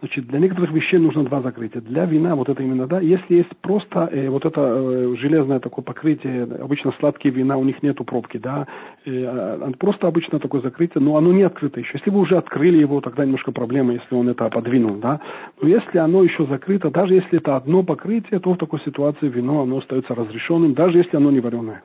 Значит, 0.03 0.26
для 0.26 0.40
некоторых 0.40 0.72
вещей 0.72 0.98
нужно 0.98 1.22
два 1.22 1.42
закрытия. 1.42 1.80
Для 1.80 2.07
вина 2.07 2.34
вот 2.34 2.48
это 2.48 2.61
именно, 2.61 2.88
да, 2.88 2.98
если 2.98 3.36
есть 3.36 3.57
просто 3.61 4.09
э, 4.11 4.28
вот 4.28 4.44
это 4.44 4.61
э, 4.61 5.14
железное 5.16 5.61
такое 5.61 5.84
покрытие, 5.84 6.42
обычно 6.42 6.92
сладкие 6.98 7.32
вина, 7.32 7.57
у 7.57 7.62
них 7.62 7.84
нету 7.84 8.03
пробки, 8.03 8.36
да, 8.36 8.66
э, 9.05 9.24
а, 9.24 9.70
просто 9.78 10.09
обычно 10.09 10.40
такое 10.40 10.61
закрытие, 10.61 11.00
но 11.00 11.16
оно 11.16 11.32
не 11.32 11.44
открыто 11.44 11.78
еще. 11.78 11.98
Если 11.98 12.11
вы 12.11 12.18
уже 12.18 12.36
открыли 12.36 12.78
его, 12.78 13.00
тогда 13.00 13.24
немножко 13.24 13.53
проблема, 13.53 13.92
если 13.92 14.12
он 14.16 14.28
это 14.28 14.48
подвинул, 14.48 14.96
да. 14.96 15.20
Но 15.61 15.68
если 15.68 15.98
оно 15.98 16.24
еще 16.24 16.46
закрыто, 16.46 16.90
даже 16.90 17.14
если 17.14 17.38
это 17.38 17.55
одно 17.55 17.84
покрытие, 17.84 18.40
то 18.40 18.55
в 18.55 18.59
такой 18.59 18.80
ситуации 18.80 19.28
вино, 19.28 19.62
оно 19.62 19.78
остается 19.78 20.16
разрешенным, 20.16 20.74
даже 20.74 20.98
если 20.98 21.16
оно 21.16 21.30
не 21.30 21.38
вареное. 21.38 21.80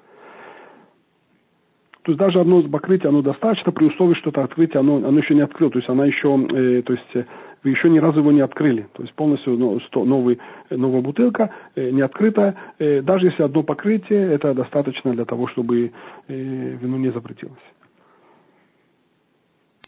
То 2.08 2.14
есть 2.14 2.20
даже 2.20 2.40
одно 2.40 2.64
покрытие, 2.64 3.10
оно 3.10 3.22
достаточно, 3.22 3.72
при 3.74 3.86
условии, 3.86 4.16
что 4.16 4.30
это 4.30 4.42
открытие, 4.42 4.80
оно, 4.80 4.96
оно 4.96 5.20
еще 5.20 5.36
не 5.36 5.42
открыло, 5.42 5.70
то 5.70 5.78
есть 5.78 5.90
она 5.90 6.06
еще, 6.06 6.30
э, 6.52 6.82
то 6.82 6.94
есть 6.94 7.28
вы 7.64 7.72
еще 7.72 7.90
ни 7.90 8.00
разу 8.00 8.20
его 8.20 8.32
не 8.32 8.42
открыли. 8.42 8.88
То 8.94 9.04
есть 9.04 9.14
полностью 9.14 9.58
ну, 9.58 9.80
новый, 10.06 10.40
новая 10.70 11.02
бутылка, 11.02 11.54
э, 11.76 11.90
не 11.90 12.02
открытая. 12.02 12.56
Э, 12.80 13.02
даже 13.02 13.28
если 13.28 13.44
одно 13.44 13.64
покрытие, 13.64 14.34
это 14.34 14.54
достаточно 14.54 15.14
для 15.14 15.26
того, 15.26 15.48
чтобы 15.48 15.92
э, 16.28 16.34
вино 16.34 16.98
не 16.98 17.12
запретилось. 17.12 17.60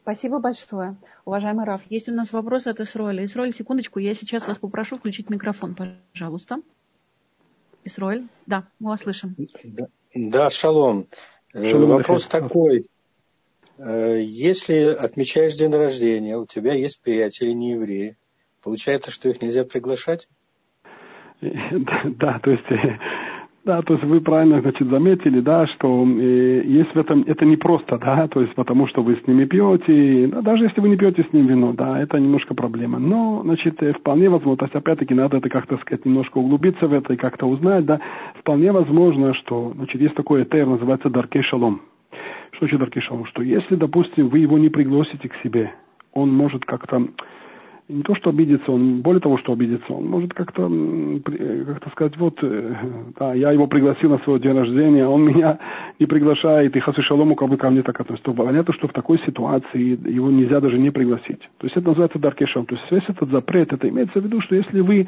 Спасибо 0.01 0.39
большое, 0.39 0.95
уважаемый 1.23 1.65
Раф. 1.65 1.81
Есть 1.89 2.09
у 2.09 2.13
нас 2.13 2.33
вопрос 2.33 2.65
от 2.65 2.79
Исроиля. 2.79 3.23
Исроиль, 3.25 3.53
секундочку, 3.53 3.99
я 3.99 4.13
сейчас 4.15 4.47
вас 4.47 4.57
попрошу 4.57 4.97
включить 4.97 5.29
микрофон, 5.29 5.75
пожалуйста. 5.75 6.57
Исроиль, 7.83 8.23
да, 8.47 8.63
мы 8.79 8.89
вас 8.89 9.01
слышим. 9.01 9.35
Да, 9.63 9.87
да 10.15 10.49
шалом. 10.49 11.05
шалом 11.53 11.89
вопрос 11.89 12.27
такой. 12.27 12.87
Э, 13.79 14.19
если 14.21 14.93
отмечаешь 14.93 15.55
день 15.55 15.73
рождения, 15.73 16.37
у 16.37 16.45
тебя 16.45 16.73
есть 16.73 17.01
приятели 17.01 17.51
не 17.51 17.71
евреи, 17.71 18.17
получается, 18.61 19.09
что 19.09 19.29
их 19.29 19.41
нельзя 19.41 19.63
приглашать? 19.63 20.27
Да, 21.41 22.39
то 22.43 22.51
есть, 22.51 22.65
да, 23.63 23.81
то 23.81 23.93
есть 23.93 24.05
вы 24.05 24.19
правильно, 24.19 24.59
значит, 24.59 24.85
заметили, 24.89 25.39
да, 25.39 25.65
что 25.67 26.05
э, 26.05 26.63
есть 26.65 26.93
в 26.93 26.97
этом, 26.99 27.23
это 27.25 27.45
не 27.45 27.55
просто, 27.55 27.97
да, 27.97 28.27
то 28.27 28.41
есть 28.41 28.53
потому 28.55 28.87
что 28.87 29.01
вы 29.01 29.15
с 29.15 29.25
ними 29.25 29.45
пьете, 29.45 30.27
да, 30.27 30.41
даже 30.41 30.65
если 30.65 30.81
вы 30.81 30.89
не 30.89 30.97
пьете 30.97 31.25
с 31.29 31.31
ним 31.31 31.47
вино, 31.47 31.71
да, 31.71 32.01
это 32.01 32.17
немножко 32.17 32.53
проблема. 32.53 32.99
Но, 32.99 33.41
значит, 33.45 33.81
э, 33.81 33.93
вполне 33.93 34.29
возможно, 34.29 34.57
то 34.57 34.65
есть 34.65 34.75
опять-таки 34.75 35.13
надо 35.13 35.37
это 35.37 35.47
как-то 35.47 35.77
сказать, 35.77 36.03
немножко 36.03 36.39
углубиться 36.39 36.85
в 36.85 36.93
это 36.93 37.13
и 37.13 37.17
как-то 37.17 37.45
узнать, 37.45 37.85
да, 37.85 38.01
вполне 38.41 38.73
возможно, 38.73 39.33
что, 39.35 39.71
значит, 39.73 40.01
есть 40.01 40.15
такое 40.15 40.43
этер, 40.43 40.67
называется 40.67 41.09
Даркей 41.09 41.43
Шалом. 41.43 41.81
Значит 42.59 42.79
Даркишалом? 42.79 43.25
Что 43.25 43.41
если, 43.41 43.75
допустим, 43.75 44.29
вы 44.29 44.39
его 44.39 44.57
не 44.57 44.69
пригласите 44.69 45.29
к 45.29 45.35
себе, 45.43 45.73
он 46.13 46.33
может 46.33 46.65
как-то 46.65 47.07
не 47.89 48.03
то, 48.03 48.13
что 48.15 48.29
обидеться, 48.29 48.71
он, 48.71 49.01
более 49.01 49.19
того, 49.19 49.39
что 49.39 49.53
обидеться, 49.53 49.91
он 49.91 50.05
может 50.05 50.31
как-то, 50.33 50.69
как-то 51.65 51.89
сказать, 51.89 52.15
вот, 52.17 52.37
э, 52.43 52.75
да, 53.19 53.33
я 53.33 53.51
его 53.51 53.65
пригласил 53.65 54.11
на 54.11 54.19
свой 54.19 54.39
день 54.39 54.55
рождения, 54.55 55.07
он 55.07 55.23
меня 55.25 55.57
не 55.97 56.05
приглашает, 56.05 56.75
и 56.75 56.79
хасу 56.79 57.01
шалому 57.01 57.35
как 57.35 57.49
бы 57.49 57.57
ко 57.57 57.69
мне 57.71 57.81
так 57.81 57.99
относится. 57.99 58.31
То 58.31 58.43
понятно, 58.43 58.73
что 58.75 58.87
в 58.87 58.93
такой 58.93 59.19
ситуации 59.25 59.97
его 60.07 60.29
нельзя 60.29 60.59
даже 60.59 60.77
не 60.77 60.91
пригласить. 60.91 61.41
То 61.57 61.65
есть 61.65 61.77
это 61.77 61.87
называется 61.87 62.19
даркешем. 62.19 62.67
То 62.67 62.75
есть 62.75 62.91
весь 62.91 63.09
этот 63.09 63.31
запрет, 63.31 63.73
это 63.73 63.89
имеется 63.89 64.21
в 64.21 64.23
виду, 64.23 64.39
что 64.41 64.53
если 64.53 64.81
вы 64.81 65.01
э, 65.01 65.07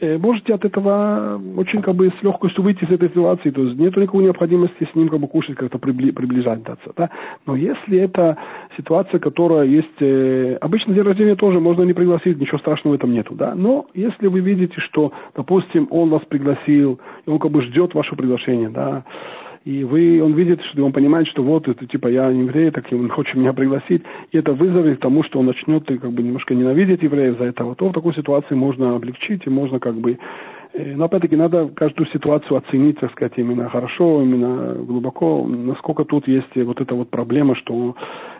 можете 0.00 0.54
от 0.54 0.64
этого 0.64 1.40
очень 1.56 1.82
как 1.82 1.94
бы 1.94 2.12
с 2.18 2.22
легкостью 2.22 2.62
выйти 2.62 2.84
из 2.84 2.90
этой 2.90 3.08
ситуации, 3.08 3.50
то 3.50 3.62
есть 3.62 3.78
нет 3.78 3.96
никакой 3.96 4.24
необходимости 4.24 4.88
с 4.90 4.94
ним 4.94 5.08
как 5.08 5.20
бы 5.20 5.28
кушать, 5.28 5.56
как-то 5.56 5.78
прибли, 5.78 6.10
приближать, 6.10 6.60
да. 6.62 7.10
Но 7.46 7.56
если 7.56 7.98
это 7.98 8.36
ситуация, 8.76 9.20
которая 9.20 9.64
есть, 9.64 10.00
э, 10.00 10.56
обычно 10.60 10.94
день 10.94 11.04
рождения 11.04 11.34
тоже 11.34 11.60
можно 11.60 11.82
не 11.82 11.92
пригласить, 11.92 12.38
ничего 12.38 12.58
страшного 12.58 12.94
в 12.94 12.98
этом 12.98 13.12
нету, 13.12 13.34
да. 13.34 13.54
Но 13.54 13.86
если 13.94 14.26
вы 14.28 14.40
видите, 14.40 14.80
что, 14.80 15.12
допустим, 15.34 15.88
он 15.90 16.10
вас 16.10 16.22
пригласил, 16.28 17.00
он 17.26 17.38
как 17.38 17.50
бы 17.50 17.62
ждет 17.62 17.94
ваше 17.94 18.16
приглашение, 18.16 18.70
да, 18.70 19.04
и 19.64 19.84
вы, 19.84 20.22
он 20.22 20.34
видит, 20.34 20.60
что 20.62 20.84
он 20.84 20.92
понимает, 20.92 21.26
что 21.28 21.42
вот, 21.42 21.68
это 21.68 21.86
типа 21.86 22.08
я 22.08 22.32
не 22.32 22.42
еврей, 22.42 22.70
так 22.70 22.84
он 22.92 23.08
хочет 23.10 23.34
меня 23.34 23.52
пригласить, 23.52 24.02
и 24.32 24.38
это 24.38 24.52
вызовет 24.52 24.98
к 24.98 25.02
тому, 25.02 25.22
что 25.24 25.38
он 25.40 25.46
начнет 25.46 25.86
как 25.86 26.10
бы 26.12 26.22
немножко 26.22 26.54
ненавидеть 26.54 27.02
евреев 27.02 27.38
за 27.38 27.44
это, 27.44 27.74
то 27.74 27.88
в 27.88 27.92
такой 27.92 28.14
ситуации 28.14 28.54
можно 28.54 28.96
облегчить, 28.96 29.46
и 29.46 29.50
можно 29.50 29.78
как 29.78 29.94
бы 29.94 30.18
э, 30.72 30.94
но 30.94 31.04
опять-таки 31.04 31.36
надо 31.36 31.68
каждую 31.68 32.06
ситуацию 32.08 32.56
оценить, 32.56 33.00
так 33.00 33.12
сказать, 33.12 33.34
именно 33.36 33.68
хорошо, 33.68 34.22
именно 34.22 34.74
глубоко, 34.74 35.46
насколько 35.46 36.04
тут 36.04 36.28
есть 36.28 36.54
вот 36.56 36.80
эта 36.80 36.94
вот 36.94 37.10
проблема, 37.10 37.54
что 37.56 37.94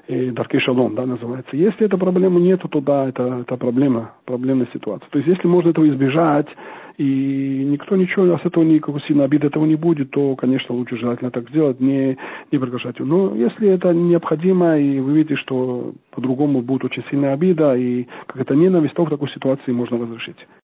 и 0.08 0.30
Даркей 0.30 0.60
Шалом, 0.60 0.94
да, 0.94 1.04
называется. 1.04 1.54
Если 1.54 1.84
эта 1.84 1.98
проблема 1.98 2.40
нет, 2.40 2.62
то 2.70 2.80
да, 2.80 3.08
это, 3.08 3.40
это 3.42 3.56
проблема, 3.56 4.12
проблемная 4.24 4.68
ситуация. 4.72 5.06
То 5.10 5.18
есть 5.18 5.28
если 5.28 5.46
можно 5.46 5.70
этого 5.70 5.86
избежать, 5.88 6.48
и 6.98 7.64
никто 7.64 7.94
ничего 7.94 8.36
с 8.36 8.44
этого 8.44 8.64
никакого 8.64 9.00
сильно 9.02 9.22
обиды 9.22 9.46
этого 9.46 9.64
не 9.64 9.76
будет, 9.76 10.10
то, 10.10 10.34
конечно, 10.34 10.74
лучше 10.74 10.96
желательно 10.96 11.30
так 11.30 11.48
сделать, 11.48 11.78
не, 11.78 12.18
не 12.50 12.58
приглашать. 12.58 12.98
Но 12.98 13.36
если 13.36 13.68
это 13.68 13.94
необходимо, 13.94 14.76
и 14.76 14.98
вы 14.98 15.12
видите, 15.12 15.36
что 15.36 15.94
по-другому 16.10 16.60
будет 16.60 16.86
очень 16.86 17.04
сильная 17.08 17.34
обида, 17.34 17.76
и 17.76 18.08
как 18.26 18.40
это 18.42 18.56
ненависть, 18.56 18.94
то 18.94 19.04
в 19.04 19.10
такой 19.10 19.30
ситуации 19.30 19.70
можно 19.70 19.96
разрешить. 19.96 20.48